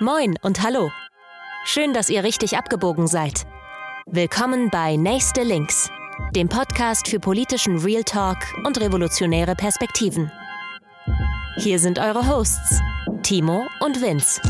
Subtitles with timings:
[0.00, 0.90] Moin und hallo.
[1.64, 3.46] Schön, dass ihr richtig abgebogen seid.
[4.06, 5.88] Willkommen bei Nächste Links,
[6.34, 10.32] dem Podcast für politischen Real Talk und revolutionäre Perspektiven.
[11.58, 12.80] Hier sind eure Hosts,
[13.22, 14.40] Timo und Vince.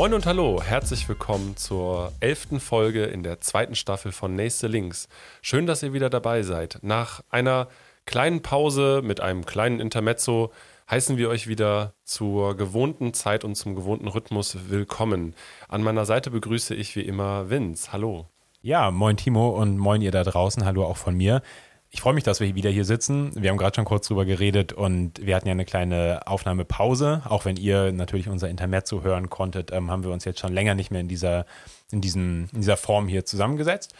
[0.00, 5.10] Moin und hallo, herzlich willkommen zur elften Folge in der zweiten Staffel von Nächste Links.
[5.42, 6.78] Schön, dass ihr wieder dabei seid.
[6.80, 7.68] Nach einer
[8.06, 10.52] kleinen Pause mit einem kleinen Intermezzo
[10.90, 15.34] heißen wir euch wieder zur gewohnten Zeit und zum gewohnten Rhythmus willkommen.
[15.68, 17.92] An meiner Seite begrüße ich wie immer Vince.
[17.92, 18.26] Hallo.
[18.62, 20.64] Ja, moin Timo und moin ihr da draußen.
[20.64, 21.42] Hallo auch von mir.
[21.92, 23.32] Ich freue mich, dass wir wieder hier sitzen.
[23.34, 27.22] Wir haben gerade schon kurz drüber geredet und wir hatten ja eine kleine Aufnahmepause.
[27.24, 30.76] Auch wenn ihr natürlich unser Intermezzo hören konntet, ähm, haben wir uns jetzt schon länger
[30.76, 31.46] nicht mehr in dieser,
[31.90, 33.92] in diesem, in dieser Form hier zusammengesetzt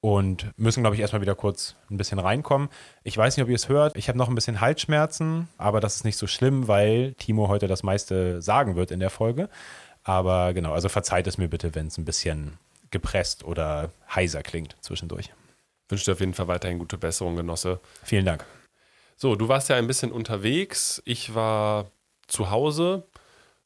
[0.00, 2.68] und müssen, glaube ich, erstmal wieder kurz ein bisschen reinkommen.
[3.02, 3.96] Ich weiß nicht, ob ihr es hört.
[3.96, 7.66] Ich habe noch ein bisschen Halsschmerzen, aber das ist nicht so schlimm, weil Timo heute
[7.66, 9.48] das meiste sagen wird in der Folge.
[10.04, 12.58] Aber genau, also verzeiht es mir bitte, wenn es ein bisschen
[12.92, 15.30] gepresst oder heiser klingt zwischendurch
[15.92, 17.78] wünsche dir auf jeden Fall weiterhin gute Besserung, Genosse.
[18.02, 18.44] Vielen Dank.
[19.16, 21.00] So, du warst ja ein bisschen unterwegs.
[21.04, 21.92] Ich war
[22.26, 23.04] zu Hause.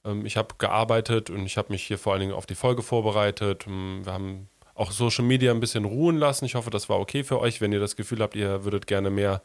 [0.04, 2.82] Ähm, ich habe gearbeitet und ich habe mich hier vor allen Dingen auf die Folge
[2.82, 3.64] vorbereitet.
[3.66, 6.44] Ähm, wir haben auch Social Media ein bisschen ruhen lassen.
[6.44, 7.62] Ich hoffe, das war okay für euch.
[7.62, 9.40] Wenn ihr das Gefühl habt, ihr würdet gerne mehr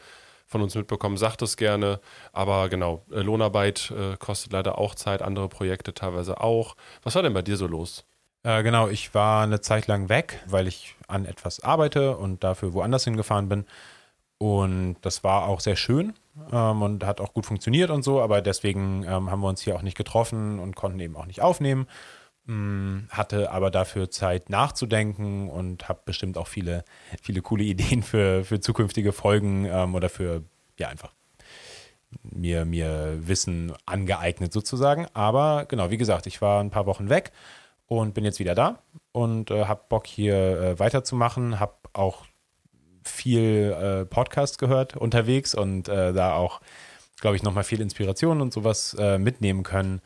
[0.48, 2.02] von uns mitbekommen, sagt es gerne.
[2.34, 6.76] Aber genau, äh, Lohnarbeit äh, kostet leider auch Zeit, andere Projekte teilweise auch.
[7.04, 8.04] Was war denn bei dir so los?
[8.44, 12.74] Äh, genau, ich war eine Zeit lang weg, weil ich an etwas arbeite und dafür
[12.74, 13.66] woanders hingefahren bin.
[14.40, 16.14] Und das war auch sehr schön
[16.52, 19.76] ähm, und hat auch gut funktioniert und so, aber deswegen ähm, haben wir uns hier
[19.76, 21.86] auch nicht getroffen und konnten eben auch nicht aufnehmen.
[22.48, 26.84] Ähm, hatte aber dafür Zeit nachzudenken und habe bestimmt auch viele,
[27.22, 30.44] viele coole Ideen für, für zukünftige Folgen ähm, oder für,
[30.80, 31.14] ja, einfach
[32.24, 35.06] mir, mir Wissen angeeignet sozusagen.
[35.14, 37.32] Aber genau, wie gesagt, ich war ein paar Wochen weg
[37.92, 38.80] und bin jetzt wieder da
[39.12, 41.60] und äh, habe Bock hier äh, weiterzumachen.
[41.60, 42.24] Habe auch
[43.04, 46.62] viel äh, Podcast gehört unterwegs und äh, da auch,
[47.20, 50.00] glaube ich, nochmal viel Inspiration und sowas äh, mitnehmen können.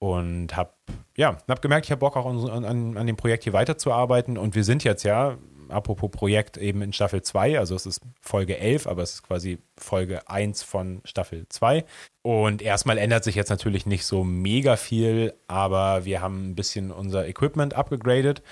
[0.00, 0.72] Und habe
[1.16, 4.36] ja, hab gemerkt, ich habe Bock auch an, an, an dem Projekt hier weiterzuarbeiten.
[4.36, 5.38] Und wir sind jetzt ja
[5.70, 7.58] apropos Projekt, eben in Staffel 2.
[7.58, 11.84] Also es ist Folge 11, aber es ist quasi Folge 1 von Staffel 2.
[12.22, 16.90] Und erstmal ändert sich jetzt natürlich nicht so mega viel, aber wir haben ein bisschen
[16.90, 18.42] unser Equipment abgegradet.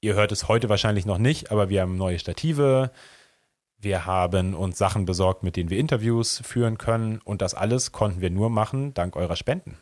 [0.00, 2.90] Ihr hört es heute wahrscheinlich noch nicht, aber wir haben neue Stative.
[3.78, 7.20] Wir haben uns Sachen besorgt, mit denen wir Interviews führen können.
[7.24, 9.76] Und das alles konnten wir nur machen dank eurer Spenden.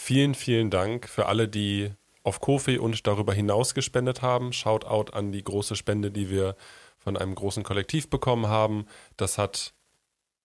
[0.00, 4.52] Vielen, vielen Dank für alle, die auf Kofi und darüber hinaus gespendet haben.
[4.52, 6.56] Shoutout an die große Spende, die wir
[6.98, 8.86] von einem großen Kollektiv bekommen haben.
[9.16, 9.74] Das hat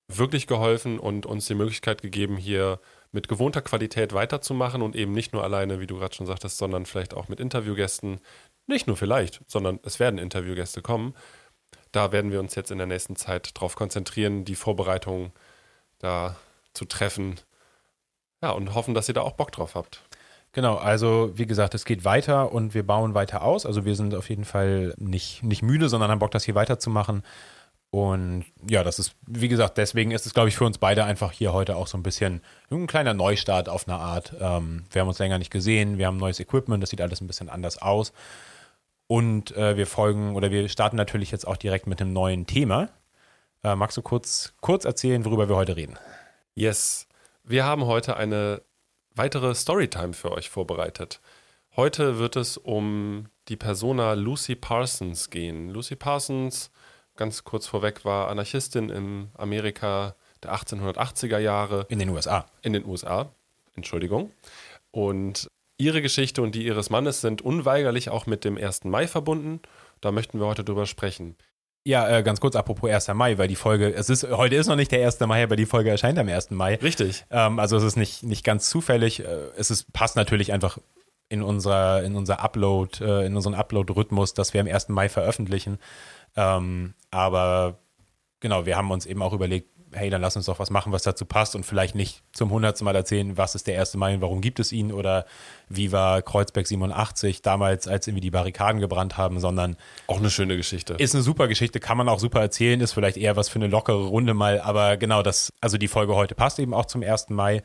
[0.08, 2.80] wirklich geholfen und uns die Möglichkeit gegeben, hier
[3.12, 6.86] mit gewohnter Qualität weiterzumachen und eben nicht nur alleine, wie du gerade schon sagtest, sondern
[6.86, 8.20] vielleicht auch mit Interviewgästen.
[8.68, 11.14] Nicht nur vielleicht, sondern es werden Interviewgäste kommen.
[11.92, 15.32] Da werden wir uns jetzt in der nächsten Zeit darauf konzentrieren, die Vorbereitungen
[16.00, 16.36] da
[16.74, 17.40] zu treffen.
[18.42, 20.04] Ja, und hoffen, dass ihr da auch Bock drauf habt.
[20.54, 23.66] Genau, also wie gesagt, es geht weiter und wir bauen weiter aus.
[23.66, 27.24] Also wir sind auf jeden Fall nicht, nicht müde, sondern haben Bock, das hier weiterzumachen.
[27.90, 31.32] Und ja, das ist, wie gesagt, deswegen ist es, glaube ich, für uns beide einfach
[31.32, 34.34] hier heute auch so ein bisschen ein kleiner Neustart auf eine Art.
[34.40, 37.28] Ähm, wir haben uns länger nicht gesehen, wir haben neues Equipment, das sieht alles ein
[37.28, 38.12] bisschen anders aus.
[39.08, 42.90] Und äh, wir folgen oder wir starten natürlich jetzt auch direkt mit einem neuen Thema.
[43.64, 45.98] Äh, magst du kurz, kurz erzählen, worüber wir heute reden?
[46.56, 47.08] Yes.
[47.46, 48.62] Wir haben heute eine
[49.18, 51.20] weitere Storytime für euch vorbereitet.
[51.76, 55.70] Heute wird es um die Persona Lucy Parsons gehen.
[55.70, 56.72] Lucy Parsons,
[57.16, 61.86] ganz kurz vorweg, war Anarchistin in Amerika der 1880er Jahre.
[61.90, 62.46] In den USA.
[62.62, 63.32] In den USA,
[63.76, 64.32] Entschuldigung.
[64.92, 65.48] Und
[65.78, 68.86] ihre Geschichte und die ihres Mannes sind unweigerlich auch mit dem 1.
[68.86, 69.62] Mai verbunden.
[70.02, 71.36] Da möchten wir heute drüber sprechen.
[71.88, 73.08] Ja, äh, ganz kurz apropos 1.
[73.14, 75.22] Mai, weil die Folge, es ist, heute ist noch nicht der 1.
[75.22, 76.52] Mai, aber die Folge erscheint am 1.
[76.52, 76.76] Mai.
[76.76, 77.24] Richtig.
[77.32, 79.22] Ähm, also es ist nicht, nicht ganz zufällig.
[79.22, 80.80] Äh, es ist, passt natürlich einfach
[81.30, 84.90] in unserer, in unser Upload, äh, in unseren Upload-Rhythmus, dass wir am 1.
[84.90, 85.78] Mai veröffentlichen.
[86.36, 87.78] Ähm, aber
[88.42, 91.04] genau, wir haben uns eben auch überlegt, hey, dann lass uns doch was machen, was
[91.04, 93.96] dazu passt und vielleicht nicht zum hundertsten Mal erzählen, was ist der 1.
[93.96, 95.26] Mai und warum gibt es ihn oder
[95.70, 100.58] wie war Kreuzberg 87 damals, als irgendwie die Barrikaden gebrannt haben, sondern auch eine schöne
[100.58, 100.96] Geschichte.
[100.96, 103.68] Ist eine super Geschichte, kann man auch super erzählen, ist vielleicht eher was für eine
[103.68, 107.30] lockere Runde mal, aber genau das, also die Folge heute passt eben auch zum 1.
[107.30, 107.64] Mai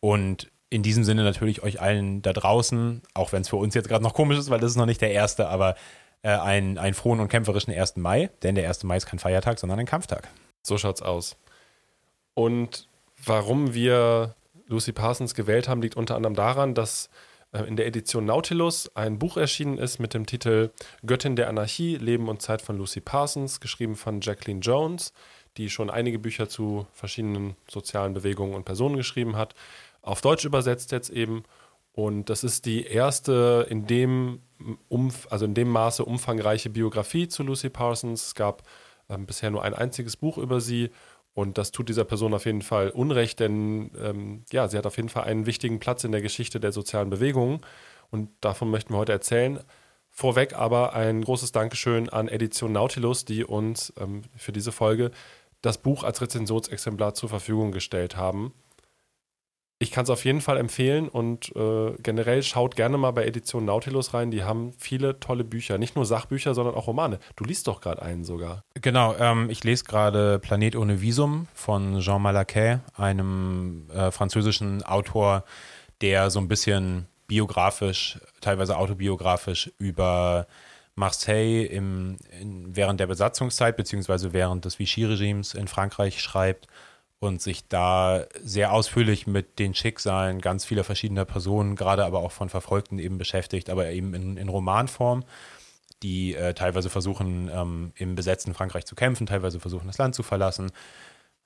[0.00, 3.88] und in diesem Sinne natürlich euch allen da draußen, auch wenn es für uns jetzt
[3.88, 5.74] gerade noch komisch ist, weil das ist noch nicht der erste, aber
[6.22, 7.96] äh, einen, einen frohen und kämpferischen 1.
[7.96, 8.84] Mai, denn der 1.
[8.84, 10.28] Mai ist kein Feiertag, sondern ein Kampftag.
[10.62, 11.36] So schaut's aus.
[12.34, 12.88] Und
[13.24, 14.34] warum wir
[14.66, 17.10] Lucy Parsons gewählt haben, liegt unter anderem daran, dass
[17.52, 20.70] äh, in der Edition Nautilus ein Buch erschienen ist mit dem Titel
[21.04, 25.12] Göttin der Anarchie, Leben und Zeit von Lucy Parsons, geschrieben von Jacqueline Jones,
[25.56, 29.54] die schon einige Bücher zu verschiedenen sozialen Bewegungen und Personen geschrieben hat.
[30.02, 31.44] Auf Deutsch übersetzt jetzt eben.
[31.92, 34.40] Und das ist die erste in dem,
[34.88, 38.28] Umf also in dem Maße umfangreiche Biografie zu Lucy Parsons.
[38.28, 38.62] Es gab
[39.08, 40.90] ähm, bisher nur ein einziges Buch über sie
[41.34, 44.96] und das tut dieser Person auf jeden Fall Unrecht, denn ähm, ja, sie hat auf
[44.96, 47.60] jeden Fall einen wichtigen Platz in der Geschichte der sozialen Bewegungen.
[48.10, 49.60] Und davon möchten wir heute erzählen.
[50.10, 55.12] Vorweg aber ein großes Dankeschön an Edition Nautilus, die uns ähm, für diese Folge
[55.62, 58.52] das Buch als Rezensionsexemplar zur Verfügung gestellt haben
[59.82, 63.64] ich kann es auf jeden Fall empfehlen und äh, generell schaut gerne mal bei Edition
[63.64, 64.30] Nautilus rein.
[64.30, 67.18] Die haben viele tolle Bücher, nicht nur Sachbücher, sondern auch Romane.
[67.34, 68.62] Du liest doch gerade einen sogar.
[68.74, 75.44] Genau, ähm, ich lese gerade Planet ohne Visum von Jean Malaquais, einem äh, französischen Autor,
[76.02, 80.46] der so ein bisschen biografisch, teilweise autobiografisch über
[80.94, 86.66] Marseille im, in, während der Besatzungszeit beziehungsweise während des Vichy-Regimes in Frankreich schreibt
[87.20, 92.32] und sich da sehr ausführlich mit den Schicksalen ganz vieler verschiedener Personen, gerade aber auch
[92.32, 95.24] von Verfolgten eben beschäftigt, aber eben in, in Romanform,
[96.02, 100.22] die äh, teilweise versuchen, ähm, im besetzten Frankreich zu kämpfen, teilweise versuchen, das Land zu
[100.22, 100.72] verlassen.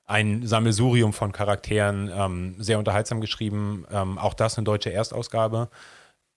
[0.06, 5.70] Ein Sammelsurium von Charakteren, ähm, sehr unterhaltsam geschrieben, ähm, auch das eine deutsche Erstausgabe.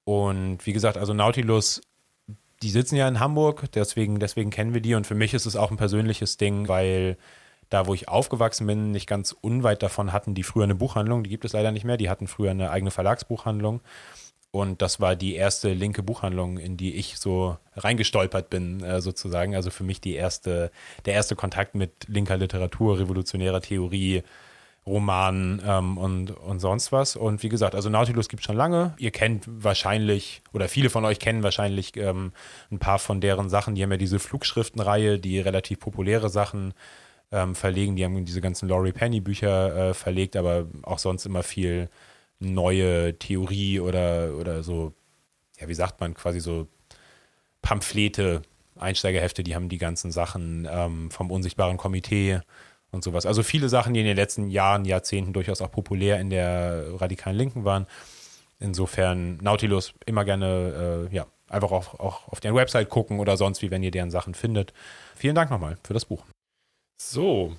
[0.03, 1.81] Und wie gesagt, also Nautilus
[2.63, 4.95] die sitzen ja in Hamburg, deswegen, deswegen kennen wir die.
[4.95, 7.17] Und für mich ist es auch ein persönliches Ding, weil
[7.69, 11.23] da, wo ich aufgewachsen bin, nicht ganz unweit davon hatten die früher eine Buchhandlung.
[11.23, 11.97] Die gibt es leider nicht mehr.
[11.97, 13.81] Die hatten früher eine eigene Verlagsbuchhandlung.
[14.51, 19.55] Und das war die erste linke Buchhandlung, in die ich so reingestolpert bin, äh, sozusagen.
[19.55, 20.71] Also für mich die erste,
[21.05, 24.23] der erste Kontakt mit linker Literatur, revolutionärer Theorie,
[24.87, 27.17] Roman ähm, und, und sonst was.
[27.17, 28.95] Und wie gesagt, also Nautilus gibt es schon lange.
[28.97, 32.31] Ihr kennt wahrscheinlich, oder viele von euch kennen wahrscheinlich ähm,
[32.71, 33.75] ein paar von deren Sachen.
[33.75, 36.73] Die haben ja diese Flugschriftenreihe, die relativ populäre Sachen
[37.31, 37.95] ähm, verlegen.
[37.95, 41.89] Die haben diese ganzen Laurie Penny Bücher äh, verlegt, aber auch sonst immer viel
[42.39, 44.93] neue Theorie oder, oder so,
[45.59, 46.67] ja, wie sagt man, quasi so
[47.61, 48.43] Pamphlete,
[48.77, 52.41] Einsteigerhefte, die haben die ganzen Sachen ähm, vom unsichtbaren Komitee
[52.91, 53.25] und sowas.
[53.25, 57.35] Also viele Sachen, die in den letzten Jahren, Jahrzehnten durchaus auch populär in der radikalen
[57.35, 57.87] Linken waren.
[58.59, 63.61] Insofern Nautilus immer gerne, äh, ja, einfach auch, auch auf deren Website gucken oder sonst
[63.61, 64.73] wie, wenn ihr deren Sachen findet.
[65.15, 66.23] Vielen Dank nochmal für das Buch.
[66.97, 67.55] So,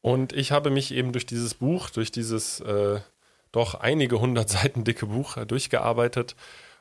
[0.00, 3.00] und ich habe mich eben durch dieses Buch, durch dieses äh,
[3.52, 6.36] doch einige hundert Seiten dicke Buch äh, durchgearbeitet.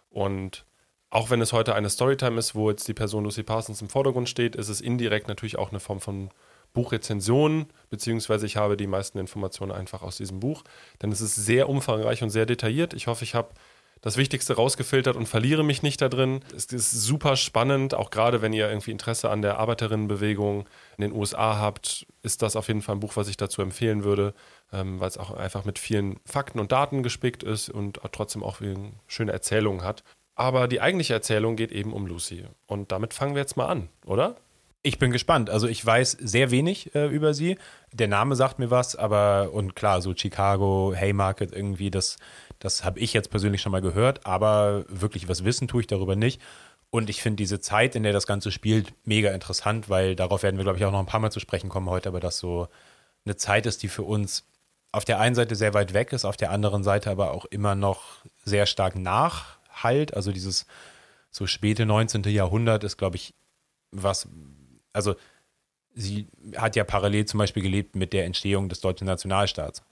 [0.10, 0.66] Und
[1.10, 4.30] auch wenn es heute eine Storytime ist, wo jetzt die Person Lucy Parsons im Vordergrund
[4.30, 6.30] steht, ist es indirekt natürlich auch eine Form von
[6.74, 10.64] Buchrezension, beziehungsweise ich habe die meisten Informationen einfach aus diesem Buch,
[11.02, 12.94] denn es ist sehr umfangreich und sehr detailliert.
[12.94, 13.50] Ich hoffe, ich habe
[14.02, 16.42] das Wichtigste rausgefiltert und verliere mich nicht da drin.
[16.56, 20.68] Es ist super spannend, auch gerade wenn ihr irgendwie Interesse an der Arbeiterinnenbewegung
[20.98, 24.04] in den USA habt, ist das auf jeden Fall ein Buch, was ich dazu empfehlen
[24.04, 24.34] würde,
[24.72, 28.62] ähm, weil es auch einfach mit vielen Fakten und Daten gespickt ist und trotzdem auch
[29.08, 30.04] schöne Erzählungen hat.
[30.36, 32.46] Aber die eigentliche Erzählung geht eben um Lucy.
[32.68, 34.36] Und damit fangen wir jetzt mal an, oder?
[34.84, 35.50] Ich bin gespannt.
[35.50, 37.58] Also ich weiß sehr wenig äh, über sie.
[37.92, 42.18] Der Name sagt mir was, aber und klar, so Chicago, Haymarket irgendwie, das
[42.60, 46.16] das habe ich jetzt persönlich schon mal gehört, aber wirklich was wissen tue ich darüber
[46.16, 46.42] nicht.
[46.90, 50.58] Und ich finde diese Zeit, in der das Ganze spielt, mega interessant, weil darauf werden
[50.58, 52.68] wir, glaube ich, auch noch ein paar Mal zu sprechen kommen heute, aber das so
[53.26, 54.46] eine Zeit ist, die für uns
[54.92, 57.76] auf der einen Seite sehr weit weg ist, auf der anderen Seite aber auch immer
[57.76, 60.14] noch sehr stark nachhalt.
[60.14, 60.66] Also dieses
[61.30, 62.24] so späte 19.
[62.24, 63.34] Jahrhundert ist, glaube ich,
[63.92, 64.28] was,
[64.94, 65.16] also
[65.94, 69.84] sie hat ja parallel zum Beispiel gelebt mit der Entstehung des deutschen Nationalstaats.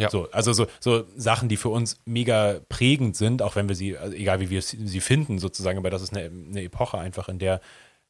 [0.00, 0.10] Ja.
[0.10, 3.96] So, also so, so Sachen, die für uns mega prägend sind, auch wenn wir sie,
[3.98, 7.38] also egal wie wir sie finden sozusagen, aber das ist eine, eine Epoche einfach, in
[7.38, 7.60] der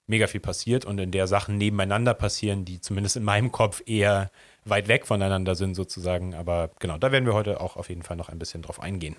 [0.06, 4.30] mega viel passiert und in der Sachen nebeneinander passieren, die zumindest in meinem Kopf eher
[4.64, 6.34] weit weg voneinander sind sozusagen.
[6.34, 9.16] Aber genau, da werden wir heute auch auf jeden Fall noch ein bisschen drauf eingehen.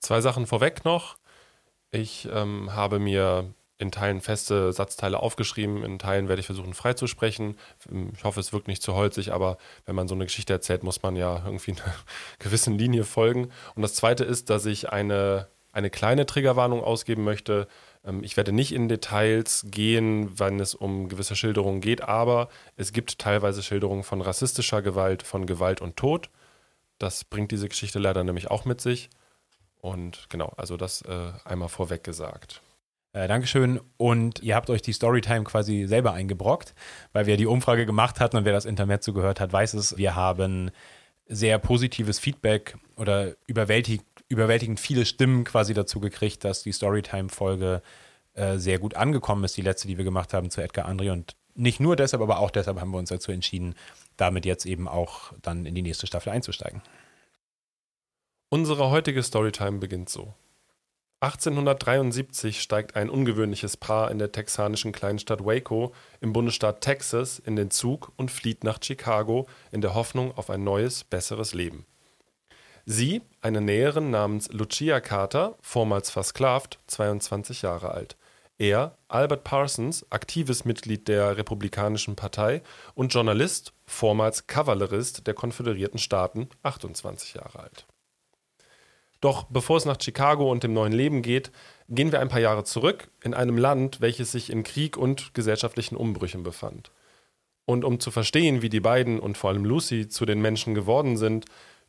[0.00, 1.16] Zwei Sachen vorweg noch.
[1.90, 7.56] Ich ähm, habe mir in Teilen feste Satzteile aufgeschrieben, in Teilen werde ich versuchen freizusprechen.
[8.16, 11.02] Ich hoffe, es wirkt nicht zu holzig, aber wenn man so eine Geschichte erzählt, muss
[11.02, 11.94] man ja irgendwie einer
[12.38, 13.50] gewissen Linie folgen.
[13.74, 17.66] Und das Zweite ist, dass ich eine, eine kleine Triggerwarnung ausgeben möchte.
[18.04, 22.92] Ähm, ich werde nicht in Details gehen, wenn es um gewisse Schilderungen geht, aber es
[22.92, 26.30] gibt teilweise Schilderungen von rassistischer Gewalt, von Gewalt und Tod.
[26.98, 29.10] Das bringt diese Geschichte leider nämlich auch mit sich.
[29.80, 32.62] Und genau, also das äh, einmal vorweg gesagt.
[33.14, 33.80] Äh, Dankeschön.
[33.96, 36.74] Und ihr habt euch die Storytime quasi selber eingebrockt,
[37.12, 39.96] weil wir die Umfrage gemacht hatten und wer das Internet zugehört hat, weiß es.
[39.96, 40.70] Wir haben
[41.26, 47.82] sehr positives Feedback oder überwältig, überwältigend viele Stimmen quasi dazu gekriegt, dass die Storytime-Folge
[48.34, 51.12] äh, sehr gut angekommen ist, die letzte, die wir gemacht haben zu Edgar André.
[51.12, 53.76] Und nicht nur deshalb, aber auch deshalb haben wir uns dazu entschieden,
[54.16, 56.82] damit jetzt eben auch dann in die nächste Staffel einzusteigen.
[58.48, 60.34] Unsere heutige Storytime beginnt so.
[61.24, 67.70] 1873 steigt ein ungewöhnliches Paar in der texanischen Kleinstadt Waco im Bundesstaat Texas in den
[67.70, 71.86] Zug und flieht nach Chicago in der Hoffnung auf ein neues, besseres Leben.
[72.84, 78.18] Sie, eine Näherin namens Lucia Carter, vormals versklavt, 22 Jahre alt.
[78.58, 82.60] Er, Albert Parsons, aktives Mitglied der Republikanischen Partei
[82.94, 87.86] und Journalist, vormals Kavallerist der Konföderierten Staaten, 28 Jahre alt.
[89.24, 91.50] Doch bevor es nach Chicago und dem neuen Leben geht,
[91.88, 95.96] gehen wir ein paar Jahre zurück in einem Land, welches sich in Krieg und gesellschaftlichen
[95.96, 96.90] Umbrüchen befand.
[97.64, 101.16] Und um zu verstehen, wie die beiden und vor allem Lucy zu den Menschen geworden
[101.16, 101.46] sind,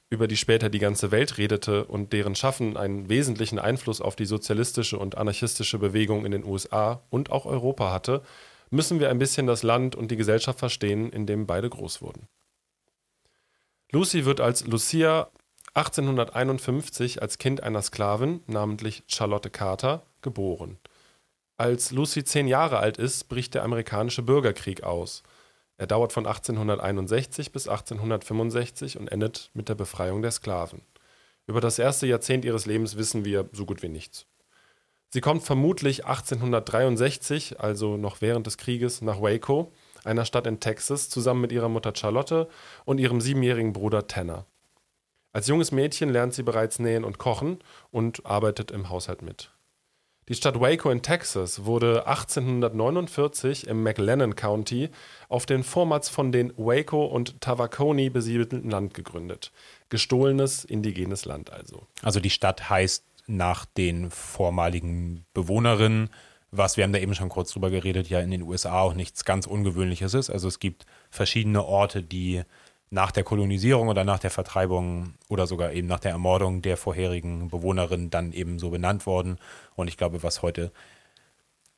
[0.09, 4.23] über die später die ganze Welt redete und deren Schaffen einen wesentlichen Einfluss auf die
[4.23, 8.21] sozialistische und anarchistische Bewegung in den USA und auch Europa hatte,
[8.69, 12.29] müssen wir ein bisschen das Land und die Gesellschaft verstehen, in dem beide groß wurden.
[13.91, 15.27] Lucy wird als Lucia
[15.75, 20.77] 1851 als Kind einer Sklavin, namentlich Charlotte Carter, geboren.
[21.57, 25.21] Als Lucy zehn Jahre alt ist, bricht der amerikanische Bürgerkrieg aus.
[25.77, 30.81] Er dauert von 1861 bis 1865 und endet mit der Befreiung der Sklaven.
[31.45, 34.27] Über das erste Jahrzehnt ihres Lebens wissen wir so gut wie nichts.
[35.09, 39.73] Sie kommt vermutlich 1863, also noch während des Krieges, nach Waco,
[40.05, 42.47] einer Stadt in Texas, zusammen mit ihrer Mutter Charlotte
[42.85, 44.45] und ihrem siebenjährigen Bruder Tanner.
[45.35, 47.59] Als junges Mädchen lernt sie bereits nähen und kochen
[47.91, 49.51] und arbeitet im Haushalt mit.
[50.29, 54.91] Die Stadt Waco in Texas wurde 1849 im McLennan County
[55.27, 59.51] auf den vormals von den Waco und Tavaconi besiedelten Land gegründet.
[59.89, 61.85] Gestohlenes indigenes Land also.
[62.01, 66.11] Also die Stadt heißt nach den vormaligen Bewohnerinnen,
[66.51, 69.25] was wir haben da eben schon kurz drüber geredet, ja in den USA auch nichts
[69.25, 70.29] ganz Ungewöhnliches ist.
[70.29, 72.43] Also es gibt verschiedene Orte, die
[72.89, 77.49] nach der Kolonisierung oder nach der Vertreibung oder sogar eben nach der Ermordung der vorherigen
[77.49, 79.37] Bewohnerin dann eben so benannt worden.
[79.75, 80.71] Und ich glaube, was heute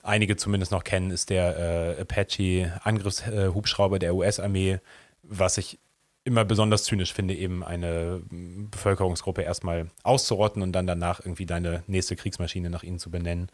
[0.03, 4.79] einige zumindest noch kennen, ist der äh, Apache-Angriffshubschrauber der US-Armee,
[5.23, 5.79] was ich
[6.23, 12.17] immer besonders zynisch finde, eben eine Bevölkerungsgruppe erstmal auszurotten und dann danach irgendwie deine nächste
[12.17, 13.49] Kriegsmaschine nach ihnen zu benennen.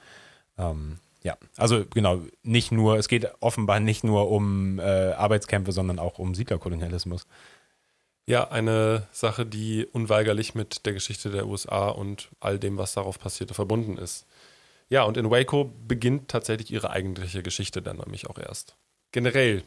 [0.57, 5.97] Ähm, ja, also genau, nicht nur, es geht offenbar nicht nur um äh, Arbeitskämpfe, sondern
[5.97, 7.25] auch um Siedlerkolonialismus.
[8.25, 13.19] Ja, eine Sache, die unweigerlich mit der Geschichte der USA und all dem, was darauf
[13.19, 14.25] passierte, verbunden ist.
[14.89, 18.75] Ja, und in Waco beginnt tatsächlich ihre eigentliche Geschichte dann nämlich auch erst.
[19.11, 19.63] Generell,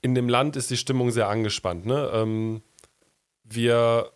[0.00, 1.84] in dem Land ist die Stimmung sehr angespannt.
[1.84, 2.10] Ne?
[2.12, 2.62] Ähm,
[3.44, 4.12] wir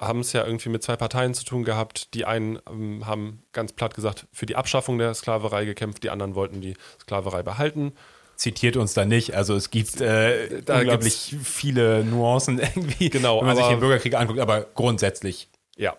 [0.00, 2.14] haben es ja irgendwie mit zwei Parteien zu tun gehabt.
[2.14, 6.34] Die einen ähm, haben ganz platt gesagt für die Abschaffung der Sklaverei gekämpft, die anderen
[6.34, 7.92] wollten die Sklaverei behalten.
[8.36, 9.34] Zitiert uns da nicht.
[9.34, 14.14] Also es gibt äh, da unglaublich viele Nuancen irgendwie, genau, wenn man sich den Bürgerkrieg
[14.14, 15.48] anguckt, aber grundsätzlich.
[15.76, 15.96] Ja,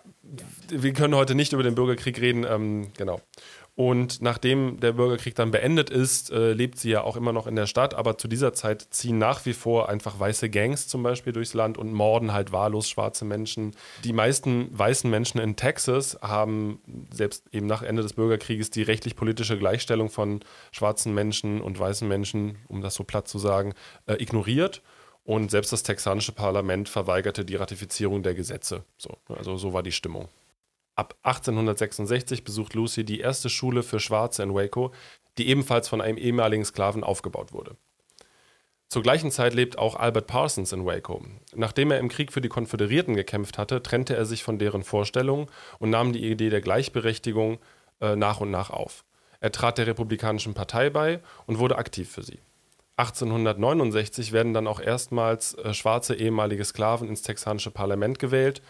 [0.68, 3.20] wir können heute nicht über den Bürgerkrieg reden, ähm, genau.
[3.74, 7.56] Und nachdem der Bürgerkrieg dann beendet ist, äh, lebt sie ja auch immer noch in
[7.56, 7.94] der Stadt.
[7.94, 11.78] Aber zu dieser Zeit ziehen nach wie vor einfach weiße Gangs zum Beispiel durchs Land
[11.78, 13.74] und morden halt wahllos schwarze Menschen.
[14.04, 16.82] Die meisten weißen Menschen in Texas haben
[17.14, 22.58] selbst eben nach Ende des Bürgerkrieges die rechtlich-politische Gleichstellung von schwarzen Menschen und weißen Menschen,
[22.68, 23.72] um das so platt zu sagen,
[24.06, 24.82] äh, ignoriert.
[25.24, 28.84] Und selbst das texanische Parlament verweigerte die Ratifizierung der Gesetze.
[28.98, 30.28] So, also so war die Stimmung.
[30.94, 34.92] Ab 1866 besucht Lucy die erste Schule für Schwarze in Waco,
[35.38, 37.76] die ebenfalls von einem ehemaligen Sklaven aufgebaut wurde.
[38.88, 41.24] Zur gleichen Zeit lebt auch Albert Parsons in Waco.
[41.54, 45.46] Nachdem er im Krieg für die Konföderierten gekämpft hatte, trennte er sich von deren Vorstellungen
[45.78, 47.58] und nahm die Idee der Gleichberechtigung
[48.02, 49.06] äh, nach und nach auf.
[49.40, 52.40] Er trat der Republikanischen Partei bei und wurde aktiv für sie.
[52.96, 58.60] 1869 werden dann auch erstmals äh, schwarze ehemalige Sklaven ins texanische Parlament gewählt,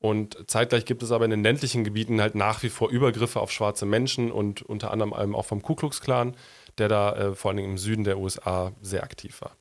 [0.00, 3.50] und zeitgleich gibt es aber in den ländlichen Gebieten halt nach wie vor Übergriffe auf
[3.50, 6.36] schwarze Menschen und unter anderem auch vom Ku Klux Klan,
[6.78, 9.56] der da äh, vor allen Dingen im Süden der USA sehr aktiv war.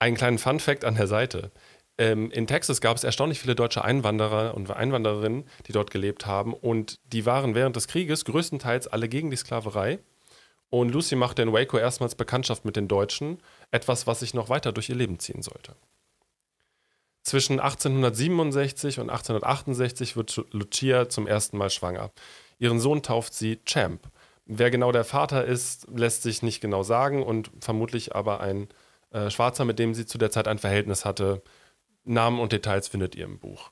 [0.00, 1.50] Einen kleinen Fun Fact an der Seite.
[1.96, 6.52] Ähm, in Texas gab es erstaunlich viele deutsche Einwanderer und Einwandererinnen, die dort gelebt haben.
[6.52, 9.98] Und die waren während des Krieges größtenteils alle gegen die Sklaverei.
[10.70, 13.38] Und Lucy machte in Waco erstmals Bekanntschaft mit den Deutschen,
[13.70, 15.74] etwas, was sich noch weiter durch ihr Leben ziehen sollte.
[17.28, 22.10] Zwischen 1867 und 1868 wird Lucia zum ersten Mal schwanger.
[22.58, 24.08] Ihren Sohn tauft sie Champ,
[24.50, 28.68] Wer genau der Vater ist, lässt sich nicht genau sagen und vermutlich aber ein
[29.10, 31.42] äh, Schwarzer, mit dem sie zu der Zeit ein Verhältnis hatte.
[32.04, 33.70] Namen und Details findet ihr im Buch.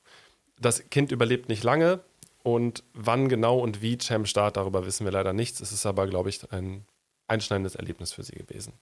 [0.59, 2.01] Das Kind überlebt nicht lange
[2.43, 5.61] und wann genau und wie Champ starrt, darüber wissen wir leider nichts.
[5.61, 6.85] Es ist aber, glaube ich, ein
[7.25, 8.73] einschneidendes Erlebnis für sie gewesen.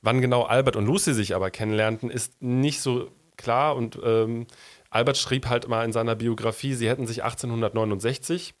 [0.00, 3.10] Wann genau Albert und Lucy sich aber kennenlernten, ist nicht so
[3.42, 4.46] klar und ähm,
[4.90, 8.54] Albert schrieb halt mal in seiner Biografie, sie hätten sich 1869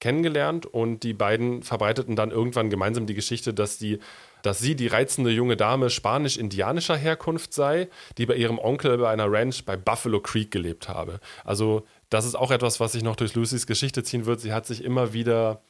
[0.00, 4.00] kennengelernt und die beiden verbreiteten dann irgendwann gemeinsam die Geschichte, dass, die,
[4.42, 9.30] dass sie, die reizende junge Dame, spanisch-indianischer Herkunft sei, die bei ihrem Onkel bei einer
[9.30, 11.20] Ranch bei Buffalo Creek gelebt habe.
[11.44, 14.40] Also das ist auch etwas, was sich noch durch Lucys Geschichte ziehen wird.
[14.40, 15.62] Sie hat sich immer wieder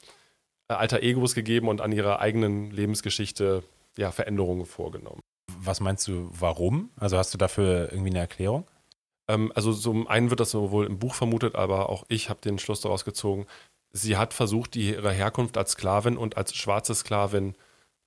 [0.69, 3.65] äh, alter Egos gegeben und an ihrer eigenen Lebensgeschichte
[3.99, 5.21] ja, Veränderungen vorgenommen.
[5.61, 6.91] Was meinst du, warum?
[6.97, 8.67] Also hast du dafür irgendwie eine Erklärung?
[9.29, 12.59] Ähm, also zum einen wird das sowohl im Buch vermutet, aber auch ich habe den
[12.59, 13.47] Schluss daraus gezogen,
[13.93, 17.55] sie hat versucht, ihre Herkunft als Sklavin und als schwarze Sklavin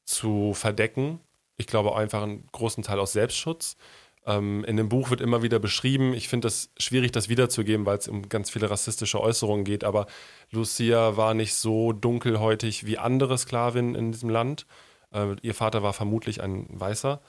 [0.06, 1.20] zu verdecken.
[1.58, 3.78] Ich glaube einfach einen großen Teil aus Selbstschutz.
[4.26, 7.98] Ähm, in dem Buch wird immer wieder beschrieben, ich finde es schwierig, das wiederzugeben, weil
[7.98, 10.08] es um ganz viele rassistische Äußerungen geht, aber
[10.52, 14.66] Lucia war nicht so dunkelhäutig wie andere Sklavinnen in diesem Land.
[15.12, 17.22] Äh, ihr Vater war vermutlich ein Weißer.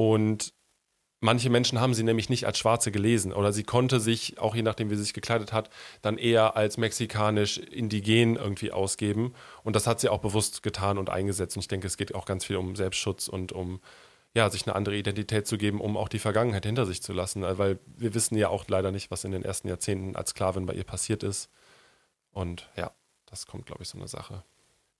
[0.00, 0.54] Und
[1.22, 4.62] Manche Menschen haben sie nämlich nicht als Schwarze gelesen oder sie konnte sich, auch je
[4.62, 5.68] nachdem, wie sie sich gekleidet hat,
[6.00, 9.34] dann eher als mexikanisch indigen irgendwie ausgeben.
[9.62, 11.56] Und das hat sie auch bewusst getan und eingesetzt.
[11.56, 13.82] Und ich denke, es geht auch ganz viel um Selbstschutz und um
[14.32, 17.42] ja, sich eine andere Identität zu geben, um auch die Vergangenheit hinter sich zu lassen.
[17.42, 20.72] Weil wir wissen ja auch leider nicht, was in den ersten Jahrzehnten als Sklavin bei
[20.72, 21.50] ihr passiert ist.
[22.30, 22.92] Und ja,
[23.26, 24.42] das kommt, glaube ich, so eine Sache.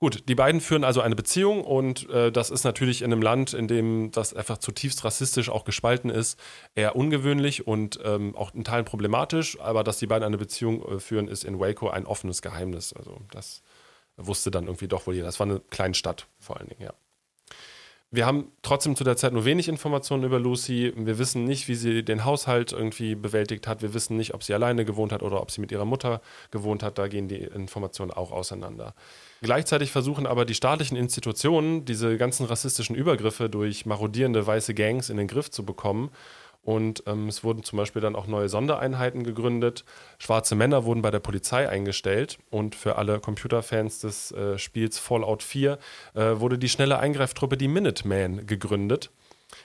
[0.02, 3.52] Gut, die beiden führen also eine Beziehung und äh, das ist natürlich in einem Land,
[3.52, 6.40] in dem das einfach zutiefst rassistisch auch gespalten ist,
[6.74, 9.60] eher ungewöhnlich und ähm, auch in Teilen problematisch.
[9.60, 12.94] Aber dass die beiden eine Beziehung äh, führen, ist in Waco ein offenes Geheimnis.
[12.94, 13.62] Also das
[14.16, 15.26] wusste dann irgendwie doch wohl jeder.
[15.26, 16.94] Das war eine kleine Stadt vor allen Dingen, ja.
[18.10, 20.94] Wir haben trotzdem zu der Zeit nur wenig Informationen über Lucy.
[20.96, 23.82] Wir wissen nicht, wie sie den Haushalt irgendwie bewältigt hat.
[23.82, 26.82] Wir wissen nicht, ob sie alleine gewohnt hat oder ob sie mit ihrer Mutter gewohnt
[26.82, 26.98] hat.
[26.98, 28.94] Da gehen die Informationen auch auseinander.
[29.42, 35.16] Gleichzeitig versuchen aber die staatlichen Institutionen, diese ganzen rassistischen Übergriffe durch marodierende weiße Gangs in
[35.16, 36.10] den Griff zu bekommen.
[36.62, 39.84] Und ähm, es wurden zum Beispiel dann auch neue Sondereinheiten gegründet.
[40.18, 42.38] Schwarze Männer wurden bei der Polizei eingestellt.
[42.50, 45.78] Und für alle Computerfans des äh, Spiels Fallout 4
[46.14, 49.10] äh, wurde die schnelle Eingreiftruppe, die Minutemen, gegründet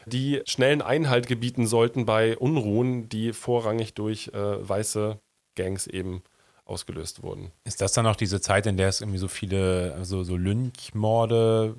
[0.06, 5.20] die schnellen Einhalt gebieten sollten bei Unruhen, die vorrangig durch äh, weiße
[5.56, 6.24] Gangs eben
[6.66, 7.52] ausgelöst wurden.
[7.64, 11.76] Ist das dann auch diese Zeit, in der es irgendwie so viele, also so Lynchmorde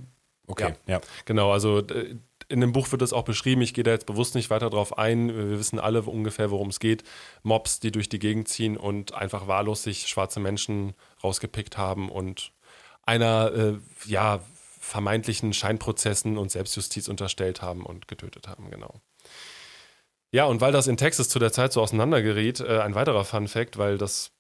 [0.47, 0.95] Okay, ja.
[0.95, 1.01] ja.
[1.25, 2.17] Genau, also äh,
[2.49, 3.63] in dem Buch wird das auch beschrieben.
[3.63, 5.29] Ich gehe da jetzt bewusst nicht weiter drauf ein.
[5.29, 7.03] Wir wissen alle ungefähr, worum es geht.
[7.43, 12.53] Mobs, die durch die Gegend ziehen und einfach wahllos sich schwarze Menschen rausgepickt haben und
[13.03, 13.75] einer, äh,
[14.07, 14.41] ja,
[14.81, 19.01] vermeintlichen Scheinprozessen und Selbstjustiz unterstellt haben und getötet haben, genau.
[20.31, 23.49] Ja, und weil das in Texas zu der Zeit so auseinandergeriet, äh, ein weiterer Fun
[23.49, 24.31] Fact, weil das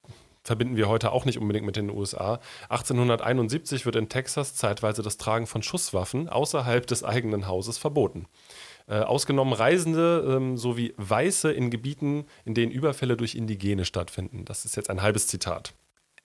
[0.46, 2.40] verbinden wir heute auch nicht unbedingt mit den USA.
[2.68, 8.26] 1871 wird in Texas zeitweise das Tragen von Schusswaffen außerhalb des eigenen Hauses verboten.
[8.88, 14.44] Äh, ausgenommen Reisende ähm, sowie Weiße in Gebieten, in denen Überfälle durch Indigene stattfinden.
[14.44, 15.74] Das ist jetzt ein halbes Zitat.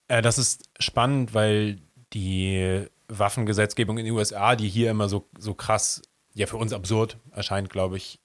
[0.08, 1.80] Äh, das ist spannend, weil
[2.14, 6.04] die Waffengesetzgebung in den USA, die hier immer so, so krass,
[6.34, 8.20] ja für uns absurd erscheint, glaube ich,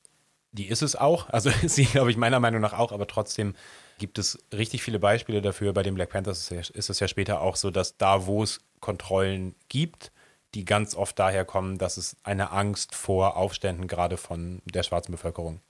[0.52, 1.30] die ist es auch.
[1.30, 3.54] Also ist sie, glaube ich, meiner Meinung nach auch, aber trotzdem
[3.98, 5.72] gibt es richtig viele Beispiele dafür.
[5.72, 9.54] Bei den Black Panthers ist es ja später auch so, dass da, wo es Kontrollen
[9.68, 10.12] gibt,
[10.54, 15.12] die ganz oft daher kommen, dass es eine Angst vor Aufständen gerade von der schwarzen
[15.12, 15.60] Bevölkerung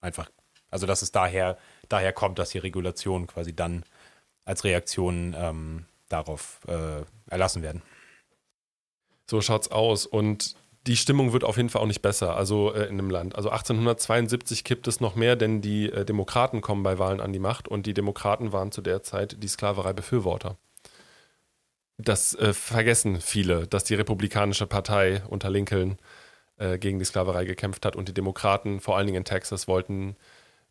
[0.00, 0.30] einfach,
[0.70, 1.58] also dass es daher,
[1.88, 3.84] daher kommt, dass die Regulationen quasi dann
[4.44, 7.82] als Reaktion ähm, darauf äh, erlassen werden.
[9.28, 10.06] So schaut's aus.
[10.06, 10.54] Und
[10.86, 13.34] die Stimmung wird auf jeden Fall auch nicht besser, also äh, in dem Land.
[13.34, 17.38] Also 1872 kippt es noch mehr, denn die äh, Demokraten kommen bei Wahlen an die
[17.38, 20.56] Macht und die Demokraten waren zu der Zeit die Sklaverei-Befürworter.
[21.98, 25.98] Das äh, vergessen viele, dass die Republikanische Partei unter Lincoln
[26.58, 30.16] äh, gegen die Sklaverei gekämpft hat und die Demokraten, vor allen Dingen in Texas, wollten,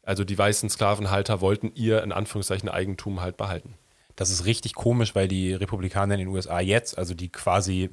[0.04, 3.74] also die weißen Sklavenhalter wollten ihr in Anführungszeichen Eigentum halt behalten.
[4.16, 7.90] Das ist richtig komisch, weil die Republikaner in den USA jetzt, also die quasi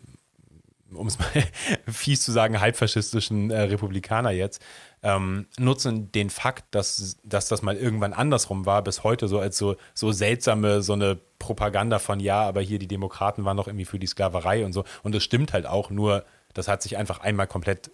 [0.96, 1.28] um es mal
[1.90, 4.62] fies zu sagen, halbfaschistischen äh, Republikaner jetzt,
[5.02, 9.58] ähm, nutzen den Fakt, dass, dass das mal irgendwann andersrum war, bis heute so als
[9.58, 13.84] so, so seltsame, so eine Propaganda von, ja, aber hier die Demokraten waren doch irgendwie
[13.84, 14.84] für die Sklaverei und so.
[15.02, 16.24] Und das stimmt halt auch, nur
[16.54, 17.90] das hat sich einfach einmal komplett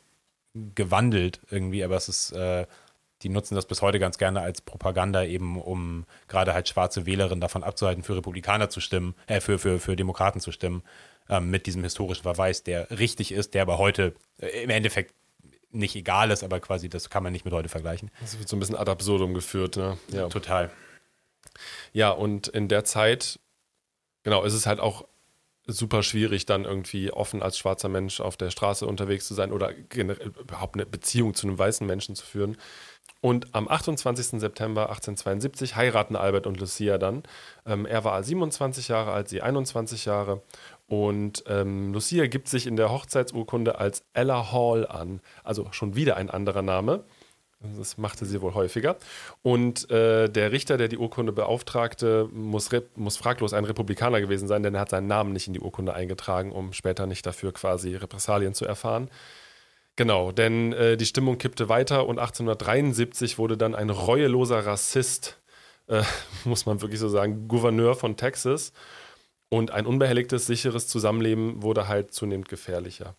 [0.74, 2.66] gewandelt irgendwie, aber es ist, äh,
[3.22, 7.40] die nutzen das bis heute ganz gerne als Propaganda, eben um gerade halt schwarze Wählerinnen
[7.40, 10.82] davon abzuhalten, für Republikaner zu stimmen, äh, für, für, für Demokraten zu stimmen.
[11.28, 15.14] Ähm, mit diesem historischen Verweis, der richtig ist, der aber heute äh, im Endeffekt
[15.70, 18.10] nicht egal ist, aber quasi das kann man nicht mit heute vergleichen.
[18.20, 19.98] Das wird so ein bisschen ad absurdum geführt, ne?
[20.12, 20.28] Ja.
[20.28, 20.70] Total.
[21.92, 23.38] Ja, und in der Zeit,
[24.22, 25.06] genau, ist es halt auch
[25.66, 29.72] super schwierig, dann irgendwie offen als schwarzer Mensch auf der Straße unterwegs zu sein oder
[29.74, 32.56] überhaupt eine Beziehung zu einem weißen Menschen zu führen.
[33.20, 34.40] Und am 28.
[34.40, 37.24] September 1872 heiraten Albert und Lucia dann.
[37.66, 40.42] Ähm, er war 27 Jahre alt, sie 21 Jahre.
[40.88, 45.20] Und ähm, Lucia gibt sich in der Hochzeitsurkunde als Ella Hall an.
[45.44, 47.04] Also schon wieder ein anderer Name.
[47.60, 48.96] Das machte sie wohl häufiger.
[49.42, 54.62] Und äh, der Richter, der die Urkunde beauftragte, muss, muss, fraglos ein Republikaner gewesen sein,
[54.62, 57.96] denn er hat seinen Namen nicht in die Urkunde eingetragen, um später nicht dafür quasi
[57.96, 59.10] Repressalien zu erfahren.
[59.96, 65.40] Genau, denn äh, die Stimmung kippte weiter und 1873 wurde dann ein reueloser Rassist,
[65.88, 66.02] äh,
[66.44, 68.72] muss man wirklich so sagen, Gouverneur von Texas.
[69.50, 73.14] Und ein unbehelligtes, sicheres Zusammenleben wurde halt zunehmend gefährlicher.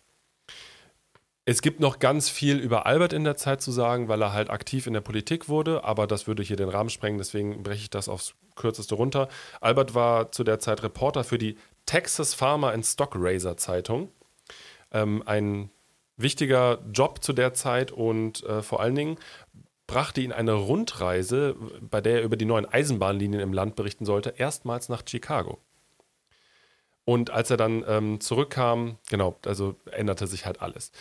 [1.44, 4.50] Es gibt noch ganz viel über Albert in der Zeit zu sagen, weil er halt
[4.50, 7.90] aktiv in der Politik wurde, aber das würde hier den Rahmen sprengen, deswegen breche ich
[7.90, 9.28] das aufs kürzeste runter.
[9.60, 14.12] Albert war zu der Zeit Reporter für die Texas Farmer and Stock Raiser Zeitung.
[14.92, 15.70] Ähm, ein
[16.16, 19.16] wichtiger Job zu der Zeit und äh, vor allen Dingen
[19.86, 24.34] brachte ihn eine Rundreise, bei der er über die neuen Eisenbahnlinien im Land berichten sollte,
[24.36, 25.58] erstmals nach Chicago.
[27.10, 30.92] Und als er dann ähm, zurückkam, genau, also änderte sich halt alles.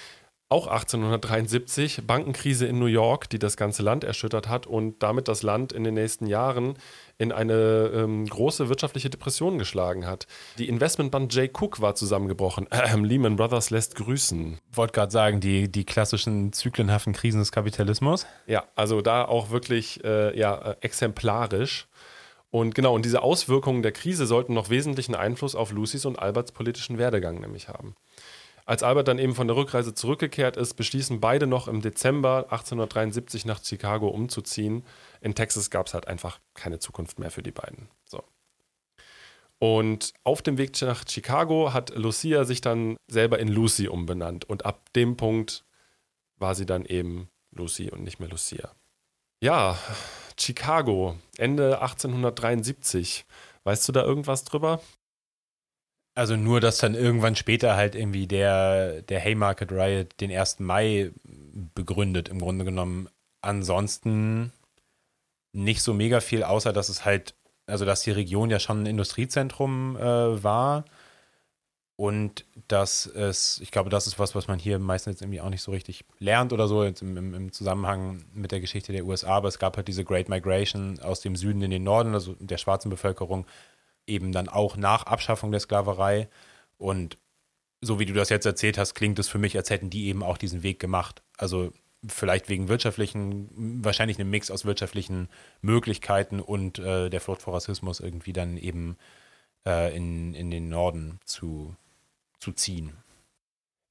[0.52, 5.44] Auch 1873 Bankenkrise in New York, die das ganze Land erschüttert hat und damit das
[5.44, 6.80] Land in den nächsten Jahren
[7.20, 10.26] in eine ähm, große wirtschaftliche Depression geschlagen hat.
[10.58, 12.68] Die Investmentbank Jay Cook war zusammengebrochen.
[12.72, 14.58] Ähm, Lehman Brothers lässt grüßen.
[14.72, 18.26] Wollte gerade sagen, die, die klassischen zyklenhaften Krisen des Kapitalismus.
[18.48, 21.89] Ja, also da auch wirklich äh, ja, äh, exemplarisch.
[22.52, 26.52] Und genau, und diese Auswirkungen der Krise sollten noch wesentlichen Einfluss auf Lucys und Alberts
[26.52, 27.96] politischen Werdegang nämlich haben.
[28.66, 33.46] Als Albert dann eben von der Rückreise zurückgekehrt ist, beschließen beide noch im Dezember 1873
[33.46, 34.86] nach Chicago umzuziehen.
[35.22, 37.90] In Texas gab es halt einfach keine Zukunft mehr für die beiden.
[38.06, 38.24] So.
[39.58, 44.46] Und auf dem Weg nach Chicago hat Lucia sich dann selber in Lucy umbenannt.
[44.46, 45.66] Und ab dem Punkt
[46.38, 48.72] war sie dann eben Lucy und nicht mehr Lucia.
[49.42, 49.78] Ja,
[50.38, 53.26] Chicago, Ende 1873.
[53.64, 54.82] Weißt du da irgendwas drüber?
[56.16, 60.60] Also nur, dass dann irgendwann später halt irgendwie der, der Haymarket Riot den 1.
[60.60, 63.08] Mai begründet, im Grunde genommen.
[63.42, 64.52] Ansonsten
[65.54, 68.88] nicht so mega viel, außer dass es halt, also dass die Region ja schon ein
[68.88, 70.84] Industriezentrum äh, war.
[72.00, 75.50] Und dass es, ich glaube, das ist was, was man hier meistens jetzt irgendwie auch
[75.50, 79.36] nicht so richtig lernt oder so im, im, im, Zusammenhang mit der Geschichte der USA.
[79.36, 82.58] Aber es gab halt diese Great Migration aus dem Süden in den Norden, also der
[82.58, 83.46] schwarzen Bevölkerung,
[84.08, 86.30] eben dann auch nach Abschaffung der Sklaverei.
[86.78, 87.18] Und
[87.82, 90.24] so wie du das jetzt erzählt hast, klingt es für mich, als hätten die eben
[90.24, 91.22] auch diesen Weg gemacht.
[91.38, 91.74] Also
[92.08, 95.28] vielleicht wegen wirtschaftlichen, wahrscheinlich einem Mix aus wirtschaftlichen
[95.62, 98.96] Möglichkeiten und äh, der Flucht vor Rassismus irgendwie dann eben
[99.66, 101.76] äh, in, in den Norden zu,
[102.40, 102.94] zu ziehen.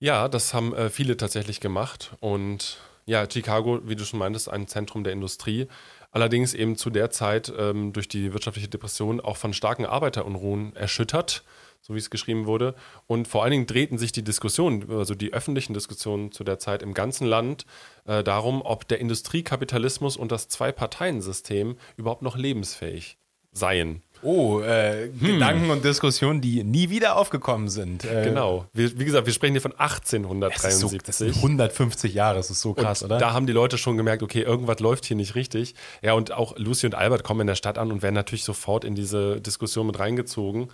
[0.01, 2.13] Ja, das haben äh, viele tatsächlich gemacht.
[2.21, 5.67] Und ja, Chicago, wie du schon meintest, ein Zentrum der Industrie.
[6.11, 11.43] Allerdings eben zu der Zeit ähm, durch die wirtschaftliche Depression auch von starken Arbeiterunruhen erschüttert,
[11.81, 12.75] so wie es geschrieben wurde.
[13.07, 16.83] Und vor allen Dingen drehten sich die Diskussionen, also die öffentlichen Diskussionen zu der Zeit
[16.83, 17.67] im ganzen Land
[18.05, 23.19] äh, darum, ob der Industriekapitalismus und das Zwei-Parteien-System überhaupt noch lebensfähig
[23.53, 24.03] seien.
[24.23, 25.21] Oh, äh, hm.
[25.21, 28.05] Gedanken und Diskussionen, die nie wieder aufgekommen sind.
[28.05, 28.67] Äh, genau.
[28.73, 30.91] Wir, wie gesagt, wir sprechen hier von 1873.
[30.91, 33.19] So, das sind 150 Jahre, das ist so krass, und oder?
[33.19, 35.75] Da haben die Leute schon gemerkt, okay, irgendwas läuft hier nicht richtig.
[36.03, 38.85] Ja, und auch Lucy und Albert kommen in der Stadt an und werden natürlich sofort
[38.85, 40.69] in diese Diskussion mit reingezogen.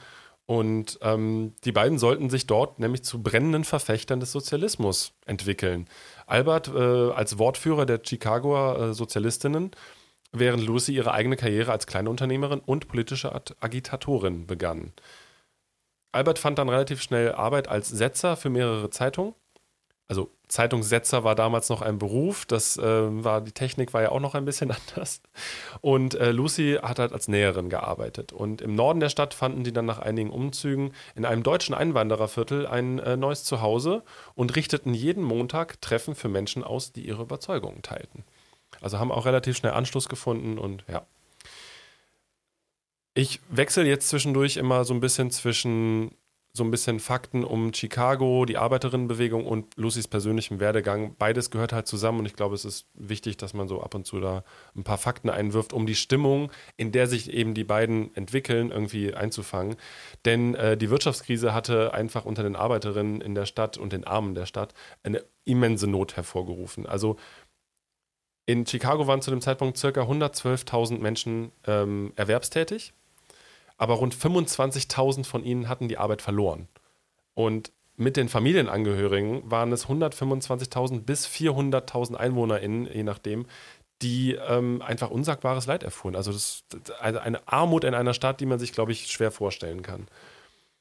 [0.46, 5.88] Und ähm, die beiden sollten sich dort nämlich zu brennenden Verfechtern des Sozialismus entwickeln.
[6.26, 9.70] Albert äh, als Wortführer der Chicagoer äh, Sozialistinnen
[10.34, 14.92] während Lucy ihre eigene Karriere als Kleinunternehmerin und politische Agitatorin begann.
[16.12, 19.34] Albert fand dann relativ schnell Arbeit als Setzer für mehrere Zeitungen.
[20.06, 24.20] Also Zeitungssetzer war damals noch ein Beruf, das äh, war die Technik war ja auch
[24.20, 25.22] noch ein bisschen anders.
[25.80, 28.32] Und äh, Lucy hat halt als Näherin gearbeitet.
[28.32, 32.66] Und im Norden der Stadt fanden die dann nach einigen Umzügen in einem deutschen Einwandererviertel
[32.66, 34.02] ein äh, neues Zuhause
[34.34, 38.24] und richteten jeden Montag Treffen für Menschen aus, die ihre Überzeugungen teilten.
[38.84, 41.06] Also haben auch relativ schnell Anschluss gefunden und ja.
[43.14, 46.10] Ich wechsle jetzt zwischendurch immer so ein bisschen zwischen
[46.56, 51.16] so ein bisschen Fakten um Chicago, die Arbeiterinnenbewegung und Lucys persönlichen Werdegang.
[51.18, 54.06] Beides gehört halt zusammen und ich glaube, es ist wichtig, dass man so ab und
[54.06, 54.44] zu da
[54.76, 59.14] ein paar Fakten einwirft, um die Stimmung, in der sich eben die beiden entwickeln, irgendwie
[59.14, 59.74] einzufangen.
[60.26, 64.36] Denn äh, die Wirtschaftskrise hatte einfach unter den Arbeiterinnen in der Stadt und den Armen
[64.36, 66.86] der Stadt eine immense Not hervorgerufen.
[66.86, 67.16] Also
[68.46, 69.88] in Chicago waren zu dem Zeitpunkt ca.
[69.88, 72.92] 112.000 Menschen ähm, erwerbstätig
[73.76, 76.68] aber rund 25.000 von ihnen hatten die Arbeit verloren.
[77.34, 83.46] Und mit den Familienangehörigen waren es 125.000 bis 400.000 EinwohnerInnen, je nachdem,
[84.02, 86.16] die ähm, einfach unsagbares Leid erfuhren.
[86.16, 86.64] Also das,
[87.00, 90.06] also eine Armut in einer Stadt, die man sich, glaube ich, schwer vorstellen kann.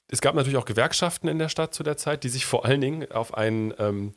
[0.08, 2.82] Es gab natürlich auch Gewerkschaften in der Stadt zu der Zeit, die sich vor allen
[2.82, 4.14] Dingen auf einen ähm,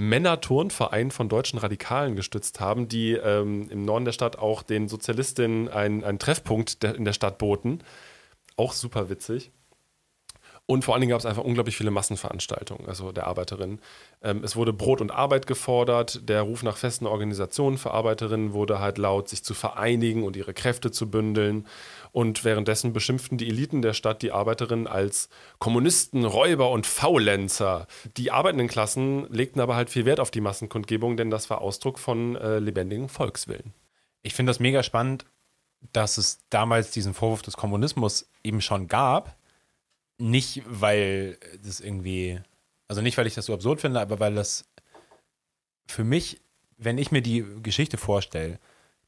[0.00, 5.68] Männerturnverein von deutschen Radikalen gestützt haben, die ähm, im Norden der Stadt auch den Sozialistinnen
[5.68, 7.82] einen, einen Treffpunkt in der Stadt boten
[8.60, 9.52] auch super witzig.
[10.70, 13.80] Und vor allen Dingen gab es einfach unglaublich viele Massenveranstaltungen, also der Arbeiterinnen.
[14.22, 16.28] Ähm, es wurde Brot und Arbeit gefordert.
[16.28, 20.54] Der Ruf nach festen Organisationen für Arbeiterinnen wurde halt laut, sich zu vereinigen und ihre
[20.54, 21.66] Kräfte zu bündeln.
[22.12, 25.28] Und währenddessen beschimpften die Eliten der Stadt die Arbeiterinnen als
[25.58, 27.88] Kommunisten, Räuber und Faulenzer.
[28.16, 31.98] Die arbeitenden Klassen legten aber halt viel Wert auf die Massenkundgebung, denn das war Ausdruck
[31.98, 33.74] von äh, lebendigem Volkswillen.
[34.22, 35.24] Ich finde das mega spannend,
[35.92, 39.39] dass es damals diesen Vorwurf des Kommunismus eben schon gab.
[40.20, 42.40] Nicht, weil das irgendwie,
[42.88, 44.64] also nicht, weil ich das so absurd finde, aber weil das
[45.86, 46.40] für mich,
[46.76, 48.58] wenn ich mir die Geschichte vorstelle,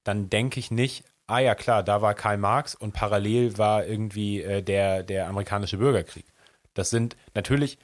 [0.05, 4.43] dann denke ich nicht, ah ja klar, da war Karl Marx und parallel war irgendwie
[4.43, 6.27] äh, der, der amerikanische Bürgerkrieg.
[6.75, 7.79] Das sind natürlich,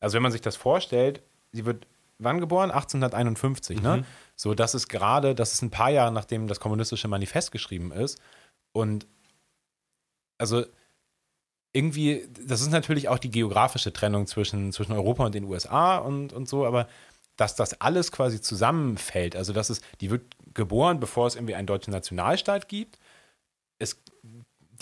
[0.00, 1.86] also wenn man sich das vorstellt, sie wird
[2.22, 2.70] wann geboren?
[2.70, 3.88] 1851, ne?
[3.88, 4.00] mhm.
[4.00, 4.06] ne?
[4.36, 8.20] So, das ist gerade, das ist ein paar Jahre nachdem das kommunistische Manifest geschrieben ist.
[8.72, 9.06] Und
[10.38, 10.64] also
[11.72, 16.32] irgendwie, das ist natürlich auch die geografische Trennung zwischen, zwischen Europa und den USA und,
[16.32, 16.88] und so, aber
[17.36, 21.66] dass das alles quasi zusammenfällt, also dass es, die wird geboren, bevor es irgendwie einen
[21.66, 22.98] deutschen Nationalstaat gibt.
[23.78, 24.02] Es,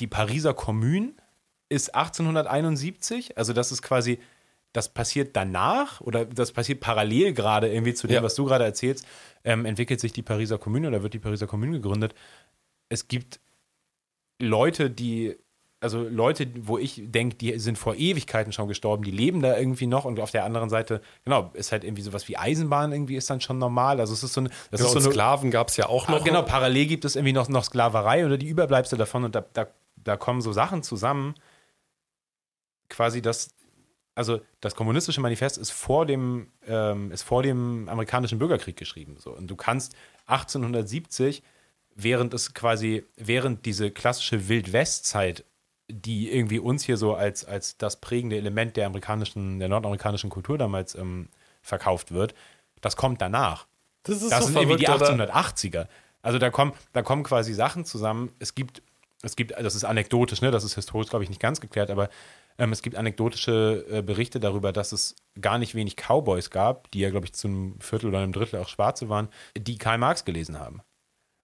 [0.00, 1.12] die Pariser Kommune
[1.68, 4.18] ist 1871, also das ist quasi
[4.72, 8.22] das passiert danach oder das passiert parallel gerade irgendwie zu dem, ja.
[8.22, 9.06] was du gerade erzählst,
[9.44, 12.14] ähm, entwickelt sich die Pariser Kommune oder wird die Pariser Kommune gegründet.
[12.88, 13.40] Es gibt
[14.40, 15.36] Leute, die,
[15.80, 19.86] also Leute, wo ich denke, die sind vor Ewigkeiten schon gestorben, die leben da irgendwie
[19.86, 23.30] noch und auf der anderen Seite, genau, ist halt irgendwie sowas wie Eisenbahn irgendwie ist
[23.30, 23.98] dann schon normal.
[23.98, 24.50] Also es ist so eine.
[24.70, 26.20] Das genau, ist so eine, Sklaven gab es ja auch noch.
[26.20, 29.42] Ah, genau, parallel gibt es irgendwie noch, noch Sklaverei oder die Überbleibsel davon und da,
[29.54, 31.34] da, da kommen so Sachen zusammen.
[32.90, 33.54] Quasi das,
[34.14, 39.16] also das kommunistische Manifest ist vor dem, ähm, ist vor dem amerikanischen Bürgerkrieg geschrieben.
[39.18, 39.34] So.
[39.34, 39.94] Und du kannst
[40.26, 41.42] 1870,
[41.94, 45.44] während es quasi, während diese klassische Wildwestzeit,
[45.90, 50.58] die irgendwie uns hier so als, als das prägende Element der amerikanischen, der nordamerikanischen Kultur
[50.58, 51.28] damals ähm,
[51.62, 52.34] verkauft wird,
[52.80, 53.66] das kommt danach.
[54.02, 55.86] Das, ist das so sind irgendwie die 1880er.
[56.22, 58.32] Also da kommen, da kommen quasi Sachen zusammen.
[58.38, 58.82] Es gibt,
[59.22, 60.50] es gibt, das ist anekdotisch, ne?
[60.50, 62.08] Das ist historisch, glaube ich, nicht ganz geklärt, aber
[62.58, 67.00] ähm, es gibt anekdotische äh, Berichte darüber, dass es gar nicht wenig Cowboys gab, die
[67.00, 70.58] ja, glaube ich, zum Viertel oder einem Drittel auch Schwarze waren, die Karl Marx gelesen
[70.58, 70.82] haben.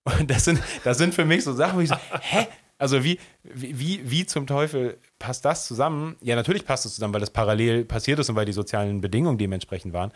[0.04, 2.46] Und das sind, das sind für mich so Sachen, wo ich so, hä?
[2.78, 6.16] Also wie, wie, wie zum Teufel passt das zusammen?
[6.20, 9.38] Ja, natürlich passt es zusammen, weil das parallel passiert ist und weil die sozialen Bedingungen
[9.38, 10.12] dementsprechend waren.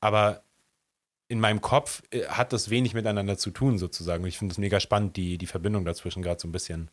[0.00, 0.42] Aber
[1.28, 4.22] in meinem Kopf äh, hat das wenig miteinander zu tun, sozusagen.
[4.22, 6.90] Und ich finde es mega spannend, die, die Verbindung dazwischen gerade so ein bisschen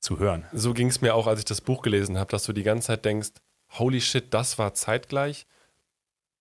[0.00, 0.46] zu hören.
[0.52, 2.88] So ging es mir auch, als ich das Buch gelesen habe, dass du die ganze
[2.88, 3.30] Zeit denkst,
[3.72, 5.46] holy shit, das war zeitgleich.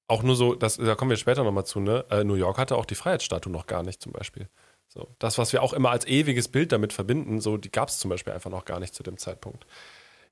[0.07, 2.05] Auch nur so, das, da kommen wir später nochmal zu, ne?
[2.09, 4.47] Äh, New York hatte auch die Freiheitsstatue noch gar nicht zum Beispiel.
[4.87, 7.99] So, das, was wir auch immer als ewiges Bild damit verbinden, so, die gab es
[7.99, 9.65] zum Beispiel einfach noch gar nicht zu dem Zeitpunkt.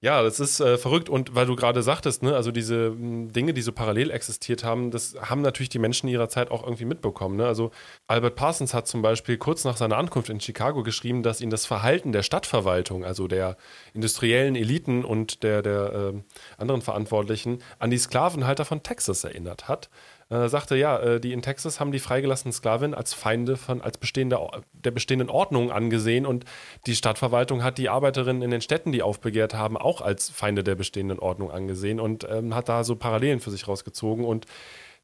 [0.01, 3.33] Ja, das ist äh, verrückt und weil du gerade sagtest, ne, also diese mh, hm,
[3.33, 6.85] Dinge, die so parallel existiert haben, das haben natürlich die Menschen ihrer Zeit auch irgendwie
[6.85, 7.37] mitbekommen.
[7.37, 7.47] Ne?
[7.47, 7.71] Also
[8.05, 11.65] Albert Parsons hat zum Beispiel kurz nach seiner Ankunft in Chicago geschrieben, dass ihn das
[11.65, 13.57] Verhalten der Stadtverwaltung, also der
[13.93, 16.21] industriellen Eliten und der, der äh,
[16.57, 19.89] anderen Verantwortlichen, an die Sklavenhalter von Texas erinnert hat
[20.29, 23.97] äh, sagte, ja, äh, die in Texas haben die freigelassenen Sklavinnen als Feinde von, als
[23.97, 24.39] bestehende,
[24.73, 26.45] der bestehenden Ordnung angesehen und
[26.87, 30.75] die Stadtverwaltung hat die Arbeiterinnen in den Städten, die aufbegehrt haben, auch als Feinde der
[30.75, 34.45] bestehenden Ordnung angesehen und ähm, hat da so Parallelen für sich rausgezogen und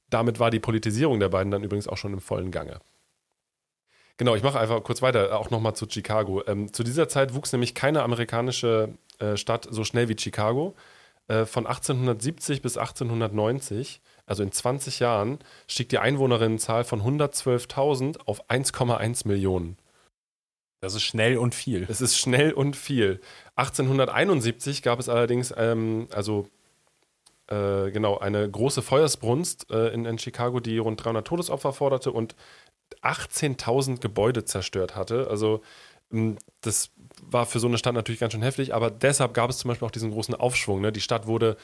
[0.09, 2.79] damit war die Politisierung der beiden dann übrigens auch schon im vollen Gange.
[4.17, 6.43] Genau, ich mache einfach kurz weiter, auch nochmal zu Chicago.
[6.45, 10.75] Ähm, zu dieser Zeit wuchs nämlich keine amerikanische äh, Stadt so schnell wie Chicago.
[11.27, 14.01] Äh, von 1870 bis 1890
[14.31, 19.75] also in 20 Jahren, stieg die Einwohnerinnenzahl von 112.000 auf 1,1 Millionen.
[20.79, 21.85] Das ist schnell und viel.
[21.89, 23.19] Es ist schnell und viel.
[23.57, 26.47] 1871 gab es allerdings, ähm, also
[27.47, 32.37] äh, genau, eine große Feuersbrunst äh, in, in Chicago, die rund 300 Todesopfer forderte und
[33.01, 35.27] 18.000 Gebäude zerstört hatte.
[35.29, 35.61] Also
[36.61, 36.89] das
[37.21, 39.85] war für so eine Stadt natürlich ganz schön heftig, aber deshalb gab es zum Beispiel
[39.85, 40.81] auch diesen großen Aufschwung.
[40.81, 40.91] Ne?
[40.91, 41.57] Die Stadt wurde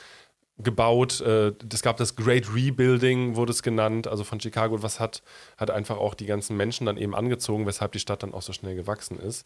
[0.60, 5.22] gebaut, äh, es gab das Great Rebuilding, wurde es genannt, also von Chicago, was hat,
[5.58, 8.54] hat einfach auch die ganzen Menschen dann eben angezogen, weshalb die Stadt dann auch so
[8.54, 9.46] schnell gewachsen ist.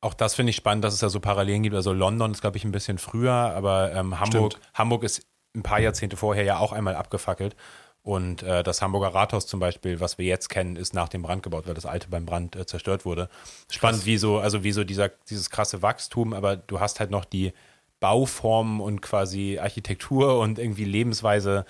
[0.00, 1.74] Auch das finde ich spannend, dass es da so Parallelen gibt.
[1.74, 5.22] Also London ist, glaube ich, ein bisschen früher, aber ähm, Hamburg, Hamburg ist
[5.54, 7.56] ein paar Jahrzehnte vorher ja auch einmal abgefackelt.
[8.02, 11.42] Und äh, das Hamburger Rathaus zum Beispiel, was wir jetzt kennen, ist nach dem Brand
[11.42, 13.28] gebaut, weil das alte beim Brand äh, zerstört wurde.
[13.68, 14.06] Spannend, Krass.
[14.06, 17.52] wie so, also wie so dieser, dieses krasse Wachstum, aber du hast halt noch die
[18.00, 21.64] Bauformen und quasi Architektur und irgendwie Lebensweise,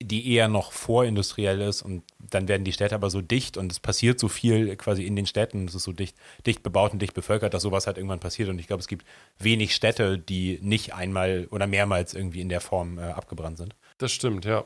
[0.00, 3.78] die eher noch vorindustriell ist und dann werden die Städte aber so dicht und es
[3.78, 7.14] passiert so viel quasi in den Städten, es ist so dicht, dicht bebaut und dicht
[7.14, 9.06] bevölkert, dass sowas halt irgendwann passiert und ich glaube, es gibt
[9.38, 13.76] wenig Städte, die nicht einmal oder mehrmals irgendwie in der Form äh, abgebrannt sind.
[13.98, 14.64] Das stimmt, ja.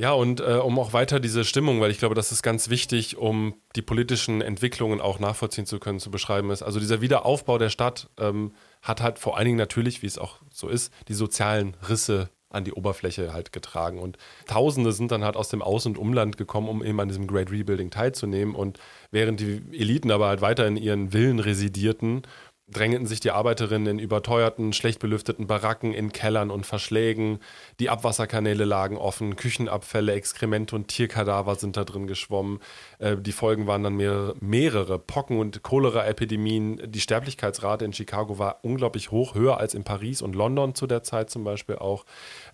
[0.00, 3.18] Ja, und äh, um auch weiter diese Stimmung, weil ich glaube, das ist ganz wichtig,
[3.18, 6.62] um die politischen Entwicklungen auch nachvollziehen zu können, zu beschreiben ist.
[6.62, 10.38] Also dieser Wiederaufbau der Stadt ähm, hat halt vor allen Dingen natürlich, wie es auch
[10.52, 13.98] so ist, die sozialen Risse an die Oberfläche halt getragen.
[13.98, 17.26] Und Tausende sind dann halt aus dem Aus- und Umland gekommen, um eben an diesem
[17.26, 18.54] Great Rebuilding teilzunehmen.
[18.54, 18.78] Und
[19.12, 22.22] während die Eliten aber halt weiter in ihren Villen residierten
[22.70, 27.40] drängten sich die Arbeiterinnen in überteuerten, schlecht belüfteten Baracken, in Kellern und Verschlägen.
[27.78, 32.60] Die Abwasserkanäle lagen offen, Küchenabfälle, Exkremente und Tierkadaver sind da drin geschwommen.
[32.98, 36.80] Äh, die Folgen waren dann mehrere, mehrere Pocken- und Cholera-Epidemien.
[36.86, 41.02] Die Sterblichkeitsrate in Chicago war unglaublich hoch, höher als in Paris und London zu der
[41.02, 42.04] Zeit zum Beispiel auch.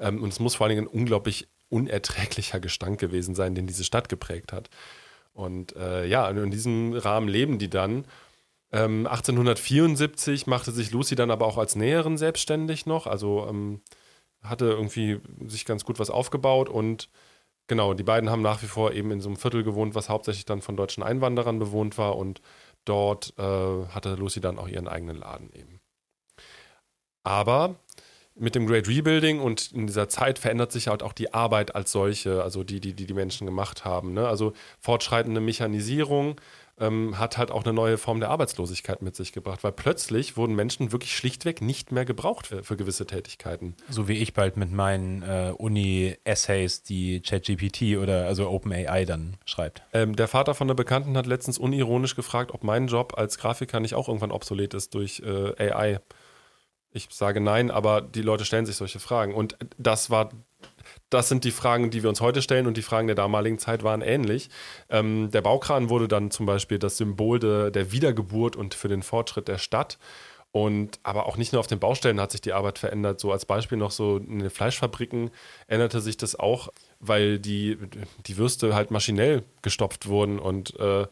[0.00, 3.84] Ähm, und es muss vor allen Dingen ein unglaublich unerträglicher Gestank gewesen sein, den diese
[3.84, 4.70] Stadt geprägt hat.
[5.36, 8.06] Und äh, ja, in diesem Rahmen leben die dann.
[8.72, 13.80] Ähm, 1874 machte sich Lucy dann aber auch als Näherin selbstständig noch, also ähm,
[14.42, 17.08] hatte irgendwie sich ganz gut was aufgebaut und
[17.68, 20.44] genau, die beiden haben nach wie vor eben in so einem Viertel gewohnt, was hauptsächlich
[20.44, 22.40] dann von deutschen Einwanderern bewohnt war und
[22.84, 25.80] dort äh, hatte Lucy dann auch ihren eigenen Laden eben.
[27.24, 27.76] Aber
[28.38, 31.90] mit dem Great Rebuilding und in dieser Zeit verändert sich halt auch die Arbeit als
[31.90, 34.12] solche, also die, die die, die Menschen gemacht haben.
[34.12, 34.28] Ne?
[34.28, 36.38] Also fortschreitende Mechanisierung,
[36.78, 40.54] ähm, hat halt auch eine neue Form der Arbeitslosigkeit mit sich gebracht, weil plötzlich wurden
[40.54, 43.74] Menschen wirklich schlichtweg nicht mehr gebraucht für, für gewisse Tätigkeiten.
[43.88, 49.82] So wie ich bald mit meinen äh, Uni-Essays, die ChatGPT oder also OpenAI dann schreibt.
[49.92, 53.80] Ähm, der Vater von der Bekannten hat letztens unironisch gefragt, ob mein Job als Grafiker
[53.80, 56.00] nicht auch irgendwann obsolet ist durch äh, AI.
[56.92, 59.34] Ich sage nein, aber die Leute stellen sich solche Fragen.
[59.34, 60.30] Und das war
[61.10, 63.82] das sind die Fragen, die wir uns heute stellen und die Fragen der damaligen Zeit
[63.82, 64.50] waren ähnlich.
[64.90, 69.02] Ähm, der Baukran wurde dann zum Beispiel das Symbol de, der Wiedergeburt und für den
[69.02, 69.98] Fortschritt der Stadt.
[70.52, 73.20] Und aber auch nicht nur auf den Baustellen hat sich die Arbeit verändert.
[73.20, 75.30] So als Beispiel noch so in den Fleischfabriken
[75.66, 77.76] änderte sich das auch, weil die,
[78.26, 81.06] die Würste halt maschinell gestopft wurden und äh,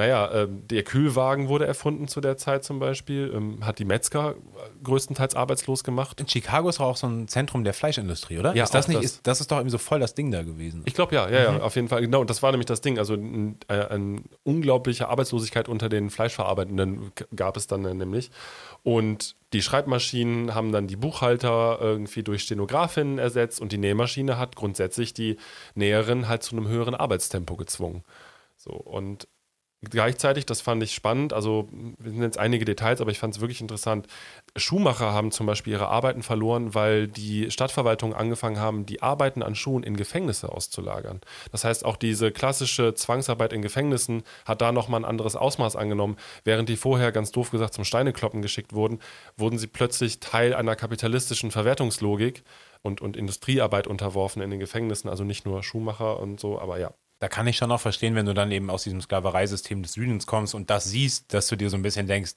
[0.00, 4.34] naja, äh, der Kühlwagen wurde erfunden zu der Zeit zum Beispiel, ähm, hat die Metzger
[4.82, 6.18] größtenteils arbeitslos gemacht.
[6.18, 8.56] In Chicago ist auch so ein Zentrum der Fleischindustrie, oder?
[8.56, 9.04] Ja, ist das nicht, das.
[9.04, 10.80] Ist, das ist doch irgendwie so voll das Ding da gewesen.
[10.86, 11.58] Ich glaube ja, ja, mhm.
[11.58, 12.00] ja, auf jeden Fall.
[12.00, 12.98] Genau, und das war nämlich das Ding.
[12.98, 18.30] Also eine ein unglaubliche Arbeitslosigkeit unter den Fleischverarbeitenden gab es dann nämlich.
[18.82, 24.56] Und die Schreibmaschinen haben dann die Buchhalter irgendwie durch Stenografinnen ersetzt und die Nähmaschine hat
[24.56, 25.36] grundsätzlich die
[25.74, 28.02] Näherin halt zu einem höheren Arbeitstempo gezwungen.
[28.56, 29.28] So, und
[29.82, 33.40] Gleichzeitig, das fand ich spannend, also wir sind jetzt einige Details, aber ich fand es
[33.40, 34.06] wirklich interessant.
[34.54, 39.54] Schuhmacher haben zum Beispiel ihre Arbeiten verloren, weil die Stadtverwaltungen angefangen haben, die Arbeiten an
[39.54, 41.22] Schuhen in Gefängnisse auszulagern.
[41.50, 46.18] Das heißt, auch diese klassische Zwangsarbeit in Gefängnissen hat da nochmal ein anderes Ausmaß angenommen.
[46.44, 48.98] Während die vorher ganz doof gesagt zum Steinekloppen geschickt wurden,
[49.38, 52.42] wurden sie plötzlich Teil einer kapitalistischen Verwertungslogik
[52.82, 55.08] und, und Industriearbeit unterworfen in den Gefängnissen.
[55.08, 58.26] Also nicht nur Schuhmacher und so, aber ja, da kann ich schon auch verstehen, wenn
[58.26, 61.70] du dann eben aus diesem Sklavereisystem des Südens kommst und das siehst, dass du dir
[61.70, 62.34] so ein bisschen denkst,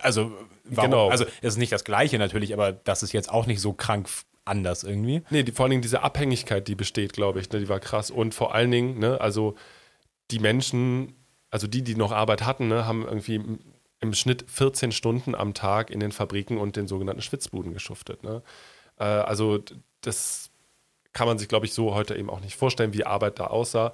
[0.00, 0.32] also,
[0.64, 1.08] warum, genau.
[1.10, 4.08] also es ist nicht das Gleiche natürlich, aber das ist jetzt auch nicht so krank
[4.44, 5.22] anders irgendwie.
[5.30, 8.10] Nee, die, vor allen Dingen diese Abhängigkeit, die besteht, glaube ich, ne, die war krass.
[8.10, 9.56] Und vor allen Dingen, ne, also
[10.30, 11.14] die Menschen,
[11.50, 13.42] also die, die noch Arbeit hatten, ne, haben irgendwie
[14.00, 18.22] im Schnitt 14 Stunden am Tag in den Fabriken und den sogenannten Schwitzbuden geschuftet.
[18.24, 18.42] Ne?
[18.98, 19.62] Äh, also
[20.00, 20.49] das
[21.12, 23.92] kann man sich, glaube ich, so heute eben auch nicht vorstellen, wie Arbeit da aussah.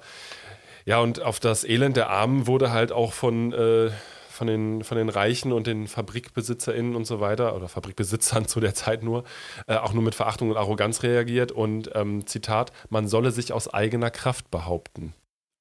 [0.85, 3.91] Ja, und auf das Elend der Armen wurde halt auch von, äh,
[4.29, 8.73] von, den, von den Reichen und den FabrikbesitzerInnen und so weiter, oder Fabrikbesitzern zu der
[8.73, 9.23] Zeit nur,
[9.67, 11.51] äh, auch nur mit Verachtung und Arroganz reagiert.
[11.51, 15.13] Und ähm, Zitat, man solle sich aus eigener Kraft behaupten.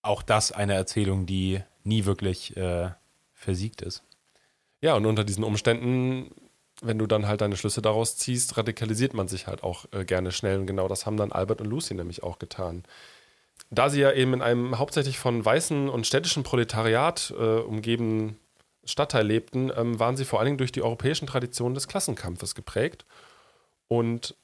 [0.03, 2.91] Auch das eine Erzählung, die nie wirklich äh,
[3.33, 4.05] versiegt ist.
[4.81, 6.31] Ja, und unter diesen Umständen
[6.83, 10.33] wenn du dann halt deine Schlüsse daraus ziehst, radikalisiert man sich halt auch äh, gerne
[10.33, 10.59] schnell.
[10.59, 12.85] Und genau das haben dann Albert und Lucy nämlich auch getan.
[13.71, 18.37] Da sie ja eben in einem hauptsächlich von weißen und städtischen Proletariat äh, umgebenen
[18.85, 23.05] Stadtteil lebten, ähm, waren sie vor allen Dingen durch die europäischen Traditionen des Klassenkampfes geprägt.
[23.89, 24.37] Und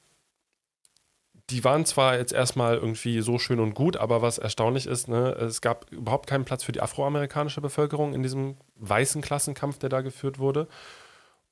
[1.49, 5.31] die waren zwar jetzt erstmal irgendwie so schön und gut, aber was erstaunlich ist, ne,
[5.33, 10.01] es gab überhaupt keinen Platz für die afroamerikanische Bevölkerung in diesem weißen Klassenkampf, der da
[10.01, 10.67] geführt wurde.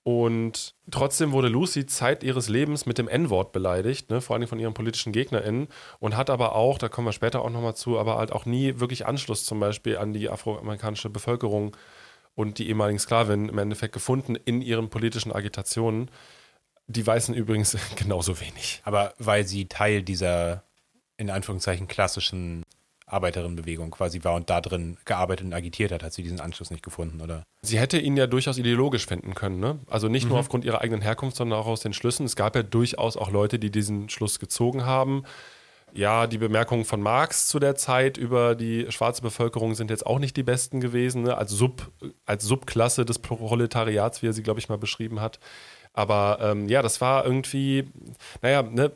[0.03, 4.59] Und trotzdem wurde Lucy Zeit ihres Lebens mit dem N-Wort beleidigt, ne, vor allem von
[4.59, 5.67] ihren politischen GegnerInnen,
[5.99, 8.79] und hat aber auch, da kommen wir später auch nochmal zu, aber halt auch nie
[8.79, 11.77] wirklich Anschluss zum Beispiel an die afroamerikanische Bevölkerung
[12.33, 16.09] und die ehemaligen Sklavinnen im Endeffekt gefunden in ihren politischen Agitationen.
[16.87, 18.81] Die Weißen übrigens genauso wenig.
[18.83, 20.63] Aber weil sie Teil dieser,
[21.17, 22.63] in Anführungszeichen, klassischen
[23.11, 26.83] Arbeiterinnenbewegung quasi war und da drin gearbeitet und agitiert hat, hat sie diesen Anschluss nicht
[26.83, 27.43] gefunden, oder?
[27.61, 29.79] Sie hätte ihn ja durchaus ideologisch finden können, ne?
[29.87, 30.29] Also nicht mhm.
[30.29, 32.25] nur aufgrund ihrer eigenen Herkunft, sondern auch aus den Schlüssen.
[32.25, 35.23] Es gab ja durchaus auch Leute, die diesen Schluss gezogen haben.
[35.93, 40.19] Ja, die Bemerkungen von Marx zu der Zeit über die schwarze Bevölkerung sind jetzt auch
[40.19, 41.37] nicht die besten gewesen, ne?
[41.37, 41.91] als, Sub,
[42.25, 45.39] als Subklasse des Proletariats, wie er sie, glaube ich, mal beschrieben hat.
[45.93, 47.89] Aber ähm, ja, das war irgendwie,
[48.41, 48.93] naja, ne,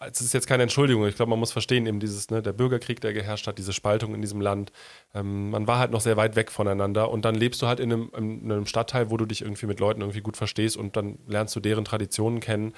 [0.00, 1.06] es ist jetzt keine Entschuldigung.
[1.06, 4.14] Ich glaube, man muss verstehen, eben dieses, ne, der Bürgerkrieg, der geherrscht hat, diese Spaltung
[4.14, 4.72] in diesem Land.
[5.14, 7.92] Ähm, man war halt noch sehr weit weg voneinander und dann lebst du halt in
[7.92, 11.18] einem, in einem, Stadtteil, wo du dich irgendwie mit Leuten irgendwie gut verstehst und dann
[11.26, 12.74] lernst du deren Traditionen kennen.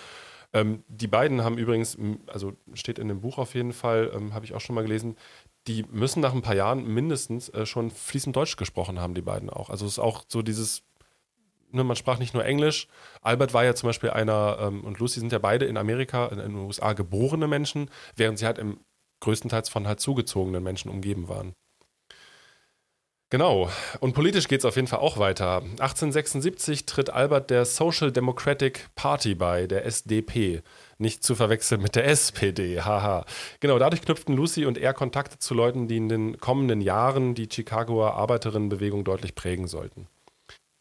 [0.52, 1.96] Ähm, die beiden haben übrigens,
[2.26, 5.16] also steht in dem Buch auf jeden Fall, ähm, habe ich auch schon mal gelesen,
[5.66, 9.50] die müssen nach ein paar Jahren mindestens äh, schon fließend Deutsch gesprochen haben, die beiden
[9.50, 9.68] auch.
[9.68, 10.84] Also es ist auch so dieses
[11.72, 12.88] ne, man sprach nicht nur Englisch.
[13.22, 16.38] Albert war ja zum Beispiel einer, ähm, und Lucy sind ja beide in Amerika, in,
[16.38, 18.80] den USA geborene Menschen, während sie halt im
[19.20, 21.54] größtenteils von halt zugezogenen Menschen umgeben waren.
[23.32, 23.70] Genau.
[24.00, 25.58] Und politisch geht es auf jeden Fall auch weiter.
[25.58, 30.62] 1876 tritt Albert der Social Democratic Party bei, der SDP.
[30.98, 33.24] Nicht zu verwechseln mit der SPD, haha.
[33.60, 37.48] Genau, dadurch knüpften Lucy und er Kontakte zu Leuten, die in den kommenden Jahren die
[37.48, 40.08] Chicagoer Arbeiterinnenbewegung deutlich prägen sollten.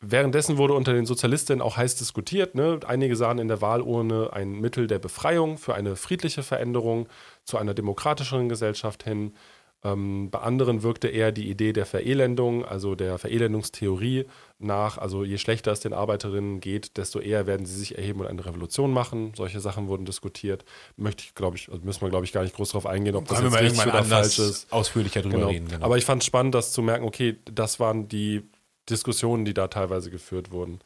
[0.01, 2.55] Währenddessen wurde unter den Sozialistinnen auch heiß diskutiert.
[2.55, 2.79] Ne?
[2.87, 7.07] Einige sahen in der Wahlurne ein Mittel der Befreiung für eine friedliche Veränderung
[7.43, 9.33] zu einer demokratischeren Gesellschaft hin.
[9.81, 14.25] Ähm, bei anderen wirkte eher die Idee der Verelendung, also der Verelendungstheorie
[14.57, 14.97] nach.
[14.97, 18.45] Also je schlechter es den Arbeiterinnen geht, desto eher werden sie sich erheben und eine
[18.45, 19.33] Revolution machen.
[19.35, 20.65] Solche Sachen wurden diskutiert.
[20.97, 23.27] Möchte ich, glaube ich, also müssen wir, glaube ich, gar nicht groß darauf eingehen, ob
[23.27, 24.71] das jetzt richtig oder falsch ist.
[24.71, 25.49] Ausführlicher drüber genau.
[25.49, 25.67] reden.
[25.69, 25.85] Genau.
[25.85, 28.43] Aber ich fand es spannend, das zu merken, okay, das waren die
[28.89, 30.79] Diskussionen, die da teilweise geführt wurden.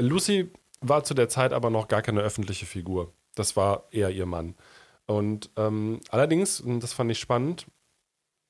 [0.00, 0.50] Lucy
[0.80, 3.12] war zu der Zeit aber noch gar keine öffentliche Figur.
[3.34, 4.54] Das war eher ihr Mann.
[5.06, 7.66] Und ähm, allerdings, und das fand ich spannend,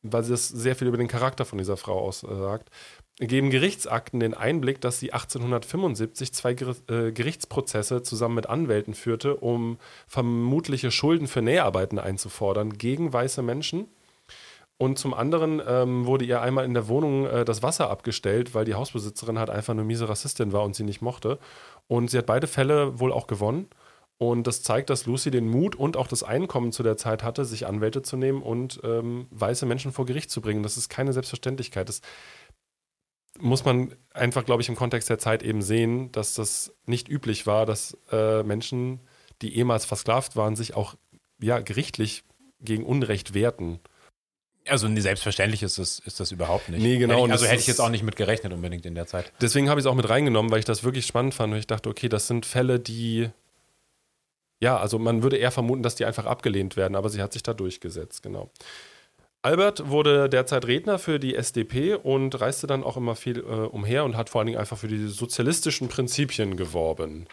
[0.03, 2.71] weil sie das sehr viel über den Charakter von dieser Frau aussagt,
[3.19, 9.79] geben Gerichtsakten den Einblick, dass sie 1875 zwei äh, Gerichtsprozesse zusammen mit Anwälten führte, um
[10.07, 13.89] vermutliche Schulden für Näharbeiten einzufordern gegen weiße Menschen
[14.79, 18.64] und zum anderen ähm, wurde ihr einmal in der Wohnung äh, das Wasser abgestellt, weil
[18.64, 21.41] die Hausbesitzerin halt einfach eine miese Rassistin war und sie nicht mochte.
[21.89, 23.68] Und sie hat beide Fälle wohl auch gewonnen.
[24.18, 27.45] Und das zeigt, dass Lucy den Mut und auch das Einkommen zu der Zeit hatte,
[27.45, 30.62] sich Anwälte zu nehmen und ähm, weiße Menschen vor Gericht zu bringen.
[30.62, 31.89] Das ist keine Selbstverständlichkeit.
[31.89, 32.01] Das
[33.41, 37.47] muss man einfach, glaube ich, im Kontext der Zeit eben sehen, dass das nicht üblich
[37.47, 39.01] war, dass äh, Menschen,
[39.43, 40.95] die ehemals versklavt waren, sich auch
[41.41, 42.24] ja, gerichtlich
[42.61, 43.81] gegen Unrecht wehrten.
[44.69, 46.83] Also nee, selbstverständlich ist das, ist das überhaupt nicht.
[46.83, 47.14] Nee, genau.
[47.14, 49.33] Hätte ich, also hätte ich jetzt auch nicht mit gerechnet unbedingt in der Zeit.
[49.41, 51.66] Deswegen habe ich es auch mit reingenommen, weil ich das wirklich spannend fand und ich
[51.66, 53.31] dachte, okay, das sind Fälle, die
[54.61, 57.43] ja, also man würde eher vermuten, dass die einfach abgelehnt werden, aber sie hat sich
[57.43, 58.51] da durchgesetzt, genau.
[59.41, 64.05] Albert wurde derzeit Redner für die SDP und reiste dann auch immer viel äh, umher
[64.05, 67.27] und hat vor allen Dingen einfach für die sozialistischen Prinzipien geworben.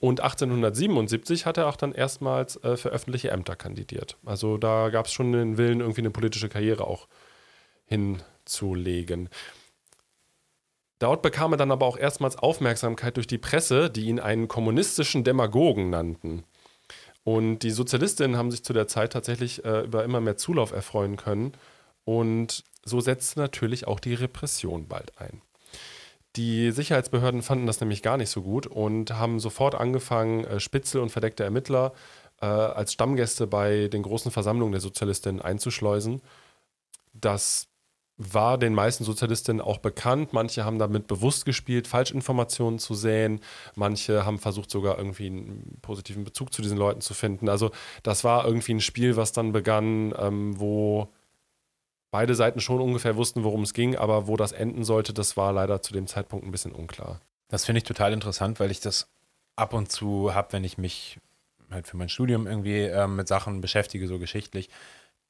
[0.00, 4.16] Und 1877 hat er auch dann erstmals äh, für öffentliche Ämter kandidiert.
[4.24, 7.08] Also da gab es schon den Willen, irgendwie eine politische Karriere auch
[7.86, 9.28] hinzulegen.
[10.98, 15.24] Dort bekam er dann aber auch erstmals Aufmerksamkeit durch die Presse, die ihn einen kommunistischen
[15.24, 16.44] Demagogen nannten.
[17.24, 21.16] Und die Sozialistinnen haben sich zu der Zeit tatsächlich äh, über immer mehr Zulauf erfreuen
[21.16, 21.52] können.
[22.04, 25.40] Und so setzte natürlich auch die Repression bald ein.
[26.36, 31.00] Die Sicherheitsbehörden fanden das nämlich gar nicht so gut und haben sofort angefangen, äh, Spitzel
[31.00, 31.92] und verdeckte Ermittler
[32.40, 36.22] äh, als Stammgäste bei den großen Versammlungen der Sozialistinnen einzuschleusen.
[37.12, 37.68] Das
[38.16, 40.32] war den meisten Sozialistinnen auch bekannt.
[40.32, 43.40] Manche haben damit bewusst gespielt, Falschinformationen zu säen.
[43.74, 47.48] Manche haben versucht, sogar irgendwie einen positiven Bezug zu diesen Leuten zu finden.
[47.48, 47.70] Also
[48.02, 51.08] das war irgendwie ein Spiel, was dann begann, ähm, wo
[52.12, 55.52] beide Seiten schon ungefähr wussten, worum es ging, aber wo das enden sollte, das war
[55.52, 57.20] leider zu dem Zeitpunkt ein bisschen unklar.
[57.48, 59.08] Das finde ich total interessant, weil ich das
[59.56, 61.18] ab und zu habe, wenn ich mich
[61.70, 64.68] halt für mein Studium irgendwie äh, mit Sachen beschäftige, so geschichtlich,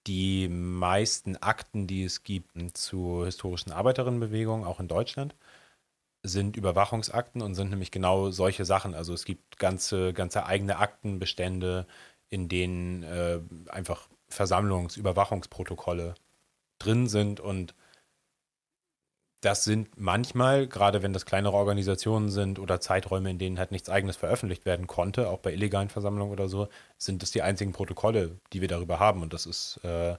[0.09, 5.37] die meisten Akten, die es gibt zur historischen Arbeiterinnenbewegung, auch in Deutschland,
[6.25, 8.95] sind Überwachungsakten und sind nämlich genau solche Sachen.
[8.95, 11.87] Also es gibt ganze, ganze eigene Aktenbestände,
[12.29, 16.15] in denen äh, einfach Versammlungs-, Überwachungsprotokolle
[16.85, 17.75] drin sind und
[19.43, 23.91] das sind manchmal, gerade wenn das kleinere Organisationen sind oder Zeiträume, in denen halt nichts
[23.91, 28.39] eigenes veröffentlicht werden konnte, auch bei illegalen Versammlungen oder so, sind das die einzigen Protokolle,
[28.53, 29.21] die wir darüber haben.
[29.21, 30.17] Und das ist, äh,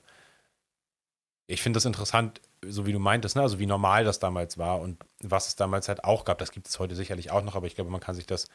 [1.48, 3.42] ich finde das interessant, so wie du meintest, ne?
[3.44, 6.38] also wie normal das damals war und was es damals halt auch gab.
[6.40, 8.48] Das gibt es heute sicherlich auch noch, aber ich glaube, man kann sich das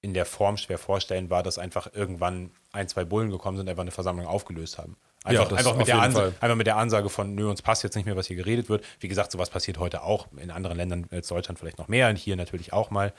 [0.00, 3.82] in der Form schwer vorstellen, war, dass einfach irgendwann ein, zwei Bullen gekommen sind, einfach
[3.82, 4.96] eine Versammlung aufgelöst haben.
[5.28, 7.94] Einfach, ja, einfach, mit der Ansage, einfach mit der Ansage von, nö, uns passt jetzt
[7.94, 8.84] nicht mehr, was hier geredet wird.
[9.00, 12.16] Wie gesagt, sowas passiert heute auch in anderen Ländern als Deutschland vielleicht noch mehr und
[12.16, 13.12] hier natürlich auch mal.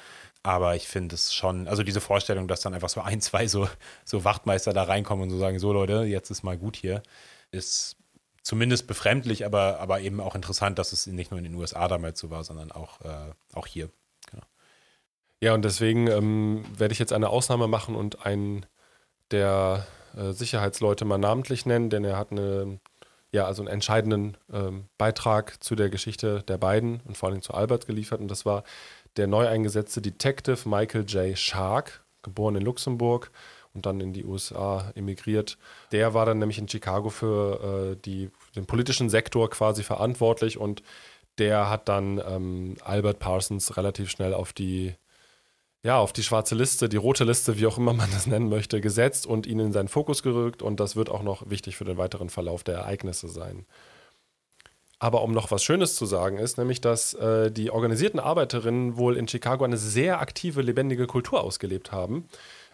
[0.44, 3.70] Aber ich finde es schon, also diese Vorstellung, dass dann einfach so ein, zwei so,
[4.06, 7.04] so Wachtmeister da reinkommen und so sagen, so Leute, jetzt ist mal gut hier,
[7.52, 7.96] ist
[8.42, 12.20] zumindest befremdlich, aber, aber eben auch interessant, dass es nicht nur in den USA damals
[12.20, 13.90] so war, sondern auch, äh, auch hier.
[14.32, 14.44] Genau.
[15.42, 18.66] Ja, und deswegen ähm, werde ich jetzt eine Ausnahme machen und einen
[19.32, 19.86] der
[20.20, 22.80] äh, Sicherheitsleute mal namentlich nennen, denn er hat eine,
[23.32, 27.54] ja, also einen entscheidenden ähm, Beitrag zu der Geschichte der beiden und vor allem zu
[27.54, 28.20] Albert geliefert.
[28.20, 28.64] Und das war
[29.18, 31.38] der neu eingesetzte Detective Michael J.
[31.38, 33.32] Shark, geboren in Luxemburg
[33.74, 35.58] und dann in die USA emigriert.
[35.92, 40.84] Der war dann nämlich in Chicago für äh, die, den politischen Sektor quasi verantwortlich und
[41.38, 44.96] der hat dann ähm, Albert Parsons relativ schnell auf die
[45.84, 48.82] ja, auf die schwarze Liste, die rote Liste, wie auch immer man das nennen möchte,
[48.82, 50.62] gesetzt und ihn in seinen Fokus gerückt.
[50.62, 53.66] Und das wird auch noch wichtig für den weiteren Verlauf der Ereignisse sein.
[55.02, 59.16] Aber um noch was Schönes zu sagen, ist nämlich, dass äh, die organisierten Arbeiterinnen wohl
[59.16, 62.28] in Chicago eine sehr aktive, lebendige Kultur ausgelebt haben.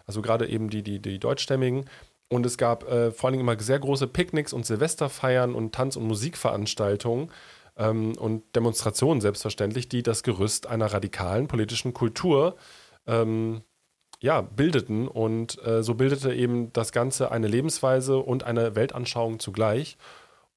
[0.06, 1.88] Also gerade eben die, die, die Deutschstämmigen.
[2.28, 5.94] Und es gab äh, vor allen Dingen immer sehr große Picknicks und Silvesterfeiern und Tanz-
[5.94, 7.30] und Musikveranstaltungen
[7.76, 12.60] ähm, und Demonstrationen selbstverständlich, die das Gerüst einer radikalen politischen Kultur äh,
[13.06, 13.62] ähm,
[14.20, 15.08] ja, bildeten.
[15.08, 19.96] Und äh, so bildete eben das Ganze eine Lebensweise und eine Weltanschauung zugleich.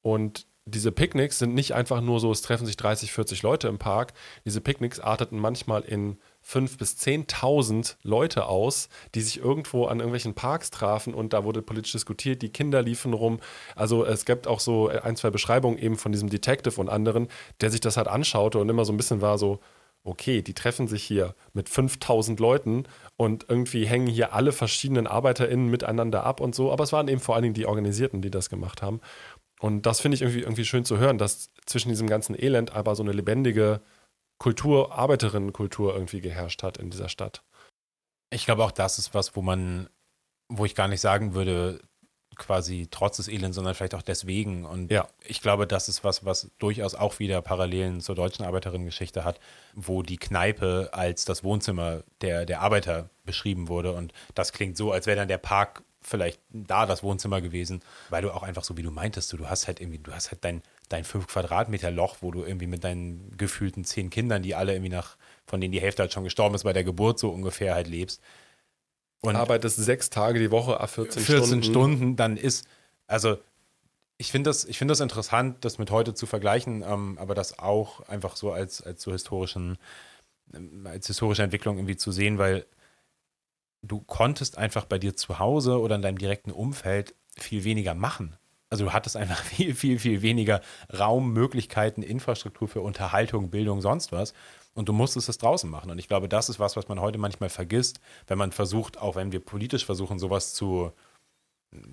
[0.02, 3.80] Und diese Picknicks sind nicht einfach nur so, es treffen sich 30, 40 Leute im
[3.80, 4.14] Park.
[4.46, 10.36] Diese Picknicks arteten manchmal in 5.000 bis 10.000 Leute aus, die sich irgendwo an irgendwelchen
[10.36, 13.40] Parks trafen und da wurde politisch diskutiert, die Kinder liefen rum.
[13.76, 17.28] Also es gibt auch so ein, zwei Beschreibungen eben von diesem Detective und anderen,
[17.62, 19.60] der sich das halt anschaute und immer so ein bisschen war so,
[20.04, 22.84] okay, die treffen sich hier mit 5000 Leuten
[23.18, 26.72] und irgendwie hängen hier alle verschiedenen ArbeiterInnen miteinander ab und so.
[26.72, 29.02] Aber es waren eben vor allen Dingen die Organisierten, die das gemacht haben.
[29.60, 32.96] Und das finde ich irgendwie, irgendwie schön zu hören, dass zwischen diesem ganzen Elend aber
[32.96, 33.82] so eine lebendige
[34.40, 37.44] Kultur, Arbeiterinnenkultur irgendwie geherrscht hat in dieser Stadt.
[38.32, 39.90] Ich glaube auch, das ist was, wo man,
[40.48, 41.82] wo ich gar nicht sagen würde,
[42.40, 44.66] quasi trotz des Elends, sondern vielleicht auch deswegen.
[44.66, 45.08] Und ja.
[45.24, 49.40] ich glaube, das ist was, was durchaus auch wieder Parallelen zur deutschen Arbeiterinnengeschichte hat,
[49.76, 53.94] wo die Kneipe als das Wohnzimmer der, der Arbeiter beschrieben wurde.
[53.94, 58.22] Und das klingt so, als wäre dann der Park vielleicht da das Wohnzimmer gewesen, weil
[58.22, 60.44] du auch einfach so, wie du meintest, du, du hast halt irgendwie, du hast halt
[60.44, 64.74] dein, dein 5 Quadratmeter Loch, wo du irgendwie mit deinen gefühlten zehn Kindern, die alle
[64.74, 67.76] irgendwie nach, von denen die Hälfte halt schon gestorben ist bei der Geburt so ungefähr
[67.76, 68.22] halt lebst
[69.22, 71.64] und arbeitest sechs Tage die Woche, 14, 14 Stunden.
[71.64, 72.68] Stunden, dann ist,
[73.08, 73.38] also
[74.18, 78.02] ich finde das, find das interessant, das mit heute zu vergleichen, ähm, aber das auch
[78.08, 79.78] einfach so als, als so historischen,
[80.54, 82.66] ähm, als historische Entwicklung irgendwie zu sehen, weil
[83.82, 88.36] du konntest einfach bei dir zu Hause oder in deinem direkten Umfeld viel weniger machen.
[88.70, 90.62] Also du hattest einfach viel, viel, viel weniger
[90.98, 94.34] Raum, Möglichkeiten, Infrastruktur für Unterhaltung, Bildung, sonst was.
[94.76, 95.92] Und du musstest es draußen machen.
[95.92, 99.16] Und ich glaube, das ist was, was man heute manchmal vergisst, wenn man versucht, auch
[99.16, 100.92] wenn wir politisch versuchen, sowas zu,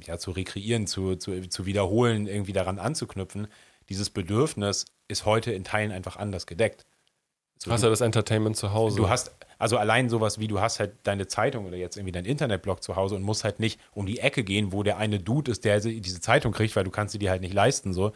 [0.05, 3.49] ja, zu rekreieren, zu, zu, zu wiederholen, irgendwie daran anzuknüpfen.
[3.89, 6.87] Dieses Bedürfnis ist heute in Teilen einfach anders gedeckt.
[7.59, 8.99] So, du hast ja das Entertainment zu Hause.
[8.99, 12.27] Du hast, also allein sowas wie, du hast halt deine Zeitung oder jetzt irgendwie dein
[12.27, 15.51] Internetblog zu Hause und musst halt nicht um die Ecke gehen, wo der eine Dude
[15.51, 18.13] ist, der diese Zeitung kriegt, weil du kannst sie dir halt nicht leisten, so.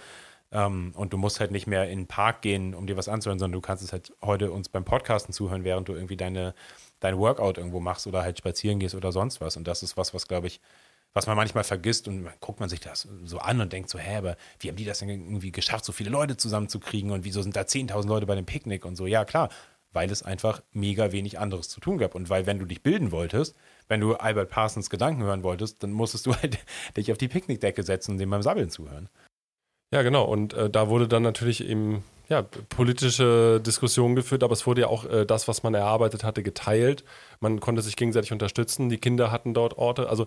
[0.52, 3.38] Ähm, und du musst halt nicht mehr in den Park gehen, um dir was anzuhören,
[3.38, 6.54] sondern du kannst es halt heute uns beim Podcasten zuhören, während du irgendwie deine,
[7.00, 9.56] dein Workout irgendwo machst oder halt spazieren gehst oder sonst was.
[9.56, 10.60] Und das ist was, was glaube ich,
[11.12, 14.16] was man manchmal vergisst und guckt man sich das so an und denkt so, hä,
[14.16, 17.56] aber wie haben die das denn irgendwie geschafft, so viele Leute zusammenzukriegen und wieso sind
[17.56, 19.06] da 10.000 Leute bei dem Picknick und so?
[19.06, 19.48] Ja, klar,
[19.92, 23.10] weil es einfach mega wenig anderes zu tun gab und weil, wenn du dich bilden
[23.10, 23.56] wolltest,
[23.88, 26.58] wenn du Albert Parsons Gedanken hören wolltest, dann musstest du halt
[26.96, 29.08] dich auf die Picknickdecke setzen und dem beim Sabbeln zuhören.
[29.92, 30.24] Ja, genau.
[30.24, 34.86] Und äh, da wurde dann natürlich eben ja, politische Diskussionen geführt, aber es wurde ja
[34.86, 37.04] auch äh, das, was man erarbeitet hatte, geteilt.
[37.40, 38.88] Man konnte sich gegenseitig unterstützen.
[38.88, 40.08] Die Kinder hatten dort Orte.
[40.08, 40.26] Also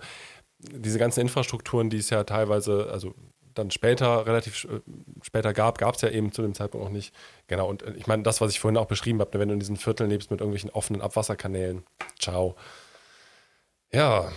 [0.60, 3.16] diese ganzen Infrastrukturen, die es ja teilweise, also
[3.54, 4.82] dann später, relativ äh,
[5.22, 7.14] später gab, gab es ja eben zu dem Zeitpunkt auch nicht.
[7.48, 9.60] Genau, und äh, ich meine, das, was ich vorhin auch beschrieben habe, wenn du in
[9.60, 11.84] diesen Vierteln lebst mit irgendwelchen offenen Abwasserkanälen.
[12.20, 12.56] Ciao.
[13.94, 14.32] Ja,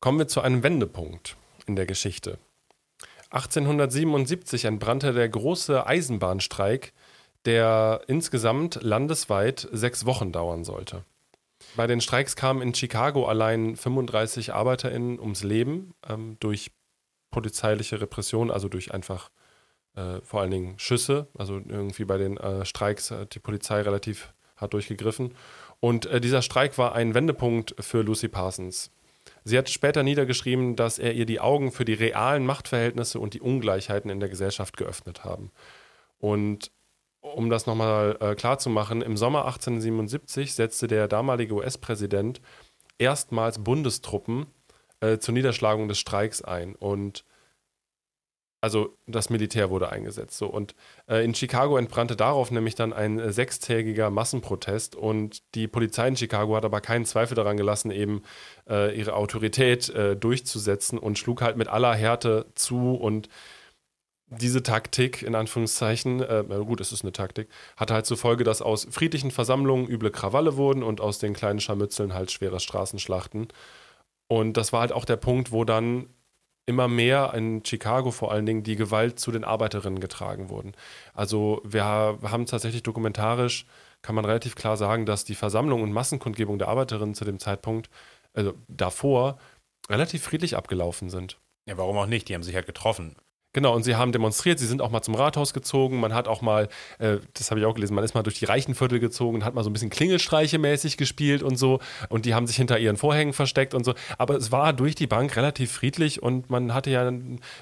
[0.00, 1.36] kommen wir zu einem Wendepunkt
[1.66, 2.38] in der Geschichte.
[3.32, 6.92] 1877 entbrannte der große Eisenbahnstreik,
[7.44, 11.04] der insgesamt landesweit sechs Wochen dauern sollte.
[11.76, 16.70] Bei den Streiks kamen in Chicago allein 35 ArbeiterInnen ums Leben ähm, durch
[17.30, 19.30] polizeiliche Repression, also durch einfach
[19.96, 21.28] äh, vor allen Dingen Schüsse.
[21.36, 25.34] Also irgendwie bei den äh, Streiks hat die Polizei relativ hart durchgegriffen.
[25.80, 28.90] Und äh, dieser Streik war ein Wendepunkt für Lucy Parsons.
[29.44, 33.40] Sie hat später niedergeschrieben, dass er ihr die Augen für die realen Machtverhältnisse und die
[33.40, 35.50] Ungleichheiten in der Gesellschaft geöffnet haben.
[36.18, 36.70] Und
[37.20, 42.40] um das nochmal äh, klar im Sommer 1877 setzte der damalige US-Präsident
[42.98, 44.46] erstmals Bundestruppen
[45.00, 46.74] äh, zur Niederschlagung des Streiks ein.
[46.74, 47.24] Und
[48.62, 50.38] also das Militär wurde eingesetzt.
[50.38, 50.46] So.
[50.46, 50.74] Und
[51.08, 56.16] äh, in Chicago entbrannte darauf nämlich dann ein äh, sechstägiger Massenprotest und die Polizei in
[56.16, 58.22] Chicago hat aber keinen Zweifel daran gelassen, eben
[58.70, 63.28] äh, ihre Autorität äh, durchzusetzen und schlug halt mit aller Härte zu und
[64.28, 68.62] diese Taktik, in Anführungszeichen, äh, gut, es ist eine Taktik, hatte halt zur Folge, dass
[68.62, 73.48] aus friedlichen Versammlungen üble Krawalle wurden und aus den kleinen Scharmützeln halt schwere Straßenschlachten.
[74.28, 76.06] Und das war halt auch der Punkt, wo dann
[76.72, 80.72] immer mehr in Chicago vor allen Dingen die Gewalt zu den Arbeiterinnen getragen wurden.
[81.12, 83.66] Also wir haben tatsächlich dokumentarisch,
[84.00, 87.90] kann man relativ klar sagen, dass die Versammlung und Massenkundgebung der Arbeiterinnen zu dem Zeitpunkt,
[88.32, 89.38] also davor,
[89.90, 91.38] relativ friedlich abgelaufen sind.
[91.68, 92.28] Ja, warum auch nicht?
[92.28, 93.16] Die haben sich halt getroffen.
[93.52, 96.40] Genau, und sie haben demonstriert, sie sind auch mal zum Rathaus gezogen, man hat auch
[96.40, 99.44] mal, äh, das habe ich auch gelesen, man ist mal durch die Reichenviertel gezogen und
[99.44, 101.80] hat mal so ein bisschen Klingelstreiche mäßig gespielt und so.
[102.08, 105.06] Und die haben sich hinter ihren Vorhängen versteckt und so, aber es war durch die
[105.06, 107.10] Bank relativ friedlich und man hatte ja,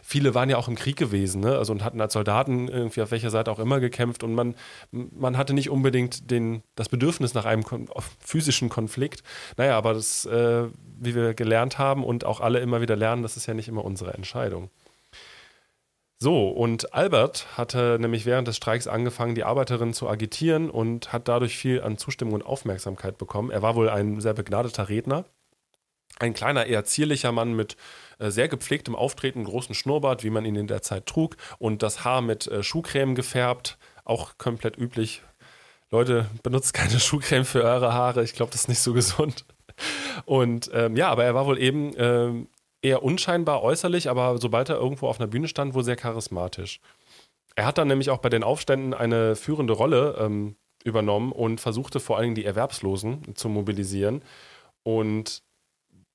[0.03, 1.59] viele waren ja auch im Krieg gewesen, ne?
[1.59, 4.23] also und hatten als Soldaten irgendwie auf welcher Seite auch immer gekämpft.
[4.23, 4.55] Und man,
[4.93, 7.89] man hatte nicht unbedingt den, das Bedürfnis nach einem kon
[8.21, 9.25] physischen Konflikt,
[9.57, 10.69] naja, aber das, äh,
[11.01, 13.85] wie wir gelernt haben und auch alle immer wieder lernen, das ist ja nicht immer
[13.85, 14.71] unsere Entscheidung.
[16.23, 21.29] So, und Albert hatte nämlich während des Streiks angefangen, die Arbeiterinnen zu agitieren und hat
[21.29, 23.51] dadurch viel an Zustimmung und Aufmerksamkeit bekommen.
[23.51, 25.25] Er war wohl ein sehr begnadeter Redner.
[26.19, 27.79] Ein kleiner, eher zierlicher Mann mit
[28.19, 32.05] äh, sehr gepflegtem Auftreten, großen Schnurrbart, wie man ihn in der Zeit trug, und das
[32.05, 35.23] Haar mit äh, Schuhcreme gefärbt, auch komplett üblich.
[35.91, 39.47] Leute, benutzt keine Schuhcreme für eure Haare, ich glaube, das ist nicht so gesund.
[40.27, 42.49] Und ähm, ja, aber er war wohl eben ähm,
[42.83, 46.81] eher unscheinbar äußerlich, aber sobald er irgendwo auf einer Bühne stand, wohl sehr charismatisch.
[47.57, 52.01] Er hat dann nämlich auch bei den Aufständen eine führende Rolle ähm, übernommen und versuchte
[52.01, 54.23] vor allen Dingen die Erwerbslosen zu mobilisieren.
[54.83, 55.43] Und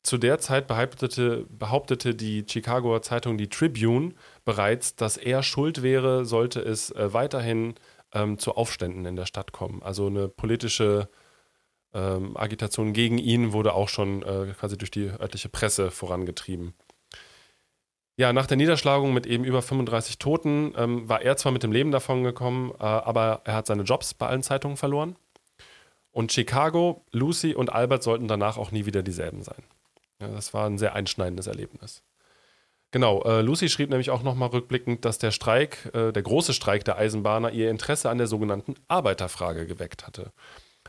[0.01, 4.13] zu der Zeit behauptete, behauptete die Chicagoer Zeitung, die Tribune,
[4.43, 7.76] bereits, dass er schuld wäre, sollte es äh, weiterhin
[8.13, 9.82] ähm, zu Aufständen in der Stadt kommen.
[9.84, 11.09] Also eine politische
[11.95, 16.73] ähm, Agitation gegen ihn wurde auch schon äh, quasi durch die örtliche Presse vorangetrieben.
[18.17, 21.71] Ja, nach der Niederschlagung mit eben über 35 Toten ähm, war er zwar mit dem
[21.71, 25.15] Leben davon gekommen, äh, aber er hat seine Jobs bei allen Zeitungen verloren.
[26.11, 29.63] Und Chicago, Lucy und Albert sollten danach auch nie wieder dieselben sein.
[30.21, 32.03] Ja, das war ein sehr einschneidendes Erlebnis.
[32.91, 36.85] Genau, äh, Lucy schrieb nämlich auch nochmal rückblickend, dass der Streik, äh, der große Streik
[36.85, 40.31] der Eisenbahner, ihr Interesse an der sogenannten Arbeiterfrage geweckt hatte.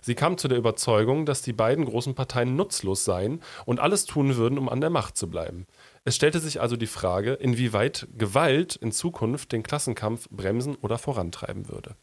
[0.07, 4.37] Sie kam zu der Überzeugung, dass die beiden großen Parteien nutzlos seien und alles tun
[4.37, 5.67] würden, um an der Macht zu bleiben.
[6.05, 11.69] Es stellte sich also die Frage, inwieweit Gewalt in Zukunft den Klassenkampf bremsen oder vorantreiben
[11.69, 11.97] würde.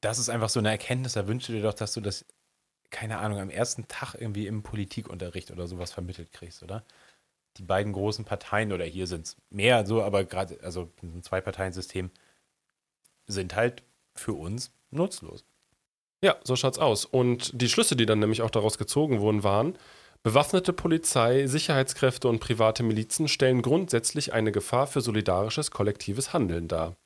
[0.00, 2.24] Das ist einfach so eine Erkenntnis, da wünsche dir doch, dass du das,
[2.88, 6.86] keine Ahnung, am ersten Tag irgendwie im Politikunterricht oder sowas vermittelt kriegst, oder?
[7.58, 12.10] Die beiden großen Parteien, oder hier sind es mehr so, aber gerade, also ein Zwei-Parteien-System,
[13.26, 13.82] sind halt
[14.14, 15.44] für uns nutzlos.
[16.22, 17.04] Ja, so schaut's aus.
[17.04, 19.78] Und die Schlüsse, die dann nämlich auch daraus gezogen wurden, waren,
[20.22, 26.96] bewaffnete Polizei, Sicherheitskräfte und private Milizen stellen grundsätzlich eine Gefahr für solidarisches kollektives Handeln dar.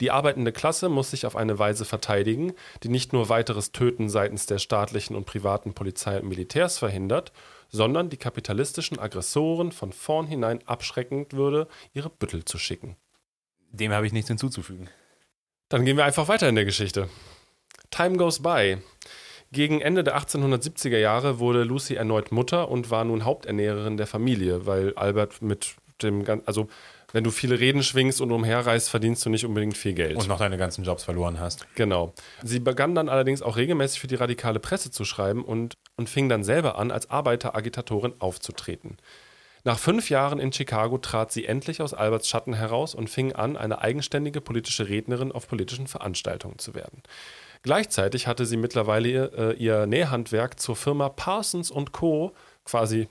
[0.00, 2.52] Die arbeitende Klasse muss sich auf eine Weise verteidigen,
[2.82, 7.32] die nicht nur weiteres Töten seitens der staatlichen und privaten Polizei und Militärs verhindert,
[7.70, 12.96] sondern die kapitalistischen Aggressoren von vornherein abschreckend würde, ihre Büttel zu schicken.
[13.70, 14.90] Dem habe ich nichts hinzuzufügen.
[15.70, 17.08] Dann gehen wir einfach weiter in der Geschichte.
[17.90, 18.78] Time goes by.
[19.50, 24.66] Gegen Ende der 1870er Jahre wurde Lucy erneut Mutter und war nun Haupternährerin der Familie,
[24.66, 26.68] weil Albert mit dem, also
[27.12, 30.16] wenn du viele Reden schwingst und umherreist, verdienst du nicht unbedingt viel Geld.
[30.16, 31.66] Und noch deine ganzen Jobs verloren hast.
[31.74, 32.12] Genau.
[32.42, 36.28] Sie begann dann allerdings auch regelmäßig für die radikale Presse zu schreiben und, und fing
[36.28, 38.98] dann selber an, als Arbeiteragitatorin aufzutreten.
[39.64, 43.56] Nach fünf Jahren in Chicago trat sie endlich aus Alberts Schatten heraus und fing an,
[43.56, 47.02] eine eigenständige politische Rednerin auf politischen Veranstaltungen zu werden.
[47.62, 52.32] Gleichzeitig hatte sie mittlerweile äh, ihr Nähhandwerk zur Firma Parsons Co.
[52.64, 53.08] quasi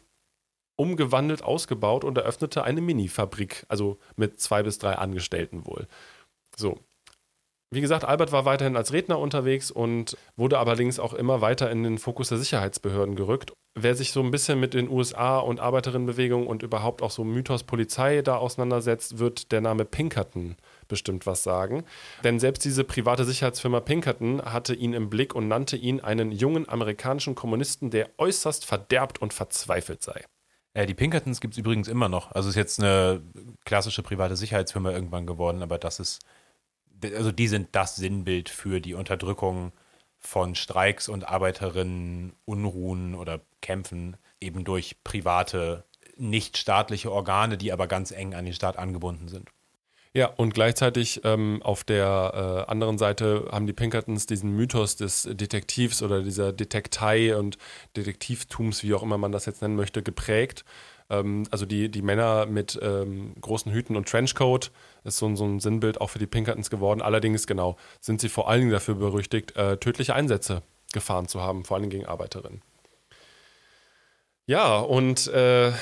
[0.78, 5.88] umgewandelt, ausgebaut und eröffnete eine Mini-Fabrik, also mit zwei bis drei Angestellten wohl.
[6.56, 6.80] So.
[7.70, 11.84] Wie gesagt, Albert war weiterhin als Redner unterwegs und wurde allerdings auch immer weiter in
[11.84, 13.52] den Fokus der Sicherheitsbehörden gerückt.
[13.78, 17.64] Wer sich so ein bisschen mit den USA und Arbeiterinnenbewegung und überhaupt auch so Mythos
[17.64, 20.56] Polizei da auseinandersetzt, wird der Name Pinkerton
[20.88, 21.84] bestimmt was sagen.
[22.24, 26.68] Denn selbst diese private Sicherheitsfirma Pinkerton hatte ihn im Blick und nannte ihn einen jungen
[26.68, 30.26] amerikanischen Kommunisten, der äußerst verderbt und verzweifelt sei.
[30.76, 32.32] Ja, die Pinkertons gibt es übrigens immer noch.
[32.34, 33.22] Also ist jetzt eine
[33.66, 36.20] klassische private Sicherheitsfirma irgendwann geworden, aber das ist,
[37.04, 39.72] also die sind das Sinnbild für die Unterdrückung
[40.20, 45.84] von Streiks und Arbeiterinnen, Unruhen oder Kämpfen eben durch private,
[46.16, 49.50] nicht staatliche Organe, die aber ganz eng an den Staat angebunden sind.
[50.18, 55.30] Ja, und gleichzeitig ähm, auf der äh, anderen Seite haben die Pinkertons diesen Mythos des
[55.32, 57.60] Detektivs oder dieser Detektei und
[57.96, 60.66] Detektivtums, wie auch immer man das jetzt nennen möchte, geprägt.
[61.12, 64.72] Ähm, also die, die Männer mit ähm, großen Hüten und Trenchcoat
[65.04, 67.04] ist so, so, ein Sinnbild auch für die Pinkertons geworden.
[67.04, 70.64] Allerdings, genau, sind sie vor allen Dingen dafür berüchtigt, äh, tödliche Einsätze
[70.94, 72.64] gefahren zu haben, vor allen Dingen gegen Arbeiterinnen.
[74.50, 75.74] Ja, und äh,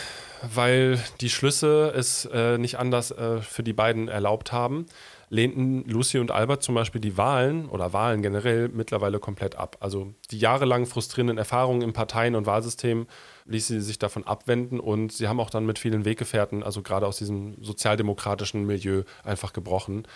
[0.41, 4.87] weil die Schlüsse es äh, nicht anders äh, für die beiden erlaubt haben,
[5.29, 9.77] lehnten Lucy und Albert zum Beispiel die Wahlen oder Wahlen generell mittlerweile komplett ab.
[9.81, 13.05] Also die jahrelang frustrierenden Erfahrungen im Parteien- und Wahlsystem
[13.45, 17.05] ließ sie sich davon abwenden und sie haben auch dann mit vielen Weggefährten, also gerade
[17.05, 20.07] aus diesem sozialdemokratischen Milieu, einfach gebrochen.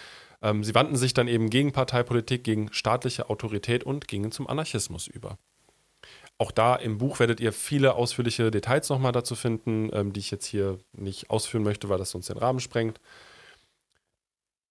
[0.41, 5.05] Ähm, sie wandten sich dann eben gegen Parteipolitik, gegen staatliche Autorität und gingen zum Anarchismus
[5.05, 5.37] über.
[6.41, 10.31] Auch da im Buch werdet ihr viele ausführliche Details nochmal dazu finden, ähm, die ich
[10.31, 12.99] jetzt hier nicht ausführen möchte, weil das sonst den Rahmen sprengt.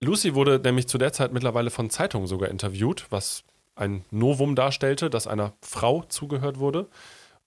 [0.01, 3.45] Lucy wurde nämlich zu der Zeit mittlerweile von Zeitungen sogar interviewt, was
[3.75, 6.89] ein Novum darstellte, dass einer Frau zugehört wurde.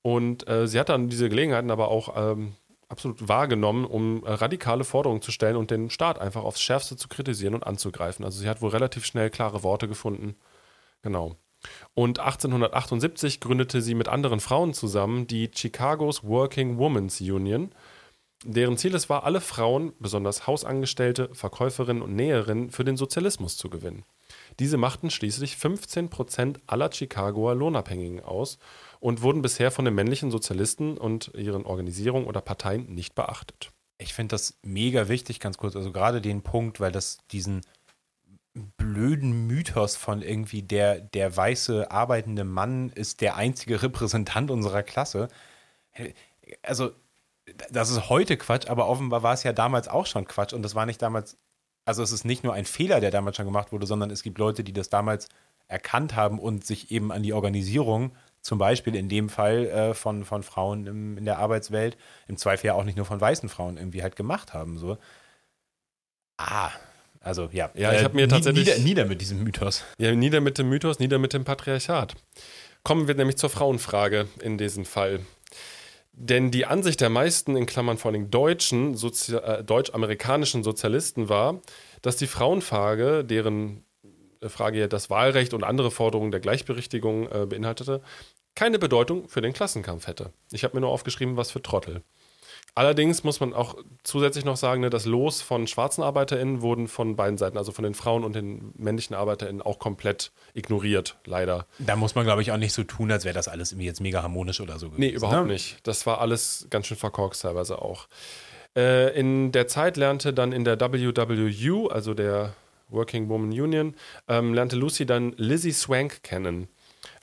[0.04, 2.54] Und äh, sie hat dann diese Gelegenheiten aber auch ähm,
[2.90, 7.08] absolut wahrgenommen, um äh, radikale Forderungen zu stellen und den Staat einfach aufs Schärfste zu
[7.08, 8.24] kritisieren und anzugreifen.
[8.26, 10.36] Also sie hat wohl relativ schnell klare Worte gefunden.
[11.02, 11.38] Genau.
[11.94, 17.72] Und 1878 gründete sie mit anderen Frauen zusammen die Chicago's Working Women's Union,
[18.44, 23.70] deren Ziel es war, alle Frauen, besonders Hausangestellte, Verkäuferinnen und Näherinnen, für den Sozialismus zu
[23.70, 24.04] gewinnen.
[24.60, 28.58] Diese machten schließlich 15 Prozent aller Chicagoer Lohnabhängigen aus
[29.00, 33.72] und wurden bisher von den männlichen Sozialisten und ihren Organisierungen oder Parteien nicht beachtet.
[33.98, 37.62] Ich finde das mega wichtig, ganz kurz, also gerade den Punkt, weil das diesen
[38.54, 45.30] blöden Mythos von irgendwie der, der weiße arbeitende Mann ist der einzige Repräsentant unserer Klasse.
[46.64, 46.92] Also,
[47.72, 50.76] das ist heute Quatsch, aber offenbar war es ja damals auch schon Quatsch und das
[50.76, 51.38] war nicht damals,
[51.86, 54.38] also es ist nicht nur ein Fehler, der damals schon gemacht wurde, sondern es gibt
[54.38, 55.30] Leute, die das damals
[55.68, 60.26] erkannt haben und sich eben an die Organisierung, zum Beispiel in dem Fall äh, von,
[60.26, 61.98] von Frauen im, in der Arbeitswelt,
[62.28, 64.78] im Zweifel ja auch nicht nur von weißen Frauen irgendwie halt gemacht haben.
[64.78, 64.98] So.
[66.38, 66.72] Ah,
[67.22, 69.84] also ja, ja ich habe mir tatsächlich nieder, nieder, mit diesem Mythos.
[69.98, 72.16] Ja, nieder mit dem Mythos, nieder mit dem Patriarchat.
[72.84, 75.20] Kommen wir nämlich zur Frauenfrage in diesem Fall.
[76.14, 81.62] Denn die Ansicht der meisten, in Klammern vor allem deutschen, Sozi äh, deutsch-amerikanischen Sozialisten war,
[82.02, 83.86] dass die Frauenfrage, deren
[84.42, 88.02] äh, Frage ja das Wahlrecht und andere Forderungen der Gleichberechtigung äh, beinhaltete,
[88.56, 90.34] keine Bedeutung für den Klassenkampf hätte.
[90.52, 92.02] Ich habe mir nur aufgeschrieben, was für Trottel.
[92.74, 97.18] Allerdings muss man auch zusätzlich noch sagen, ne, das Los von schwarzen ArbeiterInnen wurden von
[97.18, 101.66] beiden Seiten, also von den Frauen und den männlichen ArbeiterInnen, auch komplett ignoriert, leider.
[101.80, 104.00] Da muss man, glaube ich, auch nicht so tun, als wäre das alles irgendwie jetzt
[104.00, 105.02] mega harmonisch oder so gewesen.
[105.02, 105.54] Nee, überhaupt ne?
[105.54, 105.86] nicht.
[105.86, 108.08] Das war alles ganz schön verkorkst teilweise auch.
[108.76, 112.54] Äh, in der Zeit lernte dann in der WWU, also der
[112.88, 113.96] Working Woman Union,
[114.30, 116.70] ähm, lernte Lucy dann Lizzie Swank kennen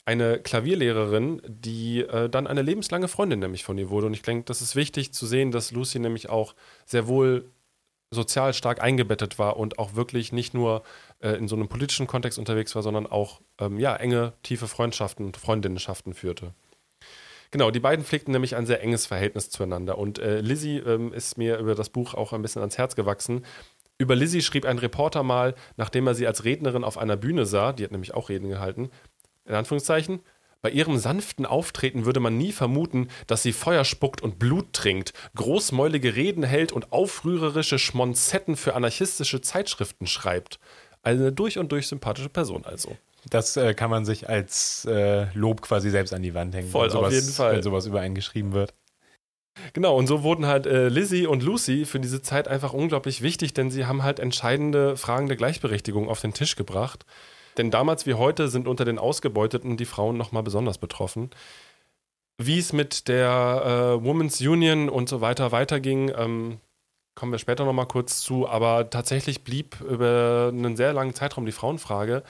[0.08, 4.06] eine Klavierlehrerin, die äh, dann eine lebenslange Freundin nämlich von ihr wurde.
[4.06, 6.54] Und ich denke, das ist wichtig zu sehen, dass Lucy nämlich auch
[6.86, 7.50] sehr wohl
[8.10, 10.82] sozial stark eingebettet war und auch wirklich nicht nur
[11.20, 15.26] äh, in so einem politischen Kontext unterwegs war, sondern auch ähm, ja, enge, tiefe Freundschaften
[15.26, 16.54] und Freundinnenschaften führte.
[17.50, 19.98] Genau, die beiden pflegten nämlich ein sehr enges Verhältnis zueinander.
[19.98, 23.44] Und äh, Lizzie ähm, ist mir über das Buch auch ein bisschen ans Herz gewachsen.
[23.98, 27.74] Über Lizzie schrieb ein Reporter mal, nachdem er sie als Rednerin auf einer Bühne sah,
[27.74, 28.90] die hat nämlich auch Reden gehalten,
[29.48, 30.20] in Anführungszeichen,
[30.60, 35.12] Bei ihrem sanften Auftreten würde man nie vermuten, dass sie Feuer spuckt und Blut trinkt,
[35.36, 40.58] großmäulige Reden hält und aufrührerische Schmonzetten für anarchistische Zeitschriften schreibt.
[41.02, 42.96] Eine durch und durch sympathische Person also.
[43.30, 46.70] Das äh, kann man sich als äh, Lob quasi selbst an die Wand hängen.
[46.70, 47.54] Voll, sowas, auf jeden Fall.
[47.54, 48.74] Wenn sowas über einen geschrieben wird.
[49.74, 53.54] Genau, und so wurden halt äh, Lizzie und Lucy für diese Zeit einfach unglaublich wichtig,
[53.54, 57.06] denn sie haben halt entscheidende Fragen der Gleichberechtigung auf den Tisch gebracht.
[57.58, 61.30] Denn damals wie heute sind unter den Ausgebeuteten die Frauen nochmal besonders betroffen.
[62.38, 66.60] Wie es mit der äh, Women's Union und so weiter weiterging, ähm,
[67.16, 71.52] kommen wir später nochmal kurz zu, aber tatsächlich blieb über einen sehr langen Zeitraum die
[71.52, 72.22] Frauenfrage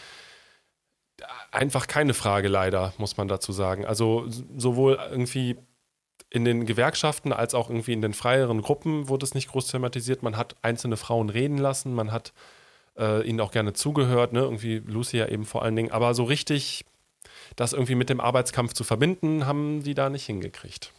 [1.50, 3.84] einfach keine Frage leider, muss man dazu sagen.
[3.84, 5.56] Also sowohl irgendwie
[6.30, 10.22] in den Gewerkschaften als auch irgendwie in den freieren Gruppen wurde es nicht groß thematisiert.
[10.22, 12.32] Man hat einzelne Frauen reden lassen, man hat
[12.98, 14.40] äh, ihnen auch gerne zugehört, ne?
[14.40, 15.90] irgendwie Lucy ja eben vor allen Dingen.
[15.90, 16.84] Aber so richtig
[17.56, 20.92] das irgendwie mit dem Arbeitskampf zu verbinden, haben die da nicht hingekriegt.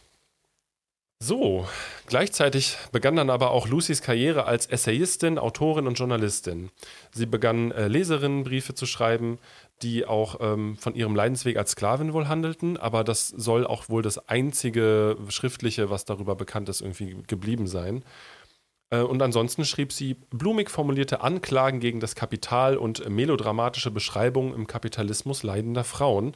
[1.22, 1.68] So,
[2.06, 6.70] gleichzeitig begann dann aber auch Lucys Karriere als Essayistin, Autorin und Journalistin.
[7.12, 9.38] Sie begann äh, Leserinnenbriefe zu schreiben,
[9.82, 14.00] die auch ähm, von ihrem Leidensweg als Sklavin wohl handelten, aber das soll auch wohl
[14.00, 18.02] das einzige schriftliche, was darüber bekannt ist, irgendwie geblieben sein.
[18.90, 24.66] Äh, und ansonsten schrieb sie blumig formulierte Anklagen gegen das Kapital und melodramatische Beschreibungen im
[24.66, 26.34] Kapitalismus leidender Frauen.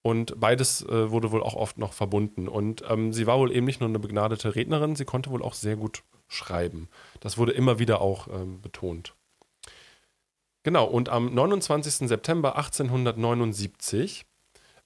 [0.00, 2.48] Und beides äh, wurde wohl auch oft noch verbunden.
[2.48, 5.54] Und ähm, sie war wohl eben nicht nur eine begnadete Rednerin, sie konnte wohl auch
[5.54, 6.88] sehr gut schreiben.
[7.20, 9.14] Das wurde immer wieder auch ähm, betont.
[10.62, 12.08] Genau, und am 29.
[12.08, 14.26] September 1879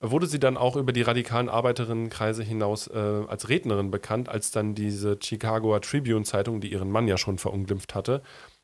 [0.02, 2.98] wurde sie dann auch über die radikalen Arbeiterinnenkreise hinaus äh,
[3.28, 7.94] als Rednerin bekannt, als dann diese Chicagoer Tribune Zeitung, die ihren Mann ja schon verunglimpft
[7.94, 8.22] hatte,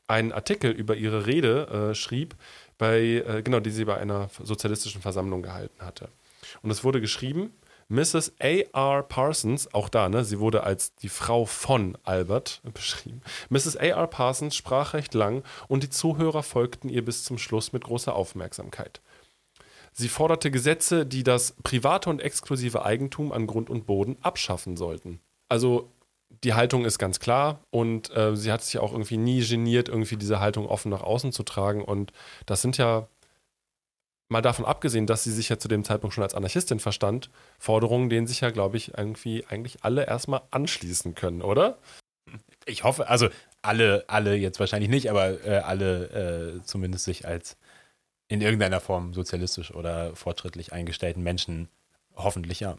[0.09, 2.34] einen Artikel über ihre Rede äh, schrieb,
[2.76, 6.09] bei, äh, genau, die sie bei einer sozialistischen Versammlung gehalten hatte.
[6.62, 7.53] Und es wurde geschrieben,
[7.91, 8.32] Mrs.
[8.39, 9.03] A.R.
[9.03, 13.22] Parsons, auch da, ne, sie wurde als die Frau von Albert beschrieben.
[13.49, 13.76] Mrs.
[13.76, 14.07] A.R.
[14.07, 19.01] Parsons sprach recht lang und die Zuhörer folgten ihr bis zum Schluss mit großer Aufmerksamkeit.
[19.99, 25.18] Sie forderte Gesetze, die das private und exklusive Eigentum an Grund und Boden abschaffen sollten.
[25.49, 25.90] Also
[26.44, 30.16] die Haltung ist ganz klar und äh, sie hat sich auch irgendwie nie geniert, irgendwie
[30.16, 31.82] diese Haltung offen nach außen zu tragen.
[31.82, 32.12] Und
[32.46, 33.09] das sind ja
[34.28, 37.28] mal davon abgesehen, dass sie sich ja zu dem Zeitpunkt schon als Anarchistin verstand,
[37.59, 41.76] Forderungen, denen sich ja, glaube ich, irgendwie eigentlich alle erstmal anschließen können, oder?
[42.66, 43.30] Ich hoffe, also
[43.62, 47.57] alle, alle jetzt wahrscheinlich nicht, aber äh, alle äh, zumindest sich als
[48.28, 51.68] in irgendeiner Form sozialistisch oder fortschrittlich eingestellten Menschen
[52.14, 52.76] hoffentlich ja.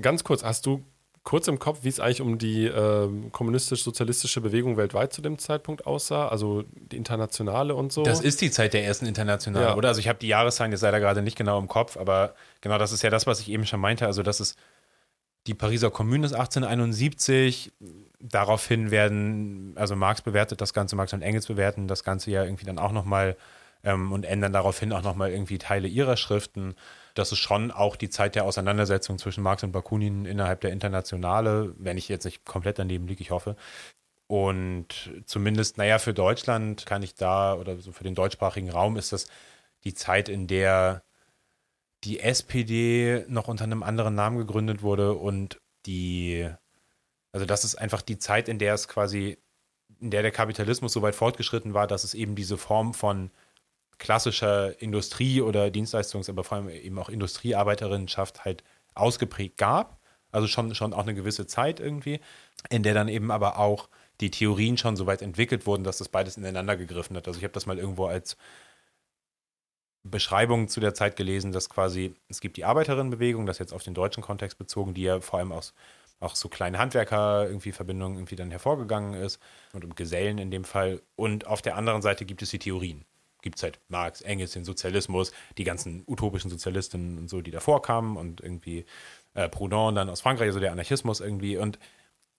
[0.00, 0.84] Ganz kurz, hast du
[1.24, 5.86] kurz im Kopf, wie es eigentlich um die äh, kommunistisch-sozialistische Bewegung weltweit zu dem Zeitpunkt
[5.86, 6.28] aussah?
[6.28, 8.02] Also die internationale und so?
[8.02, 9.76] Das ist die Zeit der ersten Internationale, ja.
[9.76, 9.88] oder?
[9.88, 12.92] Also ich habe die Jahreszahlen jetzt leider gerade nicht genau im Kopf, aber genau das
[12.92, 14.06] ist ja das, was ich eben schon meinte.
[14.06, 14.58] Also das ist
[15.46, 17.72] die Pariser Kommune ist 1871.
[18.20, 22.64] Daraufhin werden, also Marx bewertet das Ganze, Marx und Engels bewerten das Ganze ja irgendwie
[22.64, 23.36] dann auch nochmal
[23.84, 26.74] ähm, und ändern daraufhin auch nochmal irgendwie Teile ihrer Schriften
[27.14, 31.74] das ist schon auch die Zeit der Auseinandersetzung zwischen Marx und Bakunin innerhalb der Internationale,
[31.78, 33.56] wenn ich jetzt nicht komplett daneben liege, ich hoffe.
[34.26, 39.12] Und zumindest, naja, für Deutschland kann ich da, oder so für den deutschsprachigen Raum ist
[39.12, 39.28] das
[39.84, 41.02] die Zeit, in der
[42.04, 46.48] die SPD noch unter einem anderen Namen gegründet wurde und die,
[47.32, 49.38] also das ist einfach die Zeit, in der es quasi,
[50.00, 53.30] in der der Kapitalismus so weit fortgeschritten war, dass es eben diese Form von
[54.04, 58.62] klassischer Industrie- oder Dienstleistungs-, aber vor allem eben auch Industriearbeiterinnenschaft halt
[58.94, 59.98] ausgeprägt gab.
[60.30, 62.20] Also schon, schon auch eine gewisse Zeit irgendwie,
[62.68, 63.88] in der dann eben aber auch
[64.20, 67.26] die Theorien schon so weit entwickelt wurden, dass das beides ineinander gegriffen hat.
[67.26, 68.36] Also ich habe das mal irgendwo als
[70.02, 73.94] Beschreibung zu der Zeit gelesen, dass quasi, es gibt die Arbeiterinnenbewegung, das jetzt auf den
[73.94, 75.72] deutschen Kontext bezogen, die ja vor allem aus
[76.20, 79.40] auch so kleine Handwerker irgendwie Verbindungen irgendwie dann hervorgegangen ist
[79.72, 81.00] und um Gesellen in dem Fall.
[81.16, 83.06] Und auf der anderen Seite gibt es die Theorien
[83.44, 87.82] gibt es halt Marx, Engels, den Sozialismus, die ganzen utopischen Sozialisten und so, die davor
[87.82, 88.86] kamen und irgendwie
[89.34, 91.58] äh, Proudhon dann aus Frankreich, also der Anarchismus irgendwie.
[91.58, 91.78] Und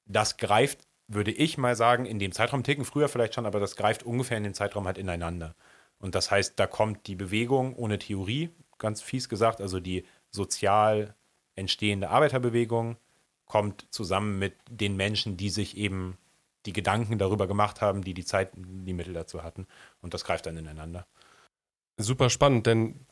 [0.06, 3.76] das greift, würde ich mal sagen, in dem Zeitraum, Ticken früher vielleicht schon, aber das
[3.76, 5.56] greift ungefähr in den Zeitraum halt ineinander.
[6.00, 8.50] Und das heißt, da kommt die Bewegung ohne Theorie,
[8.80, 11.16] ganz fies gesagt, also die sozial
[11.56, 12.98] entstehende Arbeiterbewegung
[13.46, 16.18] kommt zusammen mit den Menschen, die sich eben
[16.66, 19.68] die Gedanken darüber gemacht haben, die die Zeit, die Mittel dazu hatten.
[20.02, 21.06] Und das greift dann ineinander.
[21.98, 23.06] Super spannend, denn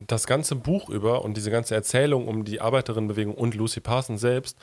[0.00, 4.58] das ganze Buch über und diese ganze Erzählung um die Arbeiterinnenbewegung und Lucy Parsons selbst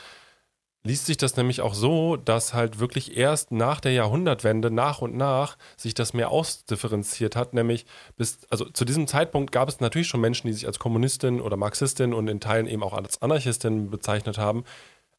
[0.83, 5.15] liest sich das nämlich auch so, dass halt wirklich erst nach der Jahrhundertwende nach und
[5.15, 10.07] nach sich das mehr ausdifferenziert hat, nämlich bis, also zu diesem Zeitpunkt gab es natürlich
[10.07, 13.89] schon Menschen, die sich als Kommunistin oder Marxistin und in Teilen eben auch als Anarchistin
[13.89, 14.63] bezeichnet haben,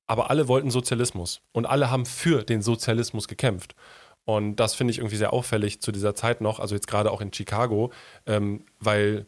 [0.09, 3.77] aber alle wollten Sozialismus und alle haben für den Sozialismus gekämpft.
[4.25, 7.21] Und das finde ich irgendwie sehr auffällig zu dieser Zeit noch, also jetzt gerade auch
[7.21, 7.93] in Chicago,
[8.27, 9.27] ähm, weil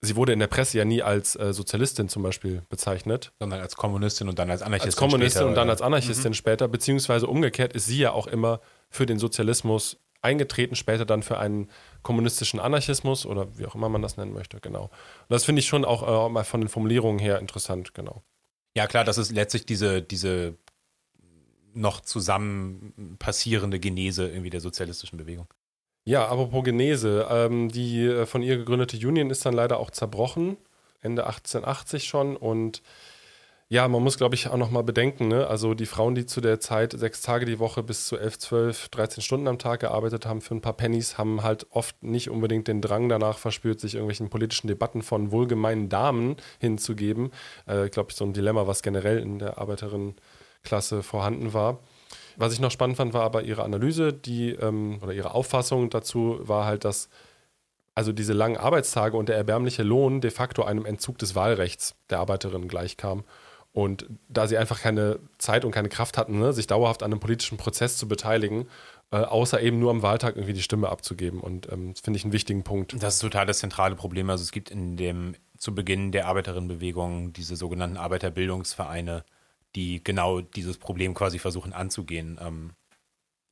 [0.00, 3.32] sie wurde in der Presse ja nie als äh, Sozialistin zum Beispiel bezeichnet.
[3.40, 4.88] Sondern als Kommunistin und dann als Anarchistin.
[4.88, 6.34] Als Kommunistin später, und dann als Anarchistin mhm.
[6.34, 8.60] später, beziehungsweise umgekehrt ist sie ja auch immer
[8.90, 11.68] für den Sozialismus eingetreten, später dann für einen
[12.02, 14.84] kommunistischen Anarchismus oder wie auch immer man das nennen möchte, genau.
[14.84, 14.90] Und
[15.28, 18.22] das finde ich schon auch äh, mal von den Formulierungen her interessant, genau.
[18.76, 20.56] Ja, klar, das ist letztlich diese, diese
[21.74, 25.46] noch zusammen passierende Genese irgendwie der sozialistischen Bewegung.
[26.04, 30.56] Ja, apropos Genese, ähm, die äh, von ihr gegründete Union ist dann leider auch zerbrochen,
[31.00, 32.36] Ende 1880 schon.
[32.36, 32.82] Und
[33.70, 35.46] ja, man muss, glaube ich, auch nochmal bedenken, ne?
[35.46, 38.88] also die Frauen, die zu der Zeit sechs Tage die Woche bis zu elf, zwölf,
[38.88, 42.66] 13 Stunden am Tag gearbeitet haben für ein paar Pennies, haben halt oft nicht unbedingt
[42.66, 47.30] den Drang danach verspürt, sich irgendwelchen politischen Debatten von wohlgemeinen Damen hinzugeben.
[47.66, 51.80] Äh, glaube ich, so ein Dilemma, was generell in der Arbeiterinnenklasse vorhanden war.
[52.36, 56.38] Was ich noch spannend fand, war aber ihre Analyse, die ähm, oder ihre Auffassung dazu
[56.40, 57.10] war halt, dass
[57.94, 62.20] also diese langen Arbeitstage und der erbärmliche Lohn de facto einem Entzug des Wahlrechts der
[62.20, 63.24] Arbeiterinnen gleichkam.
[63.72, 67.20] Und da sie einfach keine Zeit und keine Kraft hatten, ne, sich dauerhaft an einem
[67.20, 68.66] politischen Prozess zu beteiligen,
[69.10, 71.40] äh, außer eben nur am Wahltag irgendwie die Stimme abzugeben.
[71.40, 73.00] Und ähm, das finde ich einen wichtigen Punkt.
[73.02, 74.30] Das ist total das zentrale Problem.
[74.30, 79.24] Also es gibt in dem zu Beginn der Arbeiterinnenbewegung diese sogenannten Arbeiterbildungsvereine,
[79.74, 82.72] die genau dieses Problem quasi versuchen anzugehen, ähm,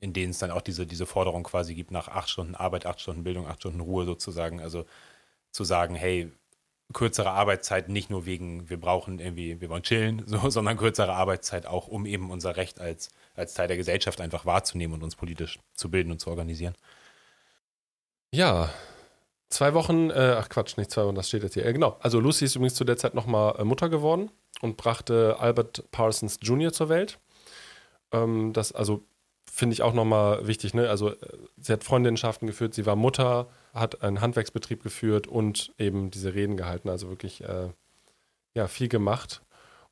[0.01, 3.01] in denen es dann auch diese, diese Forderung quasi gibt nach acht Stunden Arbeit, acht
[3.01, 4.61] Stunden Bildung, acht Stunden Ruhe sozusagen.
[4.61, 4.85] Also
[5.51, 6.31] zu sagen, hey,
[6.93, 11.66] kürzere Arbeitszeit nicht nur wegen, wir brauchen irgendwie, wir wollen chillen, so, sondern kürzere Arbeitszeit
[11.66, 15.59] auch, um eben unser Recht als, als Teil der Gesellschaft einfach wahrzunehmen und uns politisch
[15.74, 16.74] zu bilden und zu organisieren.
[18.32, 18.70] Ja,
[19.49, 21.64] zwei Wochen, äh, ach Quatsch, nicht zwei Wochen, das steht jetzt hier.
[21.64, 24.30] Äh, genau, also Lucy ist übrigens zu der Zeit nochmal äh, Mutter geworden
[24.61, 26.72] und brachte Albert Parsons Jr.
[26.72, 27.18] zur Welt.
[28.12, 29.05] Ähm, das also
[29.51, 30.74] finde ich auch nochmal wichtig.
[30.74, 30.89] Ne?
[30.89, 31.16] Also äh,
[31.57, 36.57] sie hat Freundinnenschaften geführt, sie war Mutter, hat einen Handwerksbetrieb geführt und eben diese Reden
[36.57, 36.89] gehalten.
[36.89, 37.68] Also wirklich äh,
[38.55, 39.43] ja, viel gemacht.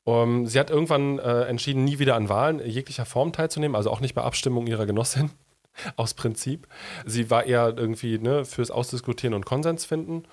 [0.05, 3.91] Um, ähm, sie hat irgendwann äh, entschieden, nie wieder an Wahlen jeglicher Form teilzunehmen, also
[3.91, 5.31] auch nicht bei Abstimmung ihrer Genossin,
[5.97, 6.69] aus Prinzip.
[7.07, 10.25] Sie war eher irgendwie ne, fürs Ausdiskutieren und Konsens finden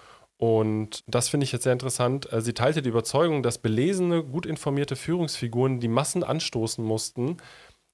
[0.42, 2.34] und das finde ich jetzt sehr interessant.
[2.34, 7.38] Äh, sie teilte die Überzeugung, dass belesene, gut informierte Führungsfiguren die Massen anstoßen mussten,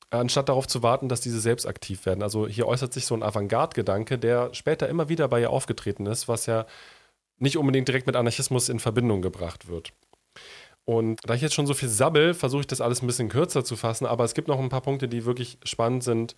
[0.10, 2.24] anstatt darauf zu warten, dass diese selbst aktiv werden.
[2.24, 6.28] Also hier äußert sich so ein Avantgarde-Gedanke, der später immer wieder bei ihr aufgetreten ist,
[6.28, 6.66] was ja
[7.40, 9.92] nicht unbedingt direkt mit Anarchismus in Verbindung gebracht wird.
[10.86, 13.66] Und da ich jetzt schon so viel sabbel, versuche ich das alles ein bisschen kürzer
[13.66, 16.36] zu fassen, aber es gibt noch ein paar Punkte, die wirklich spannend sind,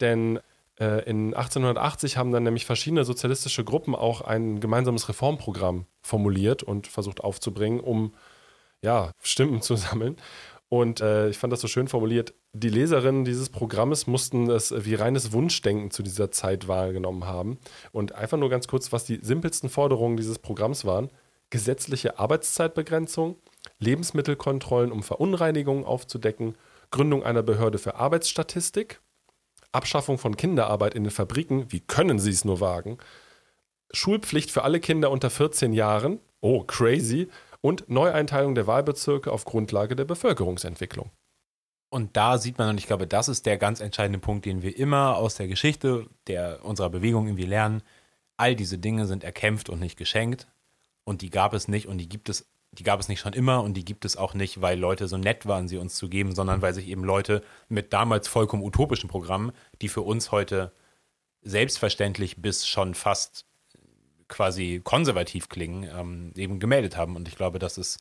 [0.00, 0.40] denn
[0.80, 6.88] äh, in 1880 haben dann nämlich verschiedene sozialistische Gruppen auch ein gemeinsames Reformprogramm formuliert und
[6.88, 8.12] versucht aufzubringen, um
[8.82, 10.16] ja, Stimmen zu sammeln.
[10.72, 12.32] Und äh, ich fand das so schön formuliert.
[12.54, 17.58] Die Leserinnen dieses Programmes mussten es wie reines Wunschdenken zu dieser Zeit wahrgenommen haben.
[17.92, 21.10] Und einfach nur ganz kurz, was die simpelsten Forderungen dieses Programms waren.
[21.50, 23.36] Gesetzliche Arbeitszeitbegrenzung,
[23.80, 26.56] Lebensmittelkontrollen, um Verunreinigungen aufzudecken,
[26.90, 29.02] Gründung einer Behörde für Arbeitsstatistik,
[29.72, 32.96] Abschaffung von Kinderarbeit in den Fabriken, wie können Sie es nur wagen?
[33.92, 37.28] Schulpflicht für alle Kinder unter 14 Jahren, oh crazy,
[37.62, 41.10] und Neueinteilung der Wahlbezirke auf Grundlage der Bevölkerungsentwicklung.
[41.88, 44.76] Und da sieht man, und ich glaube, das ist der ganz entscheidende Punkt, den wir
[44.76, 47.82] immer aus der Geschichte der, unserer Bewegung irgendwie lernen.
[48.36, 50.48] All diese Dinge sind erkämpft und nicht geschenkt.
[51.04, 53.62] Und die gab es nicht und die gibt es die gab es nicht schon immer
[53.62, 56.34] und die gibt es auch nicht, weil Leute so nett waren, sie uns zu geben,
[56.34, 59.52] sondern weil sich eben Leute mit damals vollkommen utopischen Programmen,
[59.82, 60.72] die für uns heute
[61.42, 63.44] selbstverständlich bis schon fast
[64.32, 67.14] quasi konservativ klingen, ähm, eben gemeldet haben.
[67.16, 67.98] Und ich glaube, das ist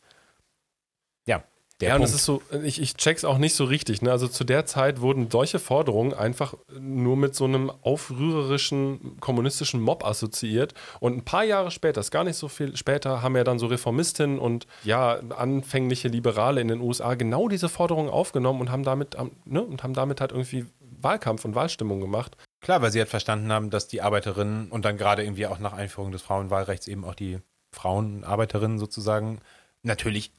[1.26, 1.44] ja
[1.82, 2.08] der ja, Punkt.
[2.08, 4.02] und das ist so, ich, ich check's auch nicht so richtig.
[4.02, 4.12] Ne?
[4.12, 10.06] Also zu der Zeit wurden solche Forderungen einfach nur mit so einem aufrührerischen kommunistischen Mob
[10.06, 10.74] assoziiert.
[11.00, 13.66] Und ein paar Jahre später, ist gar nicht so viel später, haben ja dann so
[13.66, 19.18] Reformistinnen und ja, anfängliche Liberale in den USA genau diese Forderungen aufgenommen und haben damit,
[19.46, 20.66] ne, und haben damit halt irgendwie
[21.02, 22.38] Wahlkampf und Wahlstimmung gemacht.
[22.62, 25.74] Klar, weil sie halt verstanden haben, dass die Arbeiterinnen und dann gerade irgendwie auch nach
[25.74, 27.40] Einführung des Frauenwahlrechts eben auch die
[27.72, 29.42] Frauenarbeiterinnen sozusagen
[29.84, 30.32] natürlich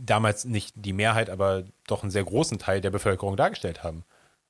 [0.00, 4.04] damals nicht die Mehrheit, aber doch einen sehr großen Teil der Bevölkerung dargestellt haben.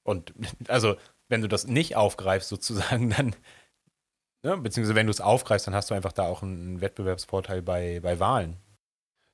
[0.05, 0.33] Und
[0.68, 0.97] also,
[1.29, 3.37] wenn du das nicht aufgreifst, sozusagen, dann,
[4.43, 8.01] ne, beziehungsweise wenn du es aufgreifst, dann hast du einfach da auch einen Wettbewerbsvorteil bei,
[8.01, 8.57] bei Wahlen.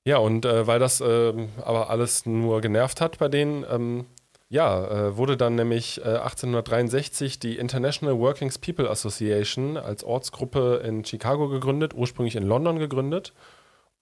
[0.07, 4.07] Ja, und äh, weil das äh, aber alles nur genervt hat bei denen, ähm,
[4.49, 11.05] Ja, äh, wurde dann nämlich äh, 1863 die International Workings People Association als Ortsgruppe in
[11.05, 13.33] Chicago gegründet, ursprünglich in London gegründet.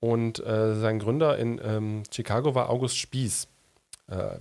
[0.01, 3.47] Und äh, sein Gründer in ähm, Chicago war August Spieß.
[4.09, 4.39] Äh,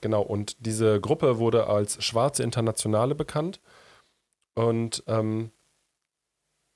[0.00, 3.60] genau, und diese Gruppe wurde als Schwarze Internationale bekannt
[4.54, 5.52] und ähm,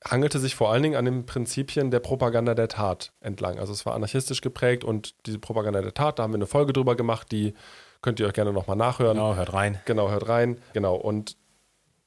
[0.05, 3.59] hangelte sich vor allen Dingen an den Prinzipien der Propaganda der Tat entlang.
[3.59, 6.73] Also es war anarchistisch geprägt und diese Propaganda der Tat, da haben wir eine Folge
[6.73, 7.55] drüber gemacht, die
[8.03, 9.17] könnt ihr euch gerne nochmal nachhören.
[9.17, 9.81] Genau, hört rein.
[9.85, 10.59] Genau, hört rein.
[10.73, 11.37] Genau, und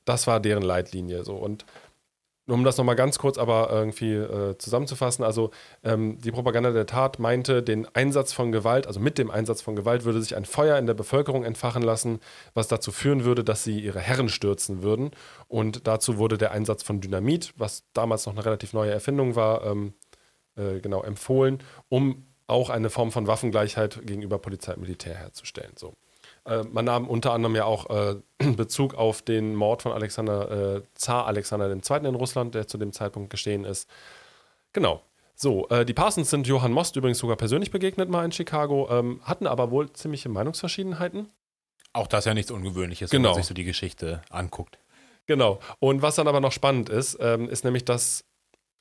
[0.06, 1.36] das war deren Leitlinie so.
[1.36, 1.66] Und
[2.48, 5.52] um das nochmal ganz kurz aber irgendwie äh, zusammenzufassen, also
[5.84, 9.76] ähm, die Propaganda der Tat meinte, den Einsatz von Gewalt, also mit dem Einsatz von
[9.76, 12.20] Gewalt würde sich ein Feuer in der Bevölkerung entfachen lassen,
[12.54, 15.12] was dazu führen würde, dass sie ihre Herren stürzen würden.
[15.48, 19.66] Und dazu wurde der Einsatz von Dynamit, was damals noch eine relativ neue Erfindung war,
[19.66, 19.94] ähm,
[20.56, 25.74] äh, genau empfohlen, um auch eine Form von Waffengleichheit gegenüber Polizei und Militär herzustellen.
[25.76, 25.94] So.
[26.46, 28.16] Äh, man nahm unter anderem ja auch äh,
[28.56, 32.08] Bezug auf den Mord von Alexander, äh, Zar Alexander II.
[32.08, 33.90] in Russland, der zu dem Zeitpunkt geschehen ist.
[34.74, 35.02] Genau.
[35.36, 39.22] So, äh, die Parsons sind Johann Most übrigens sogar persönlich begegnet mal in Chicago, ähm,
[39.24, 41.30] hatten aber wohl ziemliche Meinungsverschiedenheiten.
[41.94, 43.30] Auch das ist ja nichts Ungewöhnliches, Genau.
[43.30, 44.78] wenn man sich so die Geschichte anguckt.
[45.26, 45.60] Genau.
[45.80, 48.24] Und was dann aber noch spannend ist, ähm, ist nämlich, dass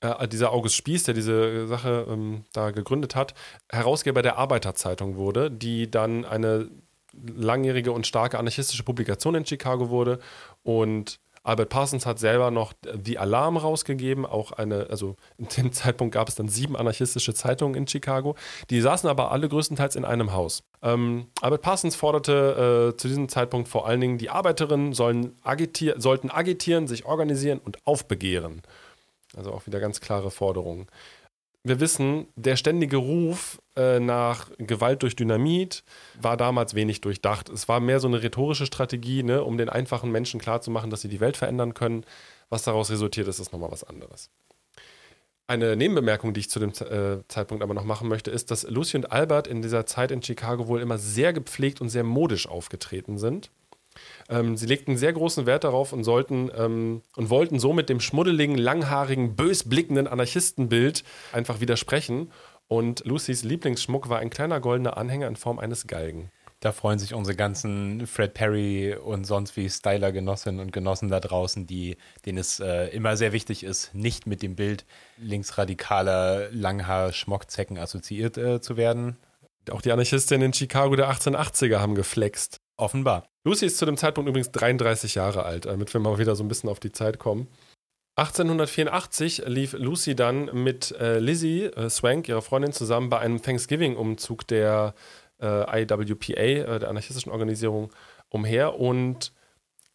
[0.01, 3.35] äh, dieser August Spieß, der diese Sache ähm, da gegründet hat,
[3.71, 6.69] Herausgeber der Arbeiterzeitung wurde, die dann eine
[7.13, 10.21] langjährige und starke anarchistische Publikation in Chicago wurde.
[10.63, 16.15] Und Albert Parsons hat selber noch The Alarm rausgegeben, auch eine, also in dem Zeitpunkt
[16.15, 18.37] gab es dann sieben anarchistische Zeitungen in Chicago.
[18.69, 20.63] Die saßen aber alle größtenteils in einem Haus.
[20.83, 25.95] Ähm, Albert Parsons forderte äh, zu diesem Zeitpunkt vor allen Dingen, die Arbeiterinnen sollen agitier
[25.99, 28.63] sollten agitieren, sich organisieren und aufbegehren.
[29.37, 30.87] Also auch wieder ganz klare Forderungen.
[31.63, 35.85] Wir wissen, der ständige Ruf äh, nach Gewalt durch Dynamit
[36.19, 37.51] war damals wenig durchdacht.
[37.51, 41.09] Es war mehr so eine rhetorische Strategie, ne, um den einfachen Menschen klarzumachen, dass sie
[41.09, 42.05] die Welt verändern können.
[42.49, 44.31] Was daraus resultiert ist, ist nochmal was anderes.
[45.47, 48.97] Eine Nebenbemerkung, die ich zu dem äh, Zeitpunkt aber noch machen möchte, ist, dass Lucy
[48.97, 53.19] und Albert in dieser Zeit in Chicago wohl immer sehr gepflegt und sehr modisch aufgetreten
[53.19, 53.51] sind.
[54.31, 58.57] Ähm, sie legten sehr großen Wert darauf und sollten ähm, und wollten somit dem schmuddeligen,
[58.57, 61.03] langhaarigen, bös blickenden Anarchistenbild
[61.33, 62.31] einfach widersprechen.
[62.69, 66.31] Und Lucys Lieblingsschmuck war ein kleiner goldener Anhänger in Form eines Galgen.
[66.61, 71.67] Da freuen sich unsere ganzen Fred Perry und sonst wie Styler-Genossinnen und Genossen da draußen,
[71.67, 74.85] die, denen es äh, immer sehr wichtig ist, nicht mit dem Bild
[75.17, 79.17] linksradikaler Langhaar-Schmockzecken assoziiert äh, zu werden.
[79.71, 82.61] Auch die Anarchistinnen in Chicago der 1880er haben geflext.
[82.77, 83.30] Offenbar.
[83.45, 86.49] Lucy ist zu dem Zeitpunkt übrigens 33 Jahre alt, damit wir mal wieder so ein
[86.49, 87.49] bisschen auf die Zeit kommen.
[88.17, 94.47] 1884 lief Lucy dann mit äh, Lizzie äh, Swank, ihrer Freundin, zusammen bei einem Thanksgiving-Umzug
[94.47, 94.95] der
[95.41, 97.89] äh, IWPA, äh, der anarchistischen Organisation,
[98.29, 98.79] umher.
[98.79, 99.33] Und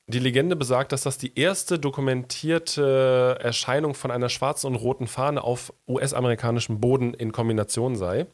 [0.07, 5.43] die Legende besagt, dass das die erste dokumentierte Erscheinung von einer schwarzen und roten Fahne
[5.43, 8.25] auf US-amerikanischem Boden in Kombination sei.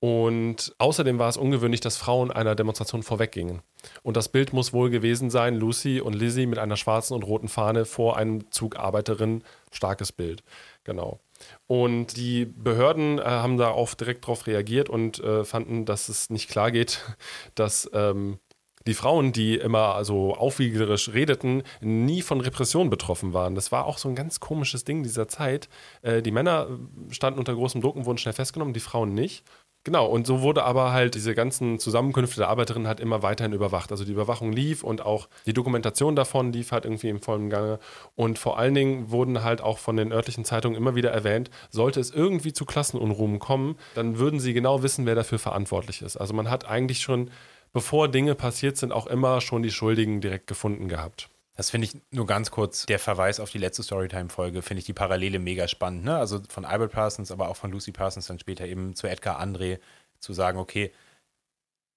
[0.00, 3.60] Und außerdem war es ungewöhnlich, dass Frauen einer Demonstration vorweggingen.
[4.02, 7.48] Und das Bild muss wohl gewesen sein, Lucy und Lizzie mit einer schwarzen und roten
[7.48, 9.44] Fahne vor einem Zug Arbeiterinnen.
[9.70, 10.42] Starkes Bild,
[10.84, 11.20] genau.
[11.66, 16.48] Und die Behörden äh, haben darauf direkt darauf reagiert und äh, fanden, dass es nicht
[16.48, 17.00] klar geht,
[17.54, 18.38] dass ähm,
[18.86, 23.54] die Frauen, die immer so aufwiegerisch redeten, nie von Repression betroffen waren.
[23.54, 25.68] Das war auch so ein ganz komisches Ding dieser Zeit.
[26.00, 26.66] Äh, die Männer
[27.10, 29.44] standen unter großem Druck und wurden schnell festgenommen, die Frauen nicht.
[29.82, 33.90] Genau, und so wurde aber halt diese ganzen Zusammenkünfte der Arbeiterinnen halt immer weiterhin überwacht.
[33.90, 37.78] Also die Überwachung lief und auch die Dokumentation davon lief halt irgendwie im vollen Gange.
[38.14, 41.98] Und vor allen Dingen wurden halt auch von den örtlichen Zeitungen immer wieder erwähnt, sollte
[41.98, 46.18] es irgendwie zu Klassenunruhen kommen, dann würden sie genau wissen, wer dafür verantwortlich ist.
[46.18, 47.30] Also man hat eigentlich schon,
[47.72, 51.30] bevor Dinge passiert sind, auch immer schon die Schuldigen direkt gefunden gehabt.
[51.60, 54.94] Das finde ich nur ganz kurz, der Verweis auf die letzte Storytime-Folge, finde ich die
[54.94, 56.04] Parallele mega spannend.
[56.04, 56.16] Ne?
[56.16, 59.78] Also von Albert Parsons, aber auch von Lucy Parsons dann später eben zu Edgar André
[60.20, 60.90] zu sagen, okay,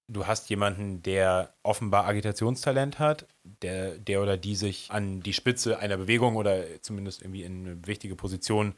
[0.06, 3.26] du hast jemanden, der offenbar Agitationstalent hat,
[3.62, 7.86] der, der oder die sich an die Spitze einer Bewegung oder zumindest irgendwie in eine
[7.86, 8.74] wichtige Position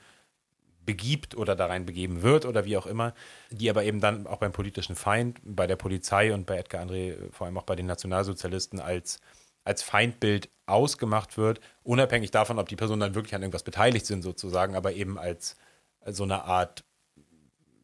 [0.85, 3.13] begibt oder da rein begeben wird oder wie auch immer,
[3.51, 7.17] die aber eben dann auch beim politischen Feind, bei der Polizei und bei Edgar André,
[7.33, 9.19] vor allem auch bei den Nationalsozialisten als
[9.67, 14.23] als Feindbild ausgemacht wird, unabhängig davon, ob die Personen dann wirklich an irgendwas beteiligt sind,
[14.23, 15.57] sozusagen, aber eben als,
[16.01, 16.85] als so eine Art,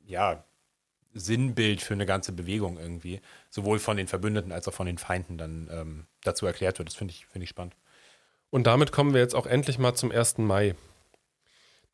[0.05, 0.45] ja,
[1.15, 5.37] Sinnbild für eine ganze Bewegung irgendwie, sowohl von den Verbündeten als auch von den Feinden
[5.39, 6.89] dann ähm, dazu erklärt wird.
[6.89, 7.77] Das finde ich, find ich spannend.
[8.51, 10.39] Und damit kommen wir jetzt auch endlich mal zum 1.
[10.39, 10.75] Mai.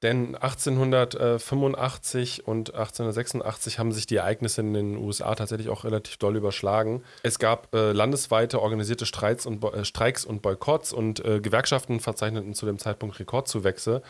[0.03, 6.37] Denn 1885 und 1886 haben sich die Ereignisse in den USA tatsächlich auch relativ doll
[6.37, 7.03] überschlagen.
[7.25, 12.55] Es gab äh, landesweite organisierte Streits und äh, Streiks und Boykotts und äh, Gewerkschaften verzeichneten
[12.55, 14.03] zu dem Zeitpunkt Rekordzuwächse.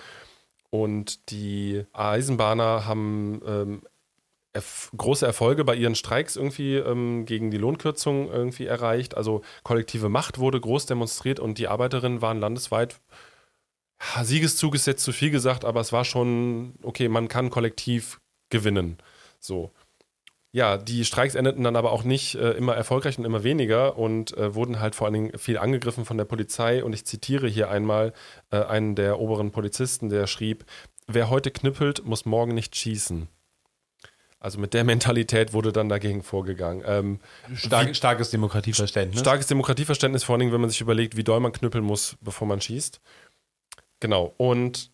[0.68, 3.82] Und die Eisenbahner haben ähm,
[4.52, 9.16] erf große Erfolge bei ihren Streiks irgendwie ähm, gegen die Lohnkürzung irgendwie erreicht.
[9.16, 13.00] Also kollektive Macht wurde groß demonstriert und die Arbeiterinnen waren landesweit
[14.22, 18.20] Siegeszug ist jetzt zu viel gesagt, aber es war schon, okay, man kann kollektiv
[18.50, 18.98] gewinnen.
[19.40, 19.72] So.
[20.50, 24.36] Ja, die Streiks endeten dann aber auch nicht äh, immer erfolgreich und immer weniger und
[24.36, 26.82] äh, wurden halt vor allen Dingen viel angegriffen von der Polizei.
[26.82, 28.14] Und ich zitiere hier einmal
[28.50, 30.64] äh, einen der oberen Polizisten, der schrieb:
[31.06, 33.28] Wer heute knüppelt, muss morgen nicht schießen.
[34.40, 36.82] Also mit der Mentalität wurde dann dagegen vorgegangen.
[36.86, 37.18] Ähm,
[37.54, 39.20] Stark, starkes Demokratieverständnis.
[39.20, 42.46] Starkes Demokratieverständnis, vor allen Dingen, wenn man sich überlegt, wie doll man knüppeln muss, bevor
[42.46, 43.00] man schießt.
[44.00, 44.34] Genau.
[44.36, 44.90] Und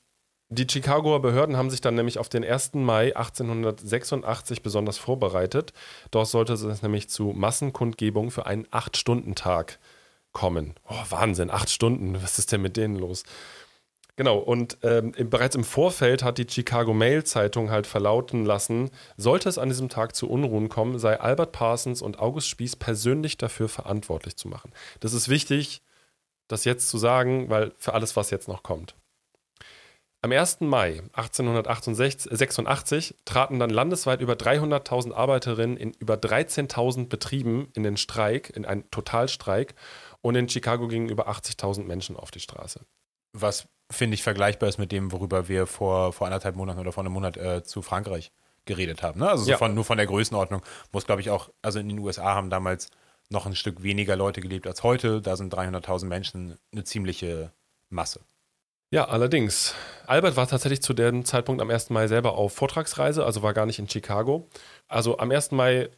[0.50, 2.74] die Chicagoer Behörden haben sich dann nämlich auf den 1.
[2.74, 5.72] Mai 1886 besonders vorbereitet.
[6.10, 9.78] Dort sollte es nämlich zu Massenkundgebungen für einen 8-Stunden-Tag
[10.32, 10.74] kommen.
[10.88, 12.22] Oh, Wahnsinn, 8 Stunden.
[12.22, 13.24] Was ist denn mit denen los?
[14.16, 19.48] Genau, und ähm, bereits im Vorfeld hat die Chicago Mail Zeitung halt verlauten lassen, sollte
[19.48, 23.68] es an diesem Tag zu Unruhen kommen, sei Albert Parsons und August Spieß persönlich dafür
[23.68, 24.72] verantwortlich zu machen.
[25.00, 25.82] Das ist wichtig,
[26.48, 28.94] das jetzt zu sagen, weil für alles, was jetzt noch kommt.
[30.22, 30.60] Am 1.
[30.60, 38.50] Mai 1886 traten dann landesweit über 300.000 Arbeiterinnen in über 13.000 Betrieben in den Streik,
[38.50, 39.74] in einen Totalstreik
[40.22, 42.80] und in Chicago gingen über 80.000 Menschen auf die Straße.
[43.34, 47.04] Was, finde ich, vergleichbar ist mit dem, worüber wir vor, vor anderthalb Monaten oder vor
[47.04, 48.32] einem Monat äh, zu Frankreich
[48.64, 49.20] geredet haben.
[49.20, 49.28] Ne?
[49.28, 49.58] Also so Ja.
[49.58, 52.48] von, nur von der Größenordnung, wo es, glaube ich, auch, also in den USA haben
[52.48, 52.88] damals
[53.30, 55.20] noch ein Stück weniger Leute gelebt als heute.
[55.20, 57.52] Da sind 300.000 Menschen eine ziemliche
[57.88, 58.20] Masse.
[58.90, 59.74] Ja, allerdings.
[60.06, 61.90] Albert war tatsächlich zu dem Zeitpunkt am 1.
[61.90, 64.48] Mai selber auf Vortragsreise, also war gar nicht in Chicago.
[64.86, 65.50] Also am 1.
[65.50, 65.90] Mai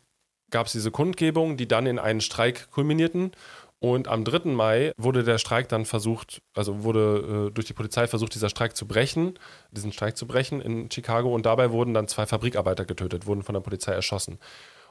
[0.51, 3.33] gab es diese Kundgebung, die dann in einen Streik kulminierten.
[3.79, 4.51] Und am 3.
[4.53, 8.75] Mai wurde der Streik dann versucht, also wurde äh, durch die Polizei versucht, dieser Streik
[8.75, 9.39] zu brechen,
[9.71, 11.35] diesen Streik zu brechen in Chicago.
[11.35, 14.39] Und dabei wurden dann zwei Fabrikarbeiter getötet, wurden von der Polizei erschossen.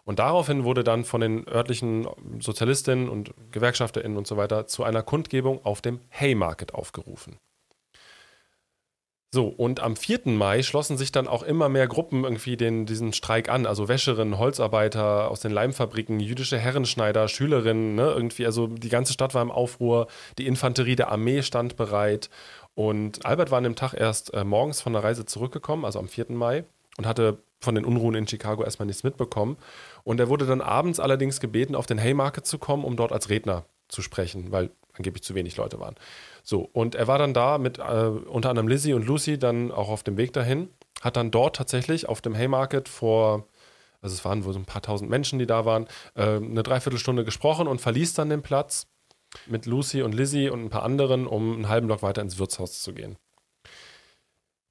[0.06, 2.08] Und daraufhin wurde dann von den örtlichen
[2.40, 7.40] Sozialistinnen und GewerkschafterInnen und so weiter zu einer Kundgebung auf dem Haymarket aufgerufen.
[9.36, 10.22] So, und am 4.
[10.28, 13.66] Mai schlossen sich dann auch immer mehr Gruppen irgendwie den, diesen Streik an.
[13.66, 19.34] Also Wäscherinnen, Holzarbeiter aus den Leimfabriken, jüdische Herrenschneider, Schülerinnen, ne, irgendwie, also die ganze Stadt
[19.34, 20.08] war im Aufruhr,
[20.38, 22.30] die Infanterie der Armee stand bereit.
[22.76, 26.08] Und Albert war an dem Tag erst äh, morgens von der Reise zurückgekommen, also am
[26.08, 26.28] 4.
[26.30, 26.64] Mai,
[26.98, 29.58] und hatte von den Unruhen in Chicago erstmal nichts mitbekommen.
[30.04, 33.30] Und er wurde dann abends allerdings gebeten, auf den Haymarket zu kommen, um dort als
[33.30, 35.96] Redner zu sprechen, weil angeblich zu wenig Leute waren.
[36.44, 39.90] So, und er war dann da mit äh, unter anderem Lizzie und Lucy dann auch
[39.90, 40.70] auf dem Weg dahin,
[41.02, 43.48] hat dann dort tatsächlich auf dem Haymarket vor,
[44.02, 47.26] also es waren wohl so ein paar tausend Menschen, die da waren, äh, eine Dreiviertelstunde
[47.26, 48.88] gesprochen und verließ dann den Platz
[49.48, 52.82] mit Lucy und Lizzie und ein paar anderen, um einen halben Block weiter ins Wirtshaus
[52.82, 53.18] zu gehen.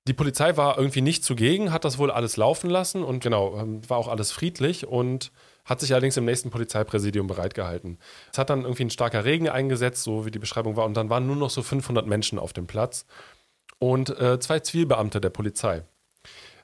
[0.06, 3.88] Die Polizei war irgendwie nicht zugegen, hat das wohl alles laufen lassen und genau, ähm,
[3.88, 5.32] war auch alles friedlich und
[5.64, 7.98] hat sich allerdings im nächsten Polizeipräsidium bereitgehalten.
[8.30, 11.08] Es hat dann irgendwie ein starker Regen eingesetzt, so wie die Beschreibung war, und dann
[11.08, 13.06] waren nur noch so 500 Menschen auf dem Platz
[13.78, 15.84] und äh, zwei Zivilbeamte der Polizei.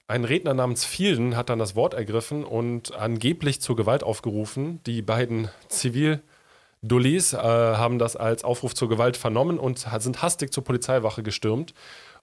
[0.06, 4.82] Ein Redner namens Fielden hat dann das Wort ergriffen und angeblich zur Gewalt aufgerufen.
[4.84, 10.64] Die beiden Zivildullis äh, haben das als Aufruf zur Gewalt vernommen und sind hastig zur
[10.64, 11.72] Polizeiwache gestürmt.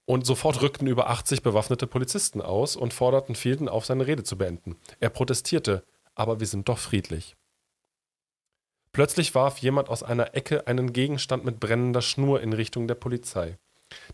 [0.08, 4.38] Und sofort rückten über 80 bewaffnete Polizisten aus und forderten Fielden auf, seine Rede zu
[4.38, 4.76] beenden.
[5.00, 7.36] Er protestierte, aber wir sind doch friedlich.
[8.92, 13.58] Plötzlich warf jemand aus einer Ecke einen Gegenstand mit brennender Schnur in Richtung der Polizei.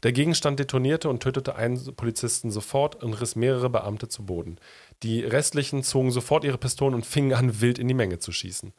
[0.02, 4.58] Der Gegenstand detonierte und tötete einen Polizisten sofort und riss mehrere Beamte zu Boden.
[5.04, 8.72] Die restlichen zogen sofort ihre Pistolen und fingen an, wild in die Menge zu schießen.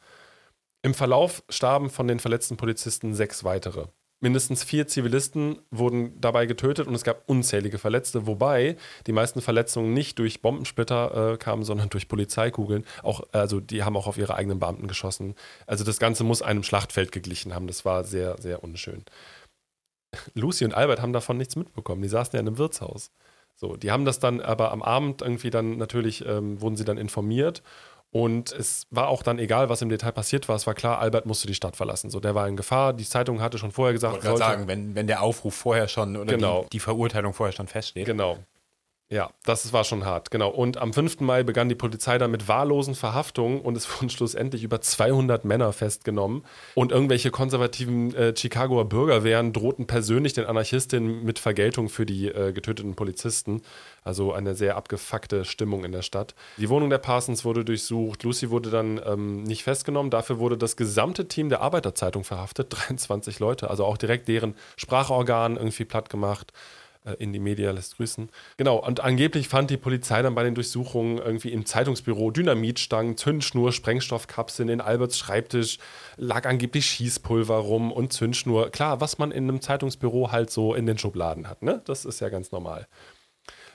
[0.82, 3.86] Im Verlauf starben von den verletzten Polizisten sechs weitere.
[4.20, 8.76] Mindestens vier Zivilisten wurden dabei getötet und es gab unzählige Verletzte, wobei
[9.06, 12.86] die meisten Verletzungen nicht durch Bombensplitter äh, kamen, sondern durch Polizeikugeln.
[13.02, 15.34] Auch, also die haben auch auf ihre eigenen Beamten geschossen.
[15.66, 17.66] Also das Ganze muss einem Schlachtfeld geglichen haben.
[17.66, 19.04] Das war sehr, sehr unschön.
[20.32, 22.00] Lucy und Albert haben davon nichts mitbekommen.
[22.00, 23.10] Die saßen ja in einem Wirtshaus.
[23.54, 26.98] So, die haben das dann aber am Abend irgendwie dann natürlich, ähm, wurden sie dann
[26.98, 27.62] informiert
[28.10, 30.56] und es war auch dann egal, was im Detail passiert war.
[30.56, 32.10] Es war klar, Albert musste die Stadt verlassen.
[32.10, 32.92] So, der war in Gefahr.
[32.92, 36.16] Die Zeitung hatte schon vorher gesagt, Ich wollte sagen, wenn, wenn der Aufruf vorher schon
[36.16, 36.62] oder Genau.
[36.64, 38.06] die, die Verurteilung vorher schon feststeht.
[38.06, 38.38] Genau.
[39.08, 40.50] Ja, das war schon hart, genau.
[40.50, 41.20] Und am 5.
[41.20, 45.72] Mai begann die Polizei dann mit wahllosen Verhaftungen und es wurden schlussendlich über 200 Männer
[45.72, 46.44] festgenommen.
[46.74, 52.52] Und irgendwelche konservativen äh, Chicagoer Bürgerwehren drohten persönlich den Anarchistinnen mit Vergeltung für die äh,
[52.52, 53.62] getöteten Polizisten.
[54.02, 56.34] Also eine sehr abgefuckte Stimmung in der Stadt.
[56.56, 58.24] Die Wohnung der Parsons wurde durchsucht.
[58.24, 60.10] Lucy wurde dann ähm, nicht festgenommen.
[60.10, 62.74] Dafür wurde das gesamte Team der Arbeiterzeitung verhaftet.
[62.88, 66.52] 23 Leute, also auch direkt deren Sprachorgan irgendwie platt gemacht.
[67.06, 68.28] Äh, in die Media lässt grüßen.
[68.56, 73.72] Genau, und angeblich fand die Polizei dann bei den Durchsuchungen irgendwie im Zeitungsbüro Dynamitstangen, Zündschnur,
[73.72, 75.78] Sprengstoffkapseln in Alberts Schreibtisch,
[76.16, 78.70] lag angeblich Schießpulver rum und Zündschnur.
[78.70, 81.80] Klar, was man in einem Zeitungsbüro halt so in den Schubladen hat, ne?
[81.84, 82.86] Das ist ja ganz normal.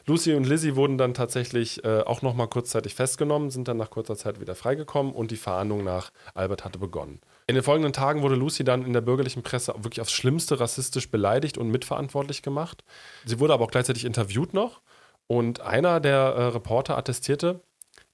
[0.07, 4.15] Lucy und Lizzie wurden dann tatsächlich äh, auch nochmal kurzzeitig festgenommen, sind dann nach kurzer
[4.15, 7.21] Zeit wieder freigekommen und die Verhandlung nach Albert hatte begonnen.
[7.47, 11.09] In den folgenden Tagen wurde Lucy dann in der bürgerlichen Presse wirklich aufs Schlimmste rassistisch
[11.09, 12.83] beleidigt und mitverantwortlich gemacht.
[13.25, 14.81] Sie wurde aber auch gleichzeitig interviewt noch
[15.27, 17.61] und einer der äh, Reporter attestierte,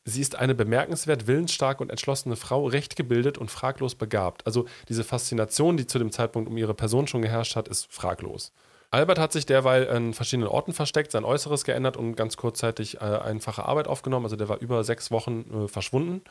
[0.05, 4.45] sie ist eine bemerkenswert willensstarke und entschlossene Frau, recht gebildet und fraglos begabt.
[4.45, 8.53] Also diese Faszination, die zu dem Zeitpunkt um ihre Person schon geherrscht hat, ist fraglos.
[8.89, 12.99] Albert hat sich derweil an verschiedenen Orten versteckt, sein Äußeres geändert und ganz kurzzeitig äh,
[12.99, 14.25] einfache Arbeit aufgenommen.
[14.25, 16.21] Also der war über sechs Wochen äh, verschwunden.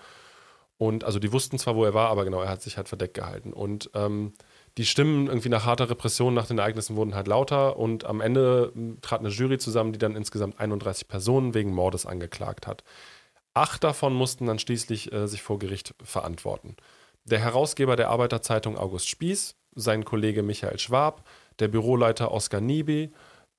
[0.79, 3.15] Und also die wussten zwar, wo er war, aber genau, er hat sich halt verdeckt
[3.15, 3.53] gehalten.
[3.53, 4.35] Und ähm,
[4.77, 8.73] die Stimmen irgendwie nach harter Repression nach den Ereignissen wurden halt lauter und am Ende
[8.75, 12.85] hm, trat eine Jury zusammen, die dann insgesamt 31 Personen wegen Mordes angeklagt hat.
[13.55, 16.77] Acht davon mussten dann schließlich äh, sich vor Gericht verantworten.
[17.25, 21.27] Der Herausgeber der Arbeiterzeitung August Spieß, sein Kollege Michael Schwab,
[21.59, 23.11] der Büroleiter Oskar Niebe,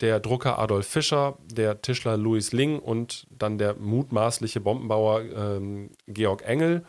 [0.02, 6.44] der Drucker Adolf Fischer, der Tischler Louis Ling und dann der mutmaßliche Bombenbauer ähm, Georg
[6.44, 6.86] Engel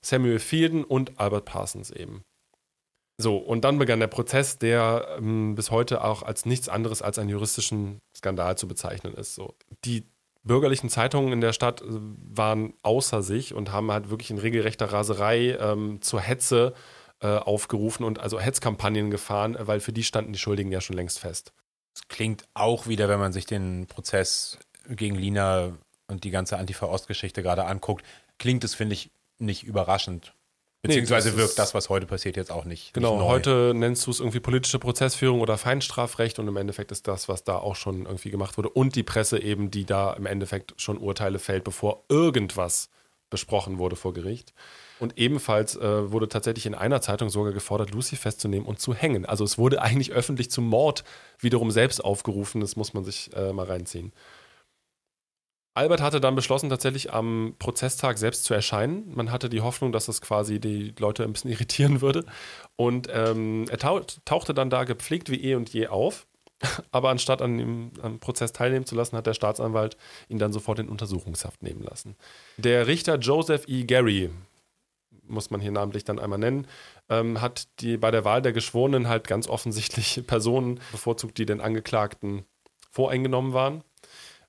[0.00, 2.22] Samuel Fielden und Albert Parsons eben.
[3.18, 7.18] So, und dann begann der Prozess, der ähm, bis heute auch als nichts anderes als
[7.18, 9.34] einen juristischen Skandal zu bezeichnen ist.
[9.34, 9.54] So,
[9.84, 10.04] die
[10.42, 14.92] bürgerlichen Zeitungen in der Stadt äh, waren außer sich und haben halt wirklich in regelrechter
[14.92, 16.74] Raserei ähm, zur Hetze
[17.20, 21.18] äh, aufgerufen und also Hetzkampagnen gefahren, weil für die standen die Schuldigen ja schon längst
[21.18, 21.52] fest.
[21.94, 25.72] Es klingt auch wieder, wenn man sich den Prozess gegen Lina
[26.08, 28.04] und die ganze Antifa-Ost-Geschichte gerade anguckt,
[28.38, 30.34] klingt es, finde ich, nicht überraschend.
[30.82, 32.94] Beziehungsweise nee, wirkt das, was heute passiert, jetzt auch nicht.
[32.94, 37.08] Genau, nicht heute nennst du es irgendwie politische Prozessführung oder Feinstrafrecht und im Endeffekt ist
[37.08, 38.68] das, was da auch schon irgendwie gemacht wurde.
[38.68, 42.90] Und die Presse eben, die da im Endeffekt schon Urteile fällt, bevor irgendwas
[43.30, 44.54] besprochen wurde vor Gericht.
[44.98, 49.26] Und ebenfalls äh, wurde tatsächlich in einer Zeitung sogar gefordert, Lucy festzunehmen und zu hängen.
[49.26, 51.04] Also es wurde eigentlich öffentlich zum Mord
[51.38, 52.60] wiederum selbst aufgerufen.
[52.60, 54.12] Das muss man sich äh, mal reinziehen.
[55.76, 59.12] Albert hatte dann beschlossen, tatsächlich am Prozesstag selbst zu erscheinen.
[59.14, 62.24] Man hatte die Hoffnung, dass das quasi die Leute ein bisschen irritieren würde.
[62.76, 66.26] Und ähm, er tauchte dann da gepflegt wie eh und je auf.
[66.92, 69.98] Aber anstatt an dem am Prozess teilnehmen zu lassen, hat der Staatsanwalt
[70.30, 72.16] ihn dann sofort in Untersuchungshaft nehmen lassen.
[72.56, 73.84] Der Richter Joseph E.
[73.84, 74.30] Gary,
[75.28, 76.66] muss man hier namentlich dann einmal nennen,
[77.10, 81.60] ähm, hat die, bei der Wahl der Geschworenen halt ganz offensichtlich Personen bevorzugt, die den
[81.60, 82.46] Angeklagten
[82.90, 83.84] voreingenommen waren.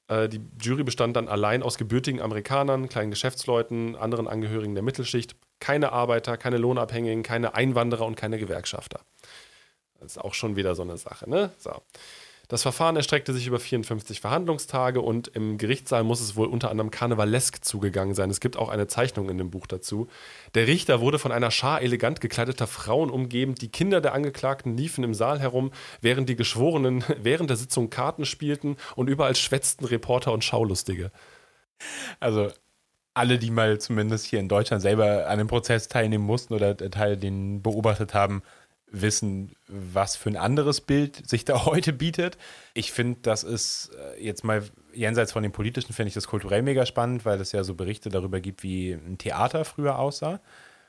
[0.08, 5.36] Äh, die Jury bestand dann allein aus gebürtigen Amerikanern, kleinen Geschäftsleuten, anderen Angehörigen der Mittelschicht.
[5.60, 9.02] Keine Arbeiter, keine Lohnabhängigen, keine Einwanderer und keine Gewerkschafter.
[10.00, 11.52] Das ist auch schon wieder so eine Sache, ne?
[11.58, 11.82] So.
[12.50, 16.92] Das Verfahren erstreckte sich über 54 Verhandlungstage und im Gerichtssaal muss es wohl unter anderem
[16.92, 18.30] karnevalesk zugegangen sein.
[18.30, 20.08] Es gibt auch eine Zeichnung in dem Buch dazu.
[20.56, 23.56] Der Richter wurde von einer Schar elegant gekleideter Frauen umgeben.
[23.56, 28.26] Die Kinder der Angeklagten liefen im Saal herum, während die Geschworenen während der Sitzung Karten
[28.26, 31.12] spielten und überall schwätzten Reporter und Schaulustige.
[32.22, 32.50] Also
[33.14, 37.18] alle, die mal zumindest hier in Deutschland selber an dem Prozess teilnehmen mussten oder Teil
[37.18, 38.42] den beobachtet haben,
[38.92, 42.38] wissen, was für ein anderes Bild sich da heute bietet.
[42.74, 46.62] Ich finde, das ist äh, jetzt mal jenseits von dem politischen, finde ich das kulturell
[46.62, 50.40] mega spannend, weil es ja so Berichte darüber gibt, wie ein Theater früher aussah.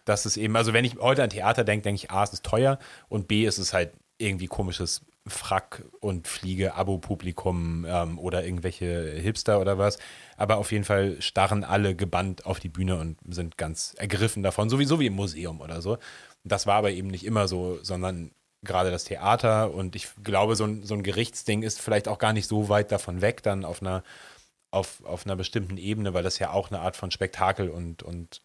[0.04, 2.44] Das ist eben, also wenn ich heute an Theater denke, denke ich, A, es ist
[2.44, 9.60] teuer und B, ist es halt irgendwie komisches Frack- und Fliege-Abo-Publikum ähm, oder irgendwelche Hipster
[9.60, 9.98] oder was.
[10.36, 14.70] Aber auf jeden Fall starren alle gebannt auf die Bühne und sind ganz ergriffen davon,
[14.70, 15.98] sowieso wie im Museum oder so.
[16.44, 18.30] Das war aber eben nicht immer so, sondern
[18.62, 22.32] gerade das Theater und ich glaube, so ein, so ein Gerichtsding ist vielleicht auch gar
[22.32, 24.02] nicht so weit davon weg, dann auf einer,
[24.70, 28.42] auf, auf einer bestimmten Ebene, weil das ja auch eine Art von Spektakel und, und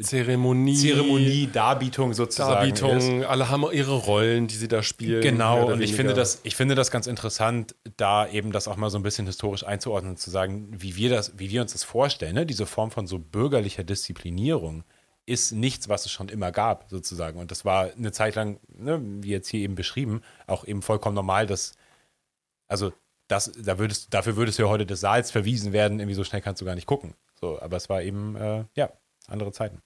[0.00, 0.74] Zeremonie.
[0.74, 2.52] Zeremonie, Darbietung sozusagen.
[2.52, 3.26] Darbietung, ist.
[3.26, 5.22] alle haben ihre Rollen, die sie da spielen.
[5.22, 8.90] Genau, und ich finde, das, ich finde das ganz interessant, da eben das auch mal
[8.90, 12.34] so ein bisschen historisch einzuordnen, zu sagen, wie wir, das, wie wir uns das vorstellen,
[12.34, 12.44] ne?
[12.44, 14.82] diese Form von so bürgerlicher Disziplinierung
[15.26, 17.38] ist nichts, was es schon immer gab, sozusagen.
[17.38, 21.14] Und das war eine Zeit lang, ne, wie jetzt hier eben beschrieben, auch eben vollkommen
[21.14, 21.72] normal, dass,
[22.68, 22.92] also
[23.28, 26.42] das, da würdest, dafür würdest du ja heute des Saals verwiesen werden, irgendwie so schnell
[26.42, 27.14] kannst du gar nicht gucken.
[27.40, 28.92] So, aber es war eben, äh, ja,
[29.26, 29.82] andere Zeiten.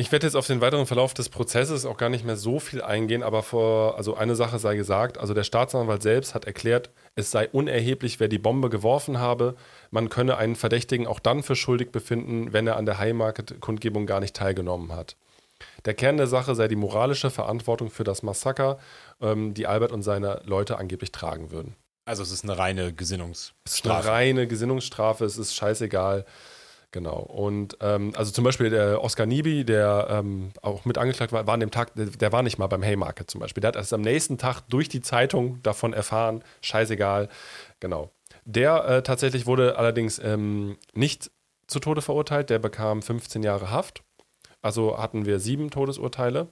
[0.00, 2.82] Ich werde jetzt auf den weiteren Verlauf des Prozesses auch gar nicht mehr so viel
[2.82, 7.32] eingehen, aber vor, also eine Sache sei gesagt, also der Staatsanwalt selbst hat erklärt, es
[7.32, 9.56] sei unerheblich, wer die Bombe geworfen habe.
[9.90, 14.20] Man könne einen Verdächtigen auch dann für schuldig befinden, wenn er an der Haymarket-Kundgebung gar
[14.20, 15.16] nicht teilgenommen hat.
[15.84, 18.78] Der Kern der Sache sei die moralische Verantwortung für das Massaker,
[19.20, 21.74] ähm, die Albert und seine Leute angeblich tragen würden.
[22.04, 23.58] Also es ist eine reine Gesinnungsstrafe.
[23.66, 26.24] Es ist eine reine Gesinnungsstrafe, es ist scheißegal.
[26.90, 27.18] Genau.
[27.18, 31.54] Und ähm, also zum Beispiel der Oscar Nibi, der ähm, auch mit angeklagt war, war
[31.54, 33.60] an dem Tag, der, der, war nicht mal beim Haymarket zum Beispiel.
[33.60, 36.42] Der hat erst am nächsten Tag durch die Zeitung davon erfahren.
[36.62, 37.28] Scheißegal.
[37.80, 38.10] Genau.
[38.46, 41.30] Der äh, tatsächlich wurde allerdings ähm, nicht
[41.66, 42.48] zu Tode verurteilt.
[42.48, 44.02] Der bekam 15 Jahre Haft.
[44.62, 46.48] Also hatten wir sieben Todesurteile.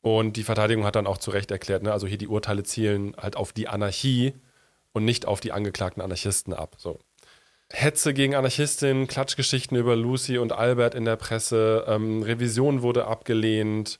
[0.00, 1.90] Und die Verteidigung hat dann auch zu Recht erklärt, ne?
[1.90, 4.34] also hier die Urteile zielen halt auf die Anarchie
[4.92, 6.74] und nicht auf die angeklagten Anarchisten ab.
[6.76, 6.98] So.
[7.72, 13.98] Hetze gegen Anarchistinnen, Klatschgeschichten über Lucy und Albert in der Presse, ähm, Revision wurde abgelehnt.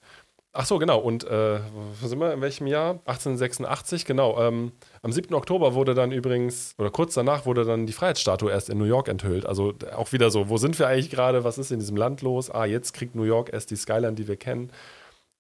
[0.57, 1.01] Ach so, genau.
[1.01, 1.59] Und äh,
[2.01, 2.32] wo sind wir?
[2.32, 3.01] In welchem Jahr?
[3.07, 4.41] 1886, genau.
[4.41, 4.70] Ähm,
[5.03, 5.35] am 7.
[5.35, 9.09] Oktober wurde dann übrigens, oder kurz danach wurde dann die Freiheitsstatue erst in New York
[9.09, 9.47] enthüllt.
[9.47, 11.43] Also auch wieder so, wo sind wir eigentlich gerade?
[11.43, 12.51] Was ist in diesem Land los?
[12.51, 14.70] Ah, jetzt kriegt New York erst die Skyline, die wir kennen.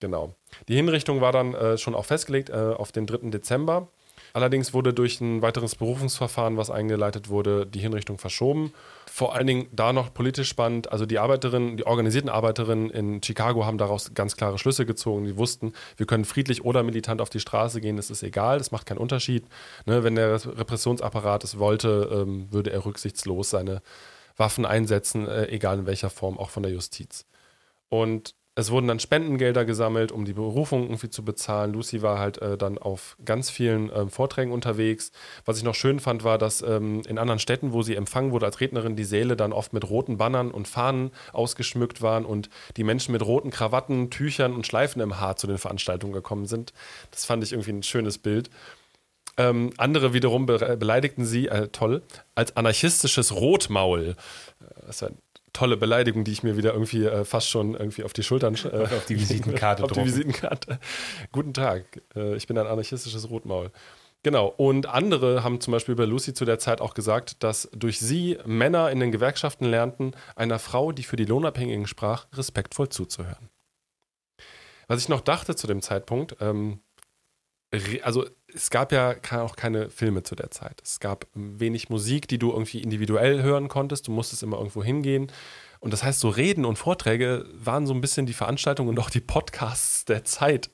[0.00, 0.34] Genau.
[0.66, 3.30] Die Hinrichtung war dann äh, schon auch festgelegt äh, auf den 3.
[3.30, 3.86] Dezember.
[4.34, 8.74] Allerdings wurde durch ein weiteres Berufungsverfahren, was eingeleitet wurde, die Hinrichtung verschoben.
[9.06, 10.90] Vor allen Dingen da noch politisch spannend.
[10.90, 15.24] Also die Arbeiterinnen, die organisierten Arbeiterinnen in Chicago haben daraus ganz klare Schlüsse gezogen.
[15.24, 18.72] Die wussten, wir können friedlich oder militant auf die Straße gehen, das ist egal, das
[18.72, 19.46] macht keinen Unterschied.
[19.86, 23.82] Ne, wenn der Repressionsapparat es wollte, ähm, würde er rücksichtslos seine
[24.36, 27.24] Waffen einsetzen, äh, egal in welcher Form, auch von der Justiz.
[27.88, 31.72] Und es wurden dann Spendengelder gesammelt, um die Berufung irgendwie zu bezahlen.
[31.72, 35.10] Lucy war halt äh, dann auf ganz vielen ähm, Vorträgen unterwegs.
[35.44, 38.46] Was ich noch schön fand, war, dass ähm, in anderen Städten, wo sie empfangen wurde
[38.46, 42.84] als Rednerin, die Säle dann oft mit roten Bannern und Fahnen ausgeschmückt waren und die
[42.84, 46.72] Menschen mit roten Krawatten, Tüchern und Schleifen im Haar zu den Veranstaltungen gekommen sind.
[47.10, 48.50] Das fand ich irgendwie ein schönes Bild.
[49.36, 52.02] Ähm, andere wiederum be beleidigten sie, äh, toll,
[52.36, 54.14] als anarchistisches Rotmaul.
[54.60, 55.18] Äh, das ist ein
[55.54, 58.76] tolle Beleidigung, die ich mir wieder irgendwie äh, fast schon irgendwie auf die Schultern äh,
[58.96, 60.78] auf die Visitenkarte auf die Visitenkarte.
[61.32, 63.70] Guten Tag, äh, ich bin ein anarchistisches Rotmaul.
[64.22, 64.48] Genau.
[64.48, 68.38] Und andere haben zum Beispiel bei Lucy zu der Zeit auch gesagt, dass durch sie
[68.46, 73.50] Männer in den Gewerkschaften lernten, einer Frau, die für die Lohnabhängigen sprach, respektvoll zuzuhören.
[74.88, 76.80] Was ich noch dachte zu dem Zeitpunkt, ähm,
[78.02, 80.80] also es gab ja auch keine Filme zu der Zeit.
[80.82, 84.06] Es gab wenig Musik, die du irgendwie individuell hören konntest.
[84.06, 85.30] Du musstest immer irgendwo hingehen.
[85.80, 89.10] Und das heißt, so Reden und Vorträge waren so ein bisschen die Veranstaltungen und auch
[89.10, 90.70] die Podcasts der Zeit.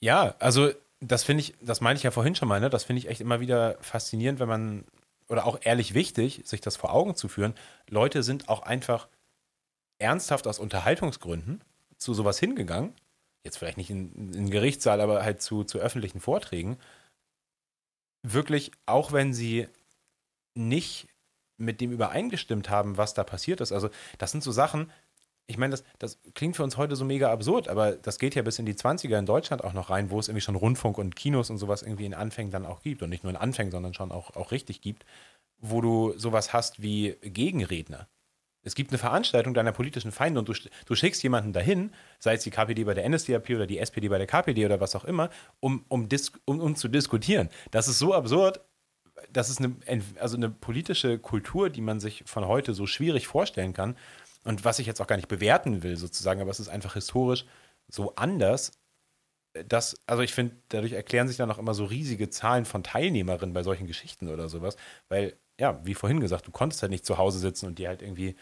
[0.00, 0.70] Ja, also
[1.00, 2.70] das finde ich, das meine ich ja vorhin schon mal, ne?
[2.70, 4.84] Das finde ich echt immer wieder faszinierend, wenn man,
[5.28, 7.54] oder auch ehrlich wichtig, sich das vor Augen zu führen.
[7.88, 9.08] Leute sind auch einfach
[9.98, 11.62] ernsthaft aus Unterhaltungsgründen
[11.96, 12.94] zu sowas hingegangen
[13.44, 16.78] jetzt vielleicht nicht in, in Gerichtssaal, aber halt zu, zu öffentlichen Vorträgen,
[18.22, 19.68] wirklich, auch wenn sie
[20.54, 21.08] nicht
[21.56, 23.72] mit dem übereingestimmt haben, was da passiert ist.
[23.72, 24.92] Also, das sind so Sachen,
[25.48, 28.42] ich meine, das, das klingt für uns heute so mega absurd, aber das geht ja
[28.42, 31.16] bis in die 20er in Deutschland auch noch rein, wo es irgendwie schon Rundfunk und
[31.16, 33.02] Kinos und sowas irgendwie in Anfängen dann auch gibt.
[33.02, 35.06] Und nicht nur in Anfängen, sondern schon auch, auch richtig gibt,
[35.58, 38.08] wo du sowas hast wie Gegenredner.
[38.62, 40.54] Es gibt eine Veranstaltung deiner politischen Feinde und du,
[40.86, 44.18] du schickst jemanden dahin, sei es die KPD bei der NSDAP oder die SPD bei
[44.18, 45.30] der KPD oder was auch immer,
[45.60, 46.08] um, um,
[46.44, 47.48] um, um zu diskutieren.
[47.70, 48.60] Das ist so absurd.
[49.32, 49.74] Das ist eine,
[50.20, 53.96] also eine politische Kultur, die man sich von heute so schwierig vorstellen kann.
[54.44, 57.44] Und was ich jetzt auch gar nicht bewerten will, sozusagen, aber es ist einfach historisch
[57.88, 58.72] so anders,
[59.66, 63.54] dass, also ich finde, dadurch erklären sich dann auch immer so riesige Zahlen von Teilnehmerinnen
[63.54, 64.76] bei solchen Geschichten oder sowas,
[65.08, 68.02] weil ja, wie vorhin gesagt, du konntest halt nicht zu Hause sitzen und dir halt
[68.02, 68.36] irgendwie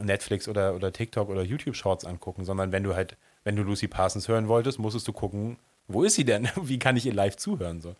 [0.00, 3.88] Netflix oder, oder TikTok oder YouTube Shorts angucken, sondern wenn du halt, wenn du Lucy
[3.88, 6.48] Parsons hören wolltest, musstest du gucken, wo ist sie denn?
[6.62, 7.80] Wie kann ich ihr live zuhören?
[7.80, 7.96] So.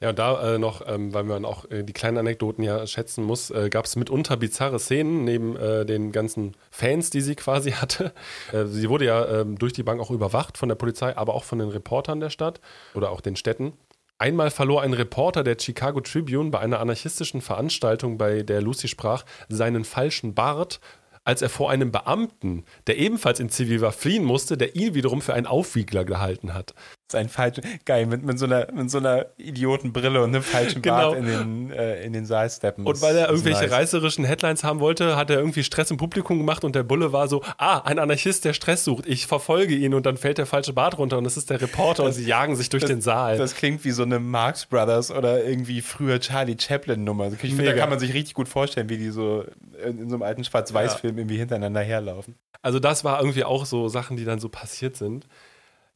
[0.00, 3.22] Ja, und da äh, noch, ähm, weil man auch äh, die kleinen Anekdoten ja schätzen
[3.22, 7.72] muss, äh, gab es mitunter bizarre Szenen neben äh, den ganzen Fans, die sie quasi
[7.72, 8.12] hatte.
[8.50, 11.44] Äh, sie wurde ja ähm, durch die Bank auch überwacht von der Polizei, aber auch
[11.44, 12.60] von den Reportern der Stadt
[12.94, 13.74] oder auch den Städten.
[14.20, 19.24] Einmal verlor ein Reporter der Chicago Tribune bei einer anarchistischen Veranstaltung, bei der Lucy sprach,
[19.48, 20.78] seinen falschen Bart,
[21.24, 25.22] als er vor einem Beamten, der ebenfalls in Zivil war, fliehen musste, der ihn wiederum
[25.22, 26.74] für einen Aufwiegler gehalten hat.
[27.10, 31.12] Sein falsch, geil, mit, mit, so einer, mit so einer Idiotenbrille und einem falschen genau.
[31.12, 32.86] Bart in den, äh, in den Saal steppen.
[32.86, 33.72] Und weil er irgendwelche nice.
[33.72, 37.26] reißerischen Headlines haben wollte, hat er irgendwie Stress im Publikum gemacht und der Bulle war
[37.26, 40.72] so, ah, ein Anarchist, der Stress sucht, ich verfolge ihn und dann fällt der falsche
[40.72, 43.00] Bart runter und das ist der Reporter das, und sie jagen sich durch das, den
[43.00, 43.38] Saal.
[43.38, 47.32] Das klingt wie so eine Marx Brothers oder irgendwie früher Charlie Chaplin Nummer.
[47.32, 49.44] Ich finde, da kann man sich richtig gut vorstellen, wie die so
[49.84, 51.20] in, in so einem alten Schwarz-Weiß-Film ja.
[51.22, 52.36] irgendwie hintereinander herlaufen.
[52.62, 55.26] Also das war irgendwie auch so Sachen, die dann so passiert sind.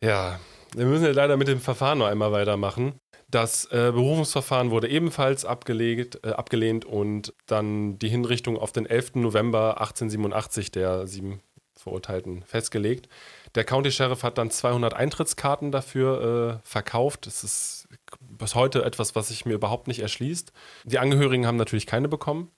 [0.00, 0.38] Ja,
[0.74, 2.94] wir müssen ja leider mit dem Verfahren noch einmal weitermachen.
[3.28, 9.16] Das äh, Berufungsverfahren wurde ebenfalls abgelegt, äh, abgelehnt und dann die Hinrichtung auf den 11.
[9.16, 11.40] November 1887 der sieben
[11.76, 13.08] Verurteilten festgelegt.
[13.54, 17.26] Der County Sheriff hat dann 200 Eintrittskarten dafür äh, verkauft.
[17.26, 17.88] Das ist
[18.20, 20.52] bis heute etwas, was sich mir überhaupt nicht erschließt.
[20.84, 22.50] Die Angehörigen haben natürlich keine bekommen,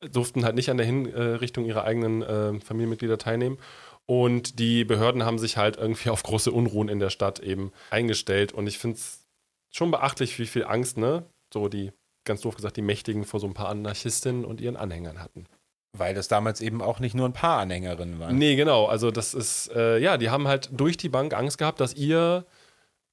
[0.00, 3.58] durften halt nicht an der Hinrichtung ihrer eigenen äh, Familienmitglieder teilnehmen.
[4.10, 8.50] Und die Behörden haben sich halt irgendwie auf große Unruhen in der Stadt eben eingestellt.
[8.50, 9.20] Und ich finde es
[9.70, 11.24] schon beachtlich, wie viel Angst, ne,
[11.54, 11.92] so die,
[12.24, 15.46] ganz doof gesagt, die Mächtigen vor so ein paar Anarchistinnen und ihren Anhängern hatten.
[15.96, 18.36] Weil das damals eben auch nicht nur ein paar Anhängerinnen waren.
[18.36, 18.86] Nee, genau.
[18.86, 22.46] Also das ist, äh, ja, die haben halt durch die Bank Angst gehabt, dass ihr,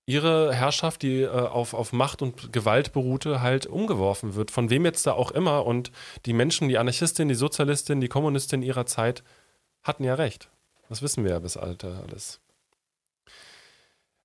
[0.08, 4.50] ihre Herrschaft, die äh, auf, auf Macht und Gewalt beruhte, halt umgeworfen wird.
[4.50, 5.68] Von wem jetzt da auch immer.
[5.68, 5.92] Und
[6.26, 9.24] die Menschen, die Anarchistin, die Sozialistin, die Kommunistin ihrer Zeit
[9.84, 10.50] hatten ja recht.
[10.90, 12.40] Das wissen wir ja bis Alter alles.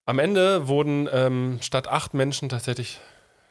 [0.04, 3.00] Am Ende wurden ähm, statt acht Menschen tatsächlich,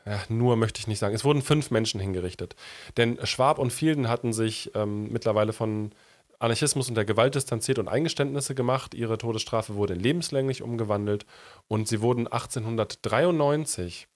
[0.06, 2.56] ja, nur möchte ich nicht sagen, es wurden fünf Menschen hingerichtet.
[2.98, 5.92] Denn Schwab und Fielden hatten sich ähm, mittlerweile von
[6.40, 8.94] Anarchismus und der Gewalt distanziert und Eingeständnisse gemacht.
[8.94, 11.26] Ihre Todesstrafe wurde lebenslänglich umgewandelt
[11.68, 14.08] und sie wurden 1893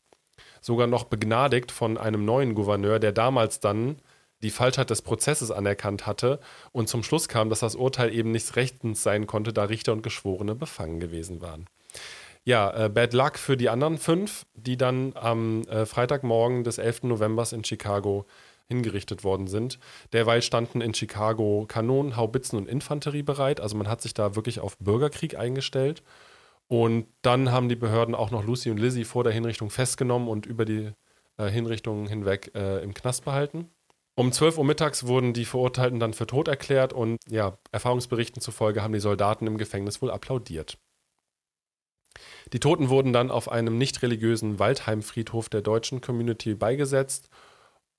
[0.60, 3.98] sogar noch begnadigt von einem neuen Gouverneur, der damals dann
[4.46, 6.40] die Falschheit des Prozesses anerkannt hatte
[6.72, 10.04] und zum Schluss kam, dass das Urteil eben nichts rechtens sein konnte, da Richter und
[10.04, 11.66] Geschworene befangen gewesen waren.
[12.44, 17.04] Ja, äh, Bad Luck für die anderen fünf, die dann am äh, Freitagmorgen des 11.
[17.04, 18.28] Novembers in Chicago
[18.68, 19.80] hingerichtet worden sind.
[20.14, 23.60] Derweil standen in Chicago Kanonen, Haubitzen und Infanterie bereit.
[23.60, 26.04] Also man hat sich da wirklich auf Bürgerkrieg eingestellt.
[26.68, 30.46] Und dann haben die Behörden auch noch Lucy und Lizzie vor der Hinrichtung festgenommen und
[30.46, 30.92] über die
[31.38, 33.70] äh, Hinrichtung hinweg äh, im Knast behalten.
[34.18, 38.82] Um 12 Uhr mittags wurden die Verurteilten dann für tot erklärt und ja, Erfahrungsberichten zufolge
[38.82, 40.78] haben die Soldaten im Gefängnis wohl applaudiert.
[42.54, 47.30] Die Toten wurden dann auf einem nicht religiösen Waldheimfriedhof der deutschen Community beigesetzt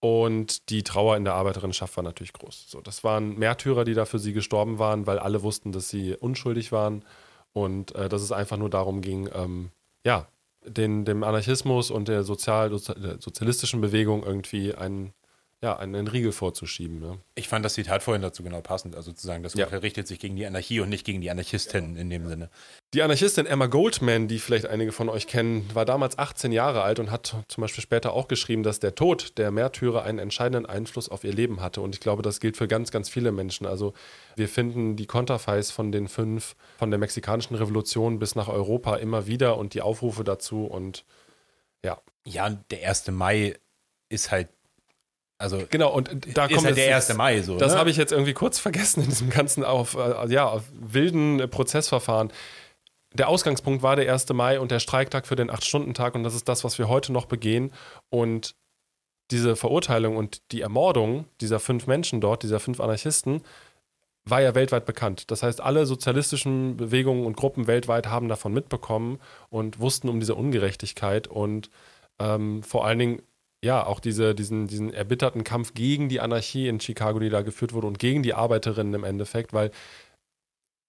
[0.01, 2.67] und die Trauer in der Arbeiterinnenschaft war natürlich groß.
[2.69, 6.15] So, das waren Märtyrer, die da für sie gestorben waren, weil alle wussten, dass sie
[6.15, 7.05] unschuldig waren
[7.53, 9.71] und äh, dass es einfach nur darum ging, ähm,
[10.05, 10.29] ja,
[10.65, 15.13] den, dem Anarchismus und der sozial, sozialistischen Bewegung irgendwie einen
[15.67, 17.01] ja, einen Riegel vorzuschieben.
[17.01, 17.19] Ne?
[17.35, 18.95] Ich fand das Zitat vorhin dazu genau passend.
[18.95, 19.67] Also zu sagen, das ja.
[19.67, 22.51] richtet sich gegen die Anarchie und nicht gegen die Anarchistin in dem Sinne.
[22.95, 27.01] Die Anarchistin Emma Goldman, die vielleicht einige von euch kennen, war damals 18 Jahre alt
[27.01, 31.09] und hat zum Beispiel später auch geschrieben, dass der Tod der Märtyrer einen entscheidenden Einfluss
[31.09, 31.81] auf ihr Leben hatte.
[31.81, 33.67] Und ich glaube, das gilt für ganz, ganz viele Menschen.
[33.67, 33.93] Also
[34.37, 39.27] wir finden die Konterfeis von den fünf, von der mexikanischen Revolution bis nach Europa immer
[39.27, 41.05] wieder und die Aufrufe dazu und
[41.85, 42.01] ja.
[42.25, 43.09] Ja, der 1.
[43.09, 43.57] Mai
[44.09, 44.49] ist halt
[45.39, 47.15] also genau, und da kommt halt der 1.
[47.15, 47.59] Mai so.
[47.59, 47.79] Das ne?
[47.79, 52.33] habe ich jetzt irgendwie kurz vergessen in diesem ganzen auf, äh, ja, auf wilden Prozessverfahren.
[53.13, 54.29] Der Ausgangspunkt war der 1.
[54.31, 57.27] Mai und der Streiktag für den 8-Stunden-Tag und das ist das, was wir heute noch
[57.27, 57.73] begehen.
[58.11, 58.55] Und
[59.31, 63.43] diese Verurteilung und die Ermordung dieser fünf Menschen dort, dieser fünf Anarchisten,
[64.25, 65.31] war ja weltweit bekannt.
[65.31, 70.35] Das heißt, alle sozialistischen Bewegungen und Gruppen weltweit haben davon mitbekommen und wussten um diese
[70.35, 71.71] Ungerechtigkeit und
[72.19, 73.23] ähm, vor allen Dingen
[73.65, 77.73] ja, auch diese, diesen, diesen erbitterten Kampf gegen die Anarchie in Chicago, die da geführt
[77.73, 79.71] wurde und gegen die Arbeiterinnen im Endeffekt, weil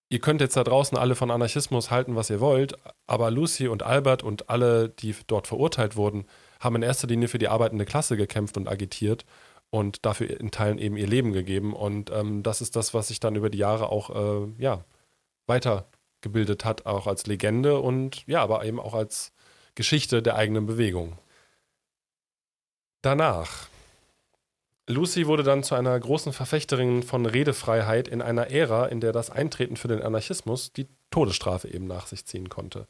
[0.10, 2.76] ihr könnt jetzt da draußen alle von Anarchismus halten, was ihr wollt,
[3.08, 6.26] aber Lucy und Albert und alle, die dort verurteilt wurden,
[6.60, 9.26] haben in erster Linie für die arbeitende Klasse gekämpft und agitiert
[9.70, 11.74] und dafür in Teilen eben ihr Leben gegeben.
[11.74, 14.84] Und ähm, das ist das, was sich dann über die Jahre auch äh, ja,
[15.48, 19.34] weitergebildet hat, auch als Legende und ja, aber eben auch als
[19.76, 21.18] Geschichte der eigenen Bewegung.
[23.02, 23.68] Danach.
[24.90, 29.30] Lucy wurde dann zu einer großen Verfechterin von Redefreiheit in einer Ära, in der das
[29.30, 32.88] Eintreten für den Anarchismus die Todesstrafe eben nach sich ziehen konnte.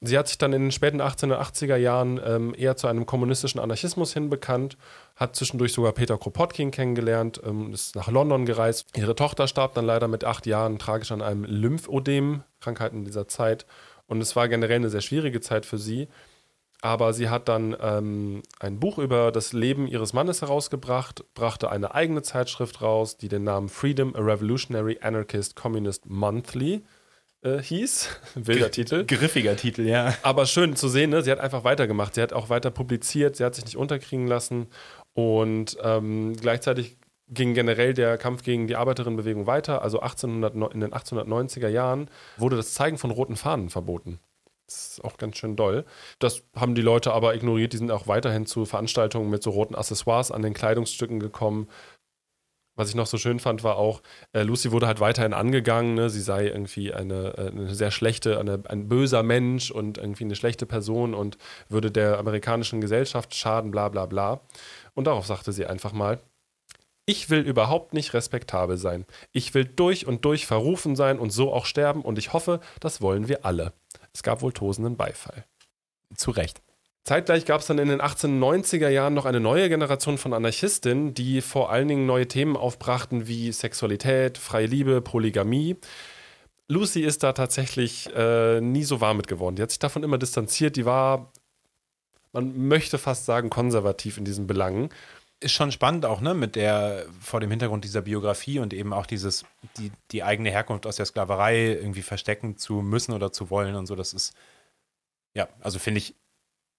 [0.00, 4.12] Sie hat sich dann in den späten 1880er Jahren ähm, eher zu einem kommunistischen Anarchismus
[4.12, 4.76] hinbekannt,
[5.16, 8.88] hat zwischendurch sogar Peter Kropotkin kennengelernt, ähm, ist nach London gereist.
[8.96, 13.28] Ihre Tochter starb dann leider mit acht Jahren tragisch an einem Lymphödem, Krankheit in dieser
[13.28, 13.64] Zeit.
[14.06, 16.08] Und es war generell eine sehr schwierige Zeit für sie.
[16.84, 21.94] Aber sie hat dann ähm, ein Buch über das Leben ihres Mannes herausgebracht, brachte eine
[21.94, 26.82] eigene Zeitschrift raus, die den Namen Freedom, a Revolutionary Anarchist Communist Monthly
[27.40, 28.10] äh, hieß.
[28.34, 29.06] Wilder Titel.
[29.06, 30.14] Griffiger Titel, ja.
[30.20, 31.22] Aber schön zu sehen, ne?
[31.22, 32.16] sie hat einfach weitergemacht.
[32.16, 34.66] Sie hat auch weiter publiziert, sie hat sich nicht unterkriegen lassen
[35.14, 36.98] und ähm, gleichzeitig
[37.28, 39.80] ging generell der Kampf gegen die Arbeiterinnenbewegung weiter.
[39.80, 44.20] Also 1800, in den 1890er Jahren wurde das Zeigen von roten Fahnen verboten.
[44.66, 45.84] Das ist auch ganz schön doll.
[46.18, 47.72] Das haben die Leute aber ignoriert.
[47.72, 51.68] Die sind auch weiterhin zu Veranstaltungen mit so roten Accessoires an den Kleidungsstücken gekommen.
[52.76, 55.94] Was ich noch so schön fand, war auch, äh, Lucy wurde halt weiterhin angegangen.
[55.94, 56.10] Ne?
[56.10, 60.34] Sie sei irgendwie eine, äh, eine sehr schlechte, eine, ein böser Mensch und irgendwie eine
[60.34, 61.38] schlechte Person und
[61.68, 64.40] würde der amerikanischen Gesellschaft schaden, bla bla bla.
[64.94, 66.20] Und darauf sagte sie einfach mal,
[67.06, 69.04] ich will überhaupt nicht respektabel sein.
[69.30, 73.00] Ich will durch und durch verrufen sein und so auch sterben und ich hoffe, das
[73.02, 73.72] wollen wir alle.
[74.14, 75.44] Es gab wohl tosenden Beifall.
[76.14, 76.62] Zu Recht.
[77.04, 81.42] Zeitgleich gab es dann in den 1890er Jahren noch eine neue Generation von Anarchistinnen, die
[81.42, 85.76] vor allen Dingen neue Themen aufbrachten wie Sexualität, freie Liebe, Polygamie.
[86.66, 89.56] Lucy ist da tatsächlich äh, nie so warm mit geworden.
[89.56, 90.76] Die hat sich davon immer distanziert.
[90.76, 91.30] Die war,
[92.32, 94.88] man möchte fast sagen, konservativ in diesen Belangen
[95.44, 99.06] ist schon spannend auch, ne, mit der, vor dem Hintergrund dieser Biografie und eben auch
[99.06, 99.44] dieses,
[99.76, 103.86] die, die eigene Herkunft aus der Sklaverei irgendwie verstecken zu müssen oder zu wollen und
[103.86, 104.34] so, das ist,
[105.34, 106.14] ja, also finde ich,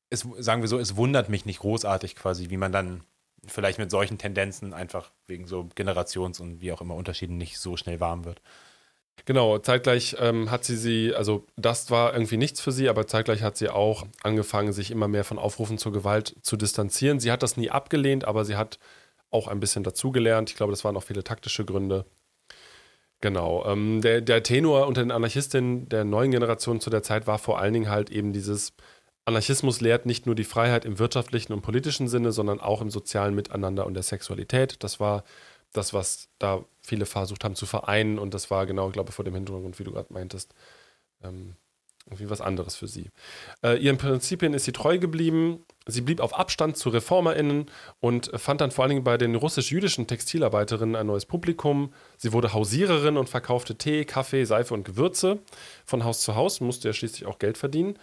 [0.10, 3.04] es, sagen wir so, es wundert mich nicht großartig quasi, wie man dann
[3.48, 7.78] vielleicht mit solchen Tendenzen einfach wegen so Generations- und wie auch immer Unterschieden nicht so
[7.78, 8.42] schnell warm wird.
[9.24, 13.42] Genau, zeitgleich ähm, hat sie sie, also das war irgendwie nichts für sie, aber zeitgleich
[13.42, 17.20] hat sie auch angefangen, sich immer mehr von Aufrufen zur Gewalt zu distanzieren.
[17.20, 18.78] Sie hat das nie abgelehnt, aber sie hat
[19.32, 20.52] auch ein bisschen dazugelernt.
[20.52, 22.06] Ich glaube, das waren auch viele taktische Gründe.
[23.22, 23.66] Genau.
[23.66, 27.60] Ähm, der, der Tenor unter den Anarchistinnen der neuen Generation zu der Zeit war vor
[27.60, 28.74] allen Dingen halt eben dieses
[29.26, 33.34] Anarchismus lehrt nicht nur die Freiheit im wirtschaftlichen und politischen Sinne, sondern auch im sozialen
[33.34, 34.84] Miteinander und der Sexualität.
[34.84, 35.24] Das war
[35.78, 38.20] das, was da viele versucht haben zu vereinen.
[38.20, 40.54] Und das war genau, glaube ich, vor dem Hintergrund, wie du gerade meintest,
[41.24, 41.56] ähm,
[42.06, 43.10] irgendwie was anderes für sie.
[43.64, 45.66] Äh, ihren Prinzipien ist sie treu geblieben.
[45.88, 47.66] Sie blieb auf Abstand zu ReformerInnen
[48.00, 51.94] und fand dann vor allen Dingen bei den russisch-jüdischen Textilarbeiterinnen ein neues Publikum.
[52.18, 55.40] Sie wurde Hausiererin und verkaufte Tee, Kaffee, Seife und Gewürze
[55.86, 57.98] von Haus zu Haus, musste ja schließlich auch Geld verdienen.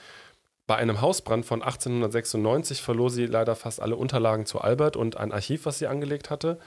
[0.66, 5.32] Bei einem Hausbrand von 1896 verlor sie leider fast alle Unterlagen zu Albert und ein
[5.32, 6.58] Archiv, was sie angelegt hatte.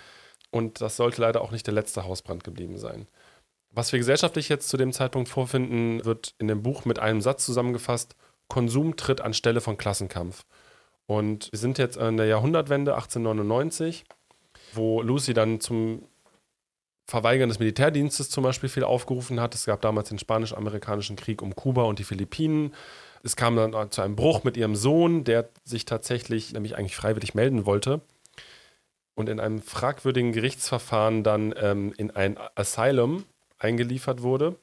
[0.55, 3.09] Und das sollte leider auch nicht der letzte Hausbrand geblieben sein.
[3.71, 7.45] Was wir gesellschaftlich jetzt zu dem Zeitpunkt vorfinden, wird in dem Buch mit einem Satz
[7.45, 8.15] zusammengefasst:
[8.47, 10.45] Konsum tritt anstelle von Klassenkampf.
[11.07, 14.05] Und wir sind jetzt an der Jahrhundertwende 1899,
[14.71, 16.07] wo Lucy dann zum
[17.05, 19.55] Verweigern des Militärdienstes zum Beispiel viel aufgerufen hat.
[19.55, 22.73] Es gab damals den spanisch-amerikanischen Krieg um Kuba und die Philippinen.
[23.23, 27.35] Es kam dann zu einem Bruch mit ihrem Sohn, der sich tatsächlich nämlich eigentlich freiwillig
[27.35, 27.99] melden wollte
[29.15, 33.25] und in einem fragwürdigen Gerichtsverfahren dann ähm, in ein Asylum
[33.57, 34.57] eingeliefert wurde.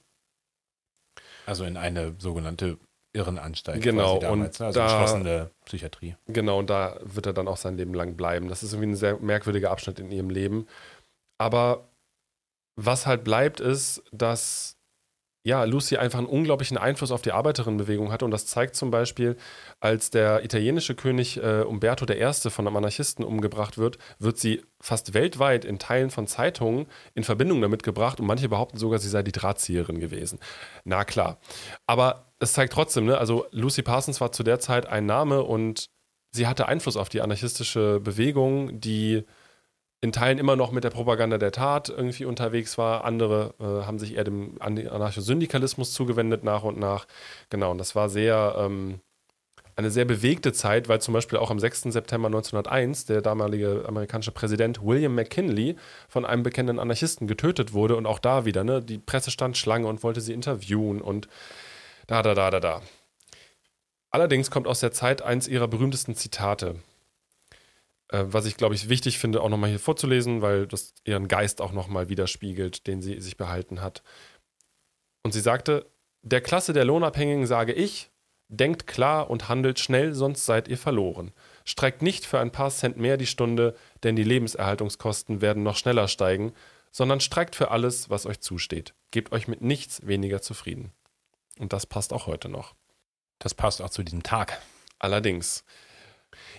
[1.46, 2.78] Also in eine sogenannte
[3.14, 3.82] Irrenanstalt.
[3.82, 4.66] Genau, damals, und ne?
[4.66, 6.16] also da, geschlossene Psychiatrie.
[6.28, 8.48] Genau, und da wird er dann auch sein Leben lang bleiben.
[8.48, 10.66] Das ist irgendwie ein sehr merkwürdiger Abschnitt in ihrem Leben.
[11.38, 11.88] Aber
[12.76, 14.76] was halt bleibt, ist, dass
[15.44, 18.24] ja, Lucy einfach einen unglaublichen Einfluss auf die Arbeiterinnenbewegung hatte.
[18.24, 19.36] Und das zeigt zum Beispiel,
[19.80, 22.50] als der italienische König äh, Umberto I.
[22.50, 27.60] von einem Anarchisten umgebracht wird, wird sie fast weltweit in Teilen von Zeitungen in Verbindung
[27.60, 28.20] damit gebracht.
[28.20, 30.38] Und manche behaupten sogar, sie sei die Drahtzieherin gewesen.
[30.84, 31.40] Na klar.
[31.86, 35.86] Aber es zeigt trotzdem, ne, also Lucy Parsons war zu der Zeit ein Name und
[36.30, 39.24] sie hatte Einfluss auf die anarchistische Bewegung, die
[40.02, 43.04] in Teilen immer noch mit der Propaganda der Tat irgendwie unterwegs war.
[43.04, 47.06] Andere äh, haben sich eher dem Anarchosyndikalismus zugewendet nach und nach.
[47.50, 49.00] Genau, und das war sehr ähm,
[49.76, 51.82] eine sehr bewegte Zeit, weil zum Beispiel auch am 6.
[51.82, 55.76] September 1901 der damalige amerikanische Präsident William McKinley
[56.08, 59.86] von einem bekannten Anarchisten getötet wurde und auch da wieder, ne, die Presse stand Schlange
[59.86, 61.28] und wollte sie interviewen und
[62.08, 62.82] da, da, da, da, da.
[64.10, 66.74] Allerdings kommt aus der Zeit eins ihrer berühmtesten Zitate.
[68.12, 71.60] Äh, was ich, glaube ich, wichtig finde, auch nochmal hier vorzulesen, weil das ihren Geist
[71.60, 74.02] auch nochmal widerspiegelt, den sie sich behalten hat.
[75.24, 75.90] Und sie sagte,
[76.20, 78.10] der Klasse der Lohnabhängigen sage ich,
[78.48, 81.32] denkt klar und handelt schnell, sonst seid ihr verloren.
[81.64, 86.06] Streckt nicht für ein paar Cent mehr die Stunde, denn die Lebenserhaltungskosten werden noch schneller
[86.06, 86.52] steigen,
[86.90, 88.94] sondern streckt für alles, was euch zusteht.
[89.10, 90.92] Gebt euch mit nichts weniger zufrieden.
[91.58, 92.74] Und das passt auch heute noch.
[93.38, 94.60] Das passt auch zu diesem Tag.
[94.98, 95.64] Allerdings.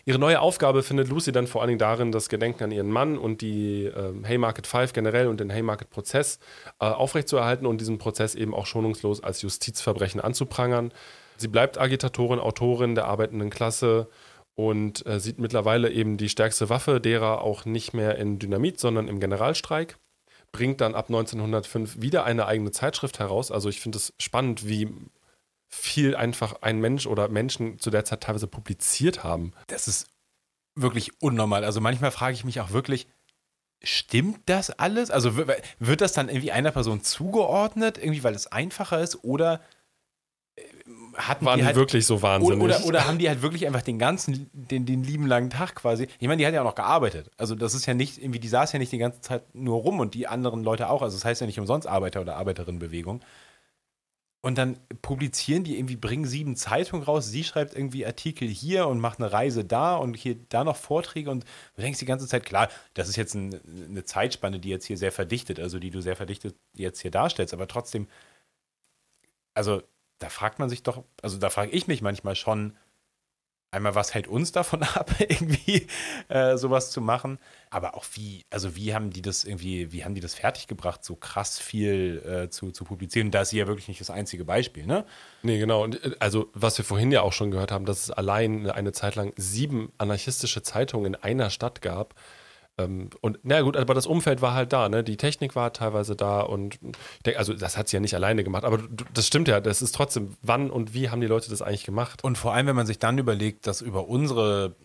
[0.05, 3.17] Ihre neue Aufgabe findet Lucy dann vor allen Dingen darin, das Gedenken an ihren Mann
[3.17, 6.39] und die äh, Haymarket Five generell und den Haymarket-Prozess
[6.79, 10.91] äh, aufrechtzuerhalten und diesen Prozess eben auch schonungslos als Justizverbrechen anzuprangern.
[11.37, 14.09] Sie bleibt Agitatorin, Autorin der arbeitenden Klasse
[14.55, 19.07] und äh, sieht mittlerweile eben die stärkste Waffe derer auch nicht mehr in Dynamit, sondern
[19.07, 19.97] im Generalstreik.
[20.51, 23.51] Bringt dann ab 1905 wieder eine eigene Zeitschrift heraus.
[23.51, 24.89] Also ich finde es spannend, wie
[25.73, 29.53] viel einfach ein Mensch oder Menschen zu der Zeit teilweise publiziert haben.
[29.67, 30.07] Das ist
[30.75, 31.65] wirklich unnormal.
[31.65, 33.07] Also manchmal frage ich mich auch wirklich,
[33.81, 35.09] stimmt das alles?
[35.09, 39.61] Also wird das dann irgendwie einer Person zugeordnet, irgendwie weil es einfacher ist oder
[41.15, 42.63] hatten Waren die halt, wirklich so wahnsinnig?
[42.63, 46.07] Oder, oder, haben die halt wirklich einfach den ganzen, den, den lieben langen Tag quasi.
[46.19, 47.31] Ich meine, die hat ja auch noch gearbeitet.
[47.37, 49.99] Also das ist ja nicht, irgendwie, die saß ja nicht die ganze Zeit nur rum
[49.99, 51.01] und die anderen Leute auch.
[51.01, 53.21] Also das heißt ja nicht umsonst Arbeiter- oder Arbeiterinnenbewegung.
[54.45, 57.29] Und dann publizieren die irgendwie, bringen sieben Zeitungen raus.
[57.29, 61.31] Sie schreibt irgendwie Artikel hier und macht eine Reise da und hier da noch Vorträge.
[61.31, 61.45] Und
[61.77, 63.57] du denkst die ganze Zeit, klar, das ist jetzt ein,
[63.87, 67.53] eine Zeitspanne, die jetzt hier sehr verdichtet, also die du sehr verdichtet jetzt hier darstellst.
[67.53, 68.09] Aber trotzdem,
[69.53, 69.81] also
[70.19, 72.75] da fragt man sich doch, also da frage ich mich manchmal schon,
[73.73, 75.87] einmal, was hält uns davon ab, irgendwie
[76.29, 77.39] äh, sowas zu machen,
[77.73, 81.15] aber auch wie, also wie haben die das irgendwie, wie haben die das fertiggebracht, so
[81.15, 83.31] krass viel äh, zu, zu publizieren?
[83.31, 85.05] Da ist sie ja wirklich nicht das einzige Beispiel, ne?
[85.41, 85.83] Nee, genau.
[85.83, 88.91] Und, äh, also, was wir vorhin ja auch schon gehört haben, dass es allein eine
[88.91, 92.13] Zeit lang sieben anarchistische Zeitungen in einer Stadt gab.
[92.77, 95.03] Ähm, und na gut, aber das Umfeld war halt da, ne?
[95.03, 96.79] Die Technik war teilweise da und
[97.25, 98.79] denke, also das hat sie ja nicht alleine gemacht, aber
[99.13, 102.23] das stimmt ja, das ist trotzdem, wann und wie haben die Leute das eigentlich gemacht?
[102.23, 104.75] Und vor allem, wenn man sich dann überlegt, dass über unsere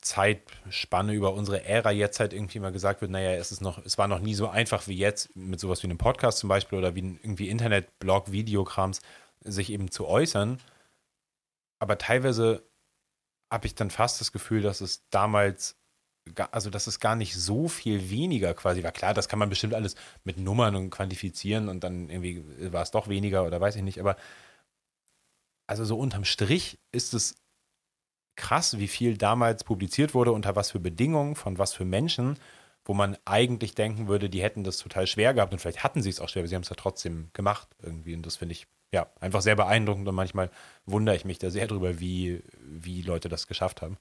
[0.00, 3.98] Zeitspanne, über unsere Ära jetzt halt irgendwie mal gesagt wird, naja, es ist noch, es
[3.98, 6.94] war noch nie so einfach wie jetzt, mit sowas wie einem Podcast zum Beispiel oder
[6.94, 9.00] wie irgendwie Internetblog, Videokrams,
[9.40, 10.58] sich eben zu äußern.
[11.78, 12.62] Aber teilweise
[13.52, 15.76] habe ich dann fast das Gefühl, dass es damals
[16.50, 18.92] also dass es gar nicht so viel weniger quasi war.
[18.92, 19.94] Klar, das kann man bestimmt alles
[20.24, 24.00] mit Nummern und quantifizieren und dann irgendwie war es doch weniger oder weiß ich nicht,
[24.00, 24.16] aber
[25.66, 27.36] also so unterm Strich ist es
[28.36, 32.38] krass, wie viel damals publiziert wurde, unter was für Bedingungen, von was für Menschen,
[32.84, 36.10] wo man eigentlich denken würde, die hätten das total schwer gehabt und vielleicht hatten sie
[36.10, 38.66] es auch schwer, aber sie haben es ja trotzdem gemacht irgendwie und das finde ich
[38.92, 40.50] ja einfach sehr beeindruckend und manchmal
[40.84, 43.98] wundere ich mich da sehr drüber, wie, wie Leute das geschafft haben.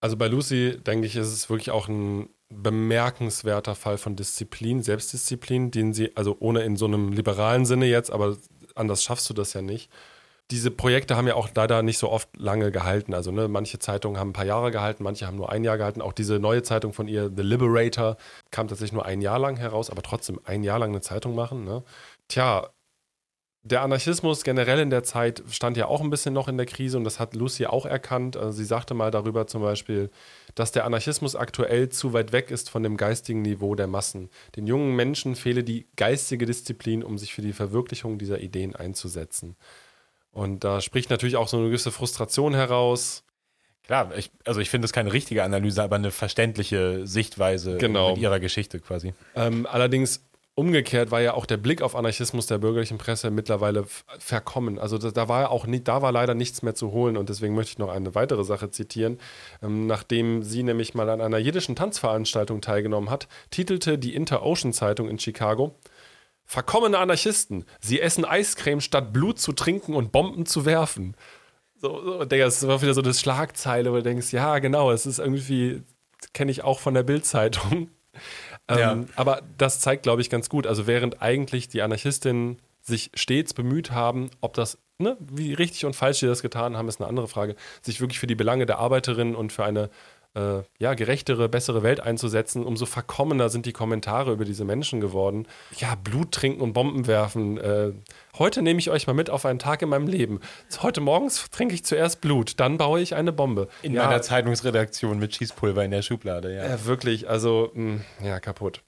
[0.00, 5.70] Also bei Lucy, denke ich, ist es wirklich auch ein bemerkenswerter Fall von Disziplin, Selbstdisziplin,
[5.70, 8.36] den sie, also ohne in so einem liberalen Sinne jetzt, aber
[8.74, 9.90] anders schaffst du das ja nicht.
[10.50, 13.14] Diese Projekte haben ja auch leider nicht so oft lange gehalten.
[13.14, 16.00] Also ne, manche Zeitungen haben ein paar Jahre gehalten, manche haben nur ein Jahr gehalten.
[16.00, 18.16] Auch diese neue Zeitung von ihr, The Liberator,
[18.52, 21.64] kam tatsächlich nur ein Jahr lang heraus, aber trotzdem ein Jahr lang eine Zeitung machen.
[21.64, 21.82] Ne?
[22.28, 22.70] Tja,
[23.66, 26.98] der Anarchismus generell in der Zeit stand ja auch ein bisschen noch in der Krise
[26.98, 28.36] und das hat Lucy auch erkannt.
[28.36, 30.10] Also sie sagte mal darüber zum Beispiel,
[30.54, 34.30] dass der Anarchismus aktuell zu weit weg ist von dem geistigen Niveau der Massen.
[34.54, 39.56] Den jungen Menschen fehle die geistige Disziplin, um sich für die Verwirklichung dieser Ideen einzusetzen.
[40.36, 43.24] Und da spricht natürlich auch so eine gewisse Frustration heraus.
[43.84, 48.10] Klar, ich, also ich finde es keine richtige Analyse, aber eine verständliche Sichtweise genau.
[48.10, 49.14] mit ihrer Geschichte quasi.
[49.34, 53.86] Ähm, allerdings umgekehrt war ja auch der Blick auf Anarchismus der bürgerlichen Presse mittlerweile
[54.18, 54.78] verkommen.
[54.78, 57.54] Also da, da, war auch nie, da war leider nichts mehr zu holen und deswegen
[57.54, 59.18] möchte ich noch eine weitere Sache zitieren.
[59.62, 65.08] Ähm, nachdem sie nämlich mal an einer jiddischen Tanzveranstaltung teilgenommen hat, titelte die Inter-Ocean Zeitung
[65.08, 65.78] in Chicago
[66.46, 71.16] Verkommene Anarchisten, sie essen Eiscreme statt Blut zu trinken und Bomben zu werfen.
[71.74, 75.18] So, so das war wieder so eine Schlagzeile, wo du denkst, ja, genau, es ist
[75.18, 75.82] irgendwie,
[76.32, 77.90] kenne ich auch von der Bildzeitung.
[78.68, 78.96] Ähm, ja.
[79.14, 80.66] Aber das zeigt, glaube ich, ganz gut.
[80.66, 85.94] Also während eigentlich die Anarchistinnen sich stets bemüht haben, ob das, ne, wie richtig und
[85.94, 88.78] falsch sie das getan haben, ist eine andere Frage, sich wirklich für die Belange der
[88.78, 89.90] Arbeiterinnen und für eine
[90.36, 95.48] äh, ja, gerechtere, bessere Welt einzusetzen, umso verkommener sind die Kommentare über diese Menschen geworden.
[95.78, 97.58] Ja, Blut trinken und Bomben werfen.
[97.58, 97.92] Äh,
[98.38, 100.40] heute nehme ich euch mal mit auf einen Tag in meinem Leben.
[100.82, 103.68] Heute morgens trinke ich zuerst Blut, dann baue ich eine Bombe.
[103.82, 106.64] In ja, meiner Zeitungsredaktion mit Schießpulver in der Schublade, ja.
[106.64, 108.82] Äh, wirklich, also, mh, hm, ja, kaputt.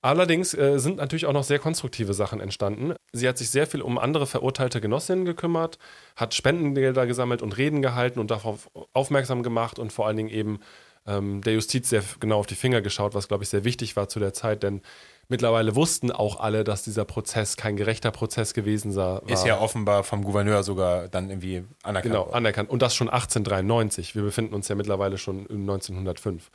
[0.00, 2.94] Allerdings äh, sind natürlich auch noch sehr konstruktive Sachen entstanden.
[3.12, 5.78] Sie hat sich sehr viel um andere verurteilte Genossinnen gekümmert,
[6.14, 10.60] hat Spendengelder gesammelt und Reden gehalten und darauf aufmerksam gemacht und vor allen Dingen eben
[11.06, 14.08] ähm, der Justiz sehr genau auf die Finger geschaut, was, glaube ich, sehr wichtig war
[14.08, 14.82] zu der Zeit, denn
[15.28, 19.28] mittlerweile wussten auch alle, dass dieser Prozess kein gerechter Prozess gewesen war.
[19.28, 22.14] Ist ja offenbar vom Gouverneur sogar dann irgendwie anerkannt.
[22.14, 22.70] Genau, anerkannt.
[22.70, 24.14] Und das schon 1893.
[24.14, 26.50] Wir befinden uns ja mittlerweile schon in 1905.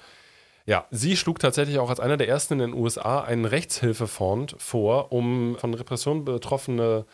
[0.65, 5.11] Ja, sie schlug tatsächlich auch als einer der ersten in den USA einen Rechtshilfefonds vor,
[5.11, 7.05] um von Repression betroffene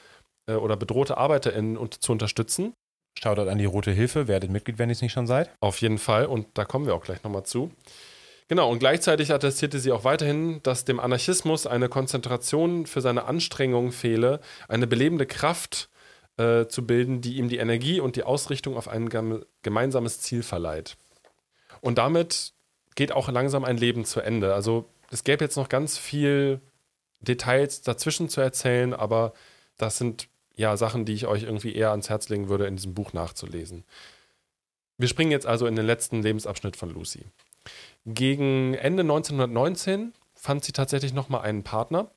[0.48, 2.74] äh, oder bedrohte ArbeiterInnen und, zu unterstützen.
[3.18, 5.50] Shoutout an die Rote Hilfe, werdet Mitglied, wenn ihr es nicht schon seid.
[5.62, 7.72] Auf jeden Fall und da kommen wir auch gleich nochmal zu.
[8.50, 13.92] Genau, und gleichzeitig attestierte sie auch weiterhin, dass dem Anarchismus eine Konzentration für seine Anstrengungen
[13.92, 15.90] fehle, eine belebende Kraft
[16.38, 19.10] äh, zu bilden, die ihm die Energie und die Ausrichtung auf ein
[19.62, 20.98] gemeinsames Ziel verleiht.
[21.82, 22.54] Und damit
[22.96, 24.54] geht auch langsam ein Leben zu Ende.
[24.54, 26.62] Also es gäbe jetzt noch ganz viel
[27.22, 29.34] Details dazwischen zu erzählen, aber
[29.78, 32.94] das sind ja Sachen, die ich euch irgendwie eher ans Herz legen würde, in diesem
[32.94, 33.86] Buch nachzulesen.
[34.98, 37.26] Wir springen jetzt also in den letzten Lebensabschnitt von Lucy.
[38.06, 42.12] Gegen Ende 1919 fand sie tatsächlich nochmal einen Partner.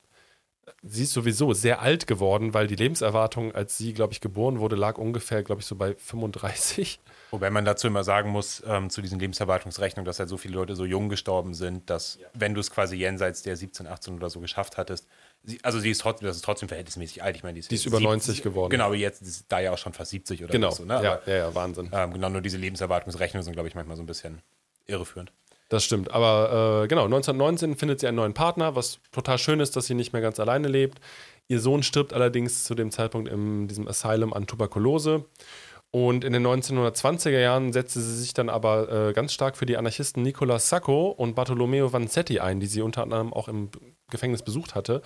[0.81, 4.75] Sie ist sowieso sehr alt geworden, weil die Lebenserwartung, als sie, glaube ich, geboren wurde,
[4.75, 6.99] lag ungefähr, glaube ich, so bei 35.
[7.31, 10.75] Wobei man dazu immer sagen muss, ähm, zu diesen Lebenserwartungsrechnungen, dass halt so viele Leute
[10.75, 12.27] so jung gestorben sind, dass, ja.
[12.33, 15.07] wenn du es quasi jenseits der 17, 18 oder so geschafft hattest,
[15.43, 17.35] sie, also sie ist trotzdem, das ist trotzdem verhältnismäßig alt.
[17.35, 18.69] Ich meine, die ist, die ist über 90 geworden.
[18.69, 20.71] Genau, aber jetzt ist da ja auch schon fast 70 oder genau.
[20.71, 20.85] so.
[20.85, 21.01] Ne?
[21.03, 21.89] ja, ja, ja, Wahnsinn.
[21.91, 24.41] Ähm, genau, nur diese Lebenserwartungsrechnungen sind, glaube ich, manchmal so ein bisschen
[24.85, 25.31] irreführend.
[25.69, 26.11] Das stimmt.
[26.11, 29.95] Aber äh, genau, 1919 findet sie einen neuen Partner, was total schön ist, dass sie
[29.95, 30.99] nicht mehr ganz alleine lebt.
[31.47, 35.25] Ihr Sohn stirbt allerdings zu dem Zeitpunkt in diesem Asylum an Tuberkulose.
[35.95, 39.77] Und in den 1920er Jahren setzte sie sich dann aber äh, ganz stark für die
[39.77, 43.69] Anarchisten Nicolas Sacco und Bartolomeo Vanzetti ein, die sie unter anderem auch im
[44.09, 45.03] Gefängnis besucht hatte,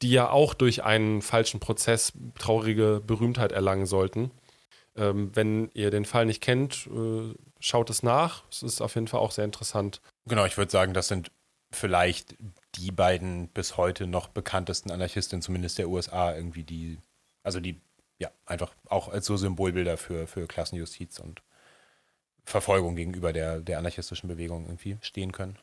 [0.00, 4.30] die ja auch durch einen falschen Prozess traurige Berühmtheit erlangen sollten.
[4.98, 8.44] Ähm, wenn ihr den Fall nicht kennt, äh, schaut es nach.
[8.50, 10.00] Es ist auf jeden Fall auch sehr interessant.
[10.26, 11.30] Genau, ich würde sagen, das sind
[11.70, 12.36] vielleicht
[12.74, 16.98] die beiden bis heute noch bekanntesten Anarchistinnen, zumindest der USA, irgendwie die,
[17.42, 17.80] also die,
[18.18, 21.42] ja, einfach auch als so Symbolbilder für, für Klassenjustiz und
[22.44, 25.58] Verfolgung gegenüber der, der anarchistischen Bewegung irgendwie stehen können.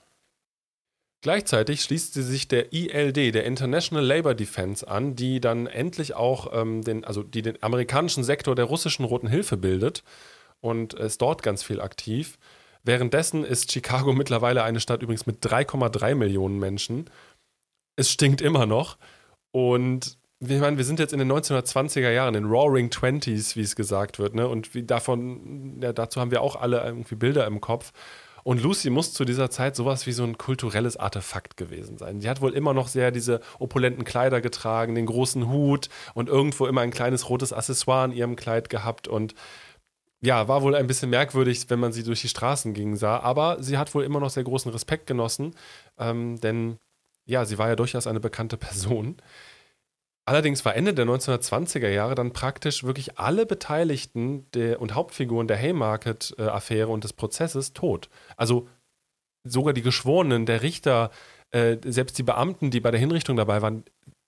[1.25, 6.53] Gleichzeitig schließt sie sich der ILD, der International Labour Defense, an, die dann endlich auch
[6.53, 10.03] ähm, den, also die den amerikanischen Sektor der russischen Roten Hilfe bildet
[10.61, 12.37] und ist dort ganz viel aktiv.
[12.83, 17.09] Währenddessen ist Chicago mittlerweile eine Stadt übrigens mit 3,3 Millionen Menschen.
[17.95, 18.99] Es stinkt immer noch.
[19.49, 23.75] Und ich meine, wir sind jetzt in den 1920er Jahren, in Roaring Twenties, wie es
[23.75, 24.47] gesagt wird, ne?
[24.47, 27.93] Und davon, ja, dazu haben wir auch alle irgendwie Bilder im Kopf.
[28.47, 32.21] Und Lucy muss zu dieser Zeit sowas wie so ein kulturelles Artefakt gewesen sein.
[32.21, 36.67] Sie hat wohl immer noch sehr diese opulenten Kleider getragen, den großen Hut und irgendwo
[36.67, 39.33] immer ein kleines rotes Accessoire in ihrem Kleid gehabt und
[40.21, 43.63] ja, war wohl ein bisschen merkwürdig, wenn man sie durch die Straßen ging sah, aber
[43.63, 45.55] sie hat wohl immer noch sehr großen Respekt genossen,
[45.97, 46.77] ähm, denn
[47.25, 49.17] ja, sie war ja durchaus eine bekannte Person.
[50.27, 55.57] Allerdings war Ende der 1920er Jahre dann praktisch wirklich alle Beteiligten der, und Hauptfiguren der
[55.57, 58.09] Haymarket-Affäre und des Prozesses tot.
[58.35, 58.67] Also
[59.43, 61.11] sogar die Geschworenen, der Richter,
[61.51, 63.83] äh, selbst die Beamten, die bei der Hinrichtung dabei waren,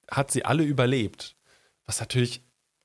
[0.10, 1.36] hat sie alle überlebt.
[1.88, 2.44] Was natürlich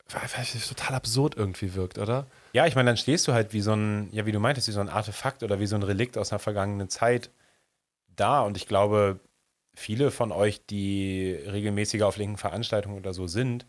[0.09, 2.27] total absurd irgendwie wirkt, oder?
[2.53, 4.73] Ja, ich meine, dann stehst du halt wie so ein, ja, wie du meintest, wie
[4.73, 7.31] so ein Artefakt oder wie so ein Relikt aus einer vergangenen Zeit
[8.17, 8.43] da.
[8.43, 9.21] Und ich glaube,
[9.75, 13.67] viele von euch, die regelmäßiger auf linken Veranstaltungen oder so sind,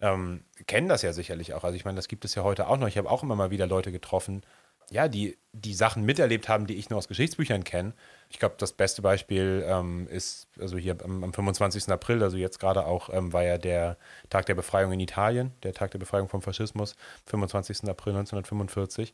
[0.00, 1.64] ähm, kennen das ja sicherlich auch.
[1.64, 2.88] Also ich meine, das gibt es ja heute auch noch.
[2.88, 4.42] Ich habe auch immer mal wieder Leute getroffen,
[4.90, 7.92] ja, die, die Sachen miterlebt haben, die ich nur aus Geschichtsbüchern kenne.
[8.30, 11.88] Ich glaube, das beste Beispiel ähm, ist, also hier am, am, 25.
[11.88, 13.96] April, also jetzt gerade auch, ähm, war ja der
[14.30, 16.94] Tag der Befreiung in Italien, der Tag der Befreiung vom Faschismus,
[17.26, 17.88] 25.
[17.88, 19.12] April 1945.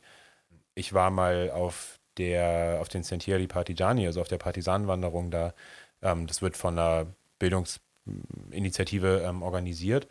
[0.75, 5.53] Ich war mal auf der, auf den Sentieri Partigiani, also auf der Partisanenwanderung da.
[6.03, 7.07] Ähm, das wird von einer
[7.39, 10.07] Bildungsinitiative ähm, organisiert.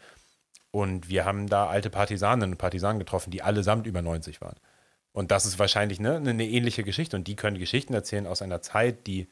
[0.72, 4.56] Und wir haben da alte Partisaninnen und Partisanen getroffen, die allesamt über 90 waren.
[5.12, 7.16] Und das ist wahrscheinlich ne, eine ähnliche Geschichte.
[7.16, 9.28] Und die können Geschichten erzählen aus einer Zeit, die,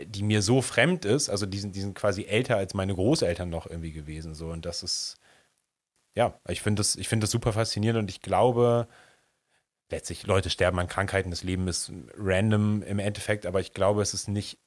[0.00, 1.28] die mir so fremd ist.
[1.28, 4.34] Also die sind, die sind quasi älter als meine Großeltern noch irgendwie gewesen.
[4.34, 4.48] So.
[4.48, 5.18] Und das ist,
[6.14, 8.88] ja, ich finde das, find das super faszinierend und ich glaube,
[9.90, 14.14] letztlich, Leute sterben an Krankheiten, das Leben ist random im Endeffekt, aber ich glaube, es
[14.14, 14.58] ist nicht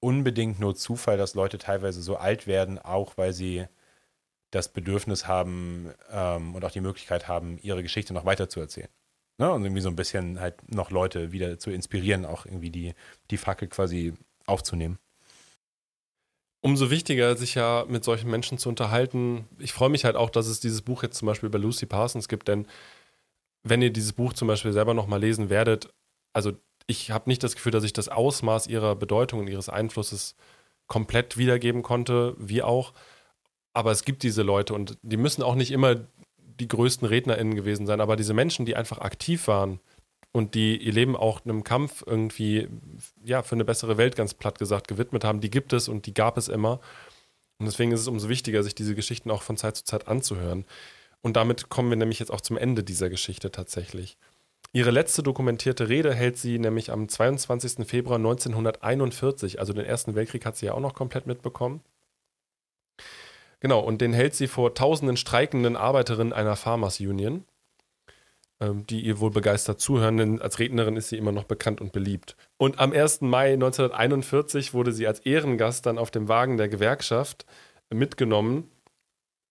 [0.00, 3.66] unbedingt nur Zufall, dass Leute teilweise so alt werden, auch weil sie
[4.50, 8.88] das Bedürfnis haben ähm, und auch die Möglichkeit haben, ihre Geschichte noch weiter zu erzählen.
[9.38, 9.50] Ne?
[9.50, 12.94] Und irgendwie so ein bisschen halt noch Leute wieder zu inspirieren, auch irgendwie die,
[13.30, 14.14] die Fackel quasi
[14.46, 14.98] aufzunehmen.
[16.62, 19.48] Umso wichtiger, sich ja mit solchen Menschen zu unterhalten.
[19.58, 22.28] Ich freue mich halt auch, dass es dieses Buch jetzt zum Beispiel bei Lucy Parsons
[22.28, 22.66] gibt, denn
[23.62, 25.88] wenn ihr dieses Buch zum Beispiel selber nochmal lesen werdet,
[26.32, 26.52] also
[26.90, 30.34] ich habe nicht das Gefühl, dass ich das Ausmaß ihrer Bedeutung und ihres Einflusses
[30.88, 32.92] komplett wiedergeben konnte, wie auch.
[33.72, 35.94] Aber es gibt diese Leute und die müssen auch nicht immer
[36.36, 39.78] die größten RednerInnen gewesen sein, aber diese Menschen, die einfach aktiv waren
[40.32, 42.68] und die ihr Leben auch einem Kampf irgendwie,
[43.24, 46.14] ja, für eine bessere Welt ganz platt gesagt gewidmet haben, die gibt es und die
[46.14, 46.80] gab es immer.
[47.58, 50.64] Und deswegen ist es umso wichtiger, sich diese Geschichten auch von Zeit zu Zeit anzuhören.
[51.22, 54.18] Und damit kommen wir nämlich jetzt auch zum Ende dieser Geschichte tatsächlich.
[54.72, 57.86] Ihre letzte dokumentierte Rede hält sie nämlich am 22.
[57.88, 61.82] Februar 1941, also den Ersten Weltkrieg hat sie ja auch noch komplett mitbekommen.
[63.58, 67.44] Genau, und den hält sie vor tausenden streikenden Arbeiterinnen einer Farmers Union,
[68.60, 71.92] ähm, die ihr wohl begeistert zuhören, denn als Rednerin ist sie immer noch bekannt und
[71.92, 72.36] beliebt.
[72.56, 73.22] Und am 1.
[73.22, 77.44] Mai 1941 wurde sie als Ehrengast dann auf dem Wagen der Gewerkschaft
[77.90, 78.70] mitgenommen.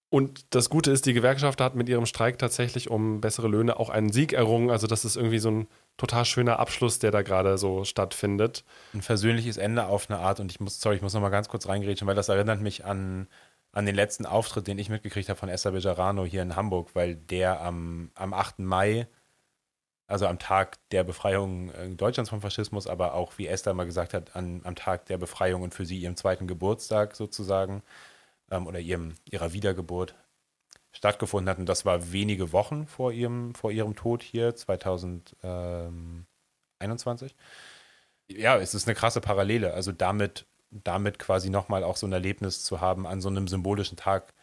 [0.10, 3.90] Und das Gute ist, die Gewerkschaft hat mit ihrem Streik tatsächlich um bessere Löhne auch
[3.90, 4.72] einen Sieg errungen.
[4.72, 5.68] Also das ist irgendwie so ein
[5.98, 8.64] total schöner Abschluss, der da gerade so stattfindet.
[8.94, 10.40] Ein versöhnliches Ende auf eine Art.
[10.40, 12.86] Und ich muss, sorry, ich muss noch mal ganz kurz reingrätschen, weil das erinnert mich
[12.86, 13.28] an
[13.72, 17.16] an den letzten Auftritt, den ich mitgekriegt habe von Esther Bejarano hier in Hamburg, weil
[17.16, 18.60] der am, am 8.
[18.60, 19.08] Mai,
[20.08, 24.14] also am Tag der Befreiung äh, Deutschlands vom Faschismus, aber auch, wie Esther mal gesagt
[24.14, 27.84] hat, an, am Tag der Befreiung und für sie ihrem zweiten Geburtstag sozusagen
[28.52, 30.16] ähm, oder ihrem, ihrer Wiedergeburt
[30.92, 31.60] stattgefunden hat.
[31.60, 37.36] Und das war wenige Wochen vor ihrem, vor ihrem Tod hier, 2021.
[38.28, 39.74] Ja, es ist eine krasse Parallele.
[39.74, 43.98] Also damit damit quasi nochmal auch so ein Erlebnis zu haben an so einem symbolischen
[43.98, 44.34] Tag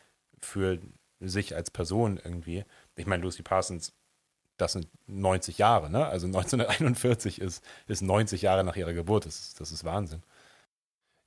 [0.40, 0.80] für
[1.20, 2.64] sich als Person irgendwie.
[2.96, 3.92] Ich meine, Lucy Parsons,
[4.56, 6.06] das sind 90 Jahre, ne?
[6.06, 9.26] Also 1941 ist, ist 90 Jahre nach ihrer Geburt.
[9.26, 10.22] Das ist, das ist Wahnsinn.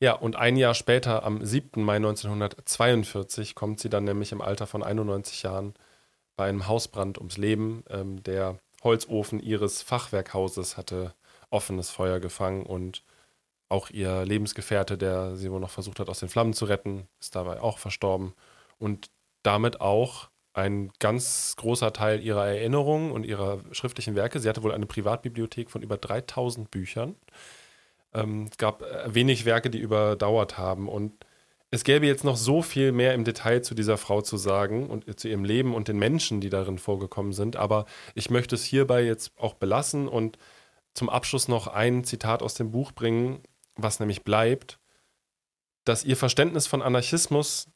[0.02, 1.84] Ja, und ein Jahr später, am 7.
[1.84, 5.74] Mai 1942, kommt sie dann nämlich im Alter von 91 Jahren
[6.38, 7.84] bei einem Hausbrand ums Leben.
[7.90, 11.14] Ähm, der Holzofen ihres Fachwerkhauses hatte
[11.50, 13.04] offenes Feuer gefangen und
[13.70, 17.36] auch ihr Lebensgefährte, der sie wohl noch versucht hat, aus den Flammen zu retten, ist
[17.36, 18.34] dabei auch verstorben.
[18.80, 19.12] Und
[19.44, 24.40] damit auch ein ganz großer Teil ihrer Erinnerungen und ihrer schriftlichen Werke.
[24.40, 27.16] Sie hatte wohl eine Privatbibliothek von über 3000 Büchern.
[28.14, 30.88] Ähm, es gab äh, wenig Werke, die überdauert haben.
[30.88, 31.26] Und
[31.72, 35.20] es gäbe jetzt noch so viel mehr im Detail zu dieser Frau zu sagen und
[35.20, 37.56] zu ihrem Leben und den Menschen, die darin vorgekommen sind.
[37.56, 40.38] Aber ich möchte es hierbei jetzt auch belassen und
[40.94, 43.44] zum Abschluss noch ein Zitat aus dem Buch bringen,
[43.76, 44.80] was nämlich bleibt,
[45.86, 47.68] dass ihr Verständnis von Anarchismus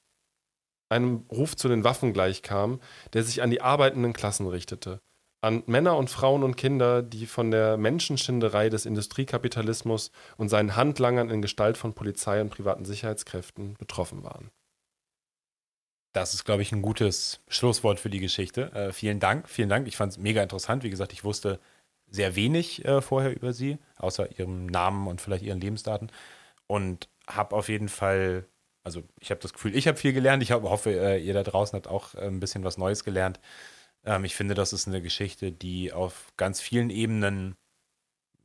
[0.90, 2.80] einem Ruf zu den Waffen gleichkam,
[3.14, 5.02] der sich an die arbeitenden Klassen richtete,
[5.44, 11.30] an Männer und Frauen und Kinder, die von der Menschenschinderei des Industriekapitalismus und seinen Handlangern
[11.30, 14.52] in Gestalt von Polizei und privaten Sicherheitskräften betroffen waren.
[16.14, 18.72] Das ist, glaube ich, ein gutes Schlusswort für die Geschichte.
[18.72, 19.88] Äh, vielen Dank, vielen Dank.
[19.88, 20.84] Ich fand es mega interessant.
[20.84, 21.60] Wie gesagt, ich wusste
[22.10, 26.10] sehr wenig äh, vorher über sie, außer ihrem Namen und vielleicht ihren Lebensdaten.
[26.68, 28.46] Und habe auf jeden Fall,
[28.84, 30.42] also ich habe das Gefühl, ich habe viel gelernt.
[30.42, 33.42] Ich hoffe, äh, ihr da draußen habt auch äh, ein bisschen was Neues gelernt.
[34.06, 37.56] Ähm, ich finde, das ist eine Geschichte, die auf ganz vielen Ebenen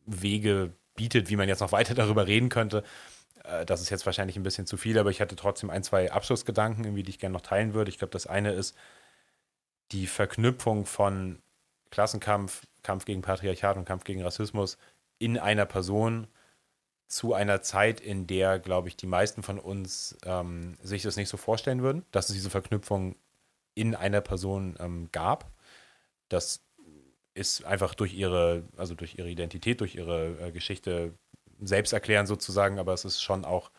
[0.06, 2.84] Wege bietet, wie man jetzt noch weiter darüber reden könnte.
[3.44, 6.12] Äh, das ist jetzt wahrscheinlich ein bisschen zu viel, aber ich hatte trotzdem ein, zwei
[6.12, 7.90] Abschlussgedanken, irgendwie, die ich gerne noch teilen würde.
[7.90, 8.76] Ich glaube, das eine ist
[9.92, 11.40] die Verknüpfung von
[11.90, 14.78] Klassenkampf, Kampf gegen Patriarchat und Kampf gegen Rassismus
[15.18, 16.28] in einer Person
[17.08, 21.30] zu einer Zeit, in der, glaube ich, die meisten von uns ähm, sich das nicht
[21.30, 23.16] so vorstellen würden, dass es diese Verknüpfung
[23.78, 25.52] in einer Person ähm, gab.
[26.28, 26.64] Das
[27.34, 31.14] ist einfach durch ihre, also durch ihre Identität, durch ihre äh, Geschichte
[31.60, 33.70] selbst erklären sozusagen, aber es ist schon auch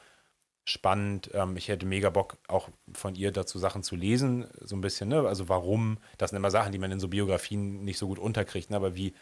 [0.64, 1.32] spannend.
[1.34, 5.10] Ähm, ich hätte mega Bock, auch von ihr dazu Sachen zu lesen, so ein bisschen,
[5.10, 5.28] ne?
[5.28, 8.70] Also warum, das sind immer Sachen, die man in so Biografien nicht so gut unterkriegt,
[8.70, 8.78] ne?
[8.78, 9.14] aber wie,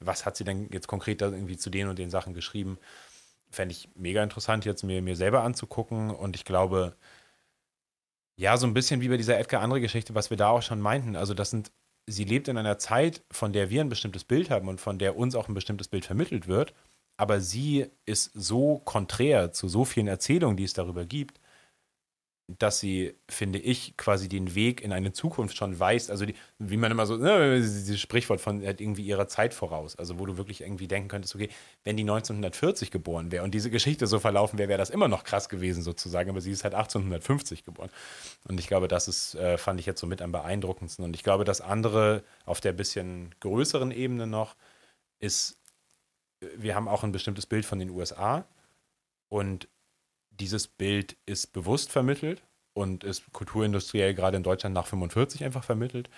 [0.00, 2.78] was hat sie denn jetzt konkret da irgendwie zu den und den Sachen geschrieben?
[3.50, 6.10] Fände ich mega interessant, jetzt mir, mir selber anzugucken.
[6.10, 6.94] Und ich glaube,
[8.38, 10.80] ja, so ein bisschen wie bei dieser Edgar Andre Geschichte, was wir da auch schon
[10.80, 11.16] meinten.
[11.16, 11.72] Also, das sind,
[12.06, 15.16] sie lebt in einer Zeit, von der wir ein bestimmtes Bild haben und von der
[15.16, 16.74] uns auch ein bestimmtes Bild vermittelt wird
[17.16, 21.40] aber sie ist so konträr zu so vielen Erzählungen, die es darüber gibt,
[22.48, 26.10] dass sie, finde ich, quasi den Weg in eine Zukunft schon weiß.
[26.10, 29.96] Also, die, wie man immer so, ne, dieses Sprichwort von halt irgendwie ihrer Zeit voraus.
[29.96, 31.48] Also, wo du wirklich irgendwie denken könntest, okay,
[31.84, 35.24] wenn die 1940 geboren wäre und diese Geschichte so verlaufen wäre, wäre das immer noch
[35.24, 36.30] krass gewesen, sozusagen.
[36.30, 37.90] Aber sie ist halt 1850 geboren.
[38.48, 41.04] Und ich glaube, das ist, äh, fand ich jetzt so mit am beeindruckendsten.
[41.04, 44.56] Und ich glaube, das andere auf der bisschen größeren Ebene noch
[45.18, 45.58] ist
[46.40, 48.44] wir haben auch ein bestimmtes Bild von den USA
[49.28, 49.68] und
[50.40, 52.42] dieses Bild ist bewusst vermittelt
[52.74, 56.10] und ist kulturindustriell gerade in Deutschland nach 45 einfach vermittelt.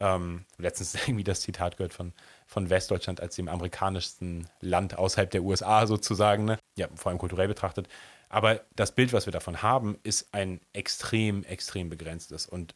[0.00, 2.12] Ähm, letztens irgendwie das Zitat gehört von,
[2.46, 6.58] von Westdeutschland als dem amerikanischsten Land außerhalb der USA sozusagen, ne?
[6.76, 7.88] ja, vor allem kulturell betrachtet.
[8.28, 12.46] Aber das Bild, was wir davon haben, ist ein extrem, extrem begrenztes.
[12.46, 12.74] Und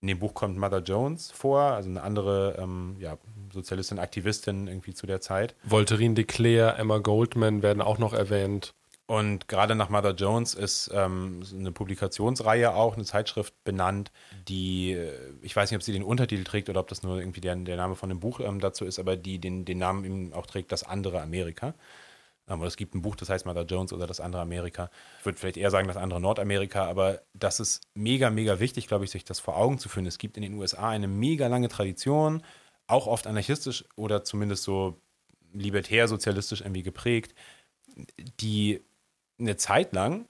[0.00, 3.18] in dem Buch kommt Mother Jones vor, also eine andere ähm, ja,
[3.52, 5.54] Sozialistin, Aktivistin irgendwie zu der Zeit.
[5.62, 8.74] Voltairine de Clare, Emma Goldman werden auch noch erwähnt.
[9.10, 14.12] Und gerade nach Mother Jones ist ähm, eine Publikationsreihe auch, eine Zeitschrift benannt,
[14.46, 17.40] die, äh, ich weiß nicht, ob sie den Untertitel trägt oder ob das nur irgendwie
[17.40, 20.32] der, der Name von dem Buch ähm, dazu ist, aber die den, den Namen eben
[20.32, 21.74] auch trägt, das andere Amerika.
[22.46, 24.90] Ähm, es gibt ein Buch, das heißt Mother Jones oder das andere Amerika.
[25.18, 29.06] Ich würde vielleicht eher sagen, das andere Nordamerika, aber das ist mega, mega wichtig, glaube
[29.06, 30.06] ich, sich das vor Augen zu führen.
[30.06, 32.44] Es gibt in den USA eine mega lange Tradition,
[32.86, 35.00] auch oft anarchistisch oder zumindest so
[35.52, 37.34] libertär, sozialistisch irgendwie geprägt,
[38.40, 38.84] die
[39.40, 40.26] eine Zeit lang,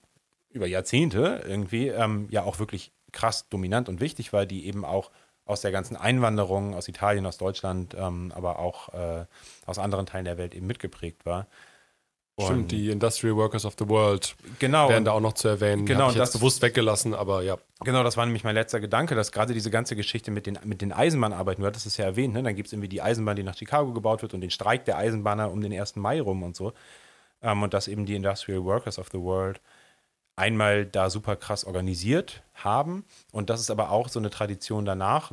[0.51, 5.11] über Jahrzehnte irgendwie, ähm, ja auch wirklich krass dominant und wichtig war, die eben auch
[5.45, 9.27] aus der ganzen Einwanderung aus Italien, aus Deutschland, ähm, aber auch äh,
[9.67, 11.47] aus anderen Teilen der Welt eben mitgeprägt war.
[12.45, 15.85] Stimmt, die Industrial Workers of the World genau, wären da auch noch zu erwähnen.
[15.85, 17.59] Genau, Hab ich das bewusst weggelassen, aber ja.
[17.85, 20.81] Genau, das war nämlich mein letzter Gedanke, dass gerade diese ganze Geschichte mit den, mit
[20.81, 22.43] den Eisenbahnarbeiten, du hattest es ja erwähnt, ne?
[22.43, 24.97] dann gibt es irgendwie die Eisenbahn, die nach Chicago gebaut wird und den Streik der
[24.97, 25.97] Eisenbahner um den 1.
[25.97, 26.73] Mai rum und so.
[27.43, 29.61] Ähm, und dass eben die Industrial Workers of the World
[30.37, 35.33] einmal da super krass organisiert haben und dass es aber auch so eine Tradition danach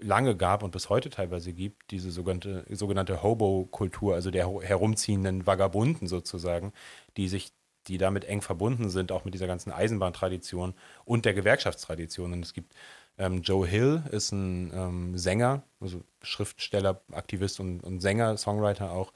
[0.00, 6.08] lange gab und bis heute teilweise gibt, diese sogenannte, sogenannte Hobo-Kultur, also der herumziehenden Vagabunden
[6.08, 6.72] sozusagen,
[7.16, 7.52] die sich,
[7.86, 10.74] die damit eng verbunden sind, auch mit dieser ganzen Eisenbahntradition
[11.04, 12.32] und der Gewerkschaftstradition.
[12.32, 12.74] Und es gibt
[13.18, 19.12] ähm, Joe Hill, ist ein ähm, Sänger, also Schriftsteller, Aktivist und, und Sänger, Songwriter auch,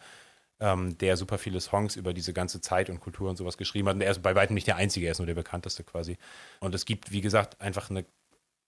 [0.65, 3.97] ähm, der super viele Songs über diese ganze Zeit und Kultur und sowas geschrieben hat.
[3.97, 6.16] Und er ist bei weitem nicht der Einzige, er ist nur der bekannteste quasi.
[6.61, 8.05] Und es gibt, wie gesagt, einfach eine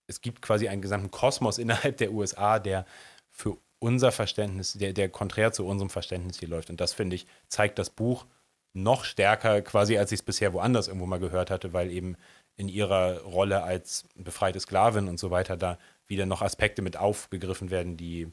[0.09, 2.87] es gibt quasi einen gesamten Kosmos innerhalb der USA, der
[3.31, 6.71] für unser Verständnis, der, der konträr zu unserem Verständnis hier läuft.
[6.71, 8.27] Und das, finde ich, zeigt das Buch
[8.73, 12.17] noch stärker, quasi als ich es bisher woanders irgendwo mal gehört hatte, weil eben
[12.57, 17.71] in ihrer Rolle als befreite Sklavin und so weiter da wieder noch Aspekte mit aufgegriffen
[17.71, 18.33] werden, die,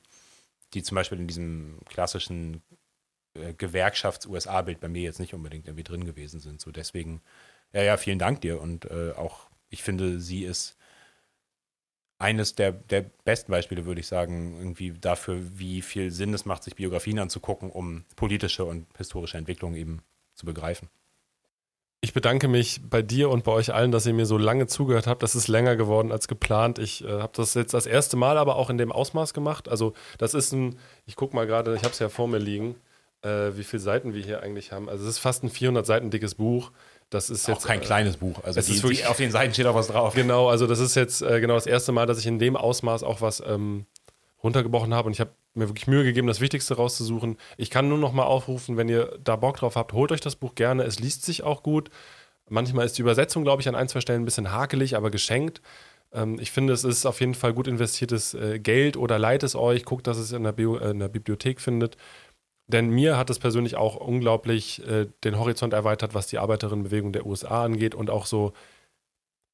[0.73, 2.61] die zum Beispiel in diesem klassischen
[3.34, 6.61] Gewerkschafts-USA-Bild bei mir jetzt nicht unbedingt irgendwie drin gewesen sind.
[6.61, 7.22] So deswegen,
[7.73, 10.77] ja, ja, vielen Dank dir und äh, auch ich finde, sie ist
[12.19, 16.64] eines der, der besten Beispiele, würde ich sagen, irgendwie dafür, wie viel Sinn es macht,
[16.64, 20.01] sich Biografien anzugucken, um politische und historische Entwicklungen eben
[20.35, 20.89] zu begreifen.
[22.01, 25.07] Ich bedanke mich bei dir und bei euch allen, dass ihr mir so lange zugehört
[25.07, 25.23] habt.
[25.23, 26.77] Das ist länger geworden als geplant.
[26.77, 29.68] Ich äh, habe das jetzt das erste Mal aber auch in dem Ausmaß gemacht.
[29.69, 32.76] Also das ist ein, ich gucke mal gerade, ich habe es ja vor mir liegen,
[33.24, 34.90] äh, wie viele Seiten wir hier eigentlich haben.
[34.90, 36.72] Also es ist fast ein 400 Seiten dickes Buch.
[37.10, 38.44] Das ist auch jetzt kein äh, kleines Buch.
[38.44, 40.14] Also die, die, auf den Seiten steht auch was drauf.
[40.14, 43.04] Genau, also das ist jetzt äh, genau das erste Mal, dass ich in dem Ausmaß
[43.04, 43.86] auch was ähm,
[44.44, 47.38] runtergebrochen habe und ich habe mir wirklich Mühe gegeben, das Wichtigste rauszusuchen.
[47.58, 50.36] Ich kann nur noch mal aufrufen, wenn ihr da Bock drauf habt, holt euch das
[50.36, 50.84] Buch gerne.
[50.84, 51.90] Es liest sich auch gut.
[52.50, 55.62] Manchmal ist die Übersetzung, glaube ich, an ein, zwei Stellen ein bisschen hakelig, aber geschenkt.
[56.12, 59.56] Ähm, ich finde, es ist auf jeden Fall gut investiertes äh, Geld oder leiht es
[59.56, 59.86] euch.
[59.86, 61.95] Guckt, dass es in der, Bio, äh, in der Bibliothek findet.
[62.74, 67.26] Denn mir hat es persönlich auch unglaublich äh, den Horizont erweitert, was die Arbeiterinnenbewegung der
[67.26, 68.52] USA angeht und auch so,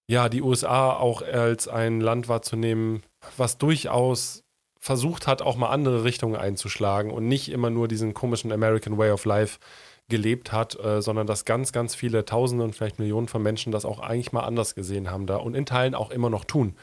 [0.09, 3.03] ja, die USA auch als ein Land wahrzunehmen,
[3.37, 4.43] was durchaus
[4.79, 9.11] versucht hat, auch mal andere Richtungen einzuschlagen und nicht immer nur diesen komischen American Way
[9.11, 9.59] of Life
[10.07, 13.85] gelebt hat, äh, sondern dass ganz, ganz viele Tausende und vielleicht Millionen von Menschen das
[13.85, 16.75] auch eigentlich mal anders gesehen haben da und in Teilen auch immer noch tun.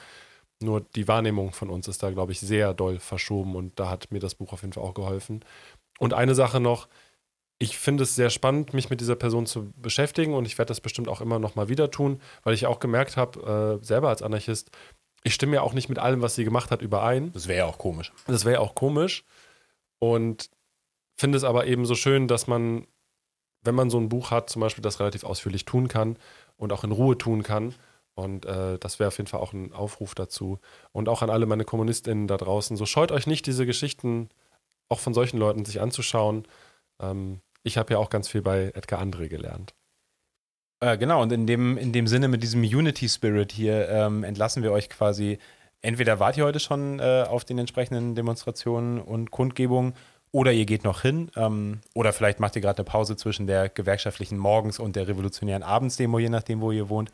[0.63, 4.11] Nur die Wahrnehmung von uns ist da, glaube ich, sehr doll verschoben und da hat
[4.11, 5.45] mir das Buch auf jeden Fall auch geholfen.
[5.99, 6.89] Und eine Sache noch,
[7.59, 10.81] ich finde es sehr spannend, mich mit dieser Person zu beschäftigen und ich werde das
[10.81, 14.23] bestimmt auch immer noch mal wieder tun, weil ich auch gemerkt habe, äh, selber als
[14.23, 14.71] Anarchist,
[15.23, 17.33] ich stimme ja auch nicht mit allem, was sie gemacht hat, überein.
[17.33, 18.13] Das wäre ja auch komisch.
[18.27, 19.25] Das wäre ja auch komisch.
[19.99, 20.51] Und
[21.17, 22.87] finde es aber eben so schön, dass man,
[23.63, 26.19] wenn man so ein Buch hat, zum Beispiel das relativ ausführlich tun kann
[26.57, 27.75] und auch in Ruhe tun kann.
[28.15, 30.59] Und äh, das wäre auf jeden Fall auch ein Aufruf dazu.
[30.93, 32.77] Und auch an alle meine KommunistInnen da draußen.
[32.77, 34.29] So scheut euch nicht, diese Geschichten
[34.89, 36.47] auch von solchen Leuten sich anzuschauen.
[37.01, 39.75] Ähm, ich habe ja auch ganz viel bei Edgar Andre gelernt.
[40.81, 44.63] Äh, genau, und in dem, in dem Sinne mit diesem Unity Spirit hier ähm, entlassen
[44.63, 45.39] wir euch quasi.
[45.83, 49.95] Entweder wart ihr heute schon äh, auf den entsprechenden Demonstrationen und Kundgebungen
[50.33, 53.69] oder ihr geht noch hin ähm, oder vielleicht macht ihr gerade eine Pause zwischen der
[53.69, 57.11] gewerkschaftlichen Morgens- und der revolutionären Abendsdemo, je nachdem, wo ihr wohnt.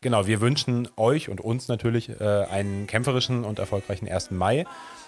[0.00, 4.32] Genau, wir wünschen euch und uns natürlich äh, einen kämpferischen und erfolgreichen 1.
[4.32, 4.64] Mai.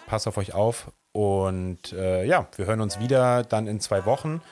[0.07, 4.43] Passt auf euch auf und äh, ja, wir hören uns wieder dann in zwei Wochen.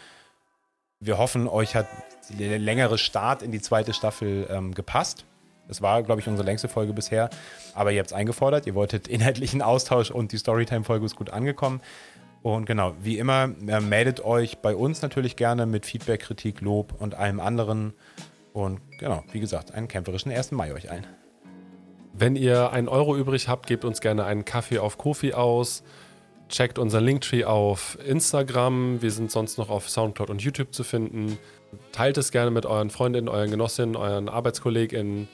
[0.99, 1.86] Wir hoffen, euch hat
[2.31, 5.27] der längere Start in die zweite Staffel ähm, gepasst.
[5.69, 7.28] Das war, glaube ich, unsere längste Folge bisher.
[7.74, 8.66] Aber ihr habt es eingefordert.
[8.66, 11.82] Ihr wolltet inhaltlichen Austausch und die Storytime-Folge ist gut angekommen.
[12.41, 16.95] Und genau, wie immer, äh, meldet euch bei uns natürlich gerne mit Feedback, Kritik, Lob
[16.99, 17.93] und allem anderen.
[18.55, 20.53] Und genau, wie gesagt, einen kämpferischen 1.
[20.53, 21.07] Mai euch ein.
[22.15, 25.82] Wenn ihr einen Euro übrig habt, gebt uns gerne einen Kaffee auf Kofi aus.
[26.55, 29.02] Checkt unseren Linktree auf Instagram.
[29.02, 31.36] Wir sind sonst noch auf Soundcloud und YouTube zu finden.
[31.90, 35.26] Teilt es gerne mit euren Freundinnen, euren Genossinnen, euren ArbeitskollegInnen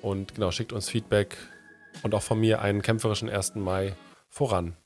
[0.00, 1.36] und genau, schickt uns Feedback
[2.04, 3.56] und auch von mir einen kämpferischen 1.
[3.56, 3.94] Mai
[4.28, 4.76] voran.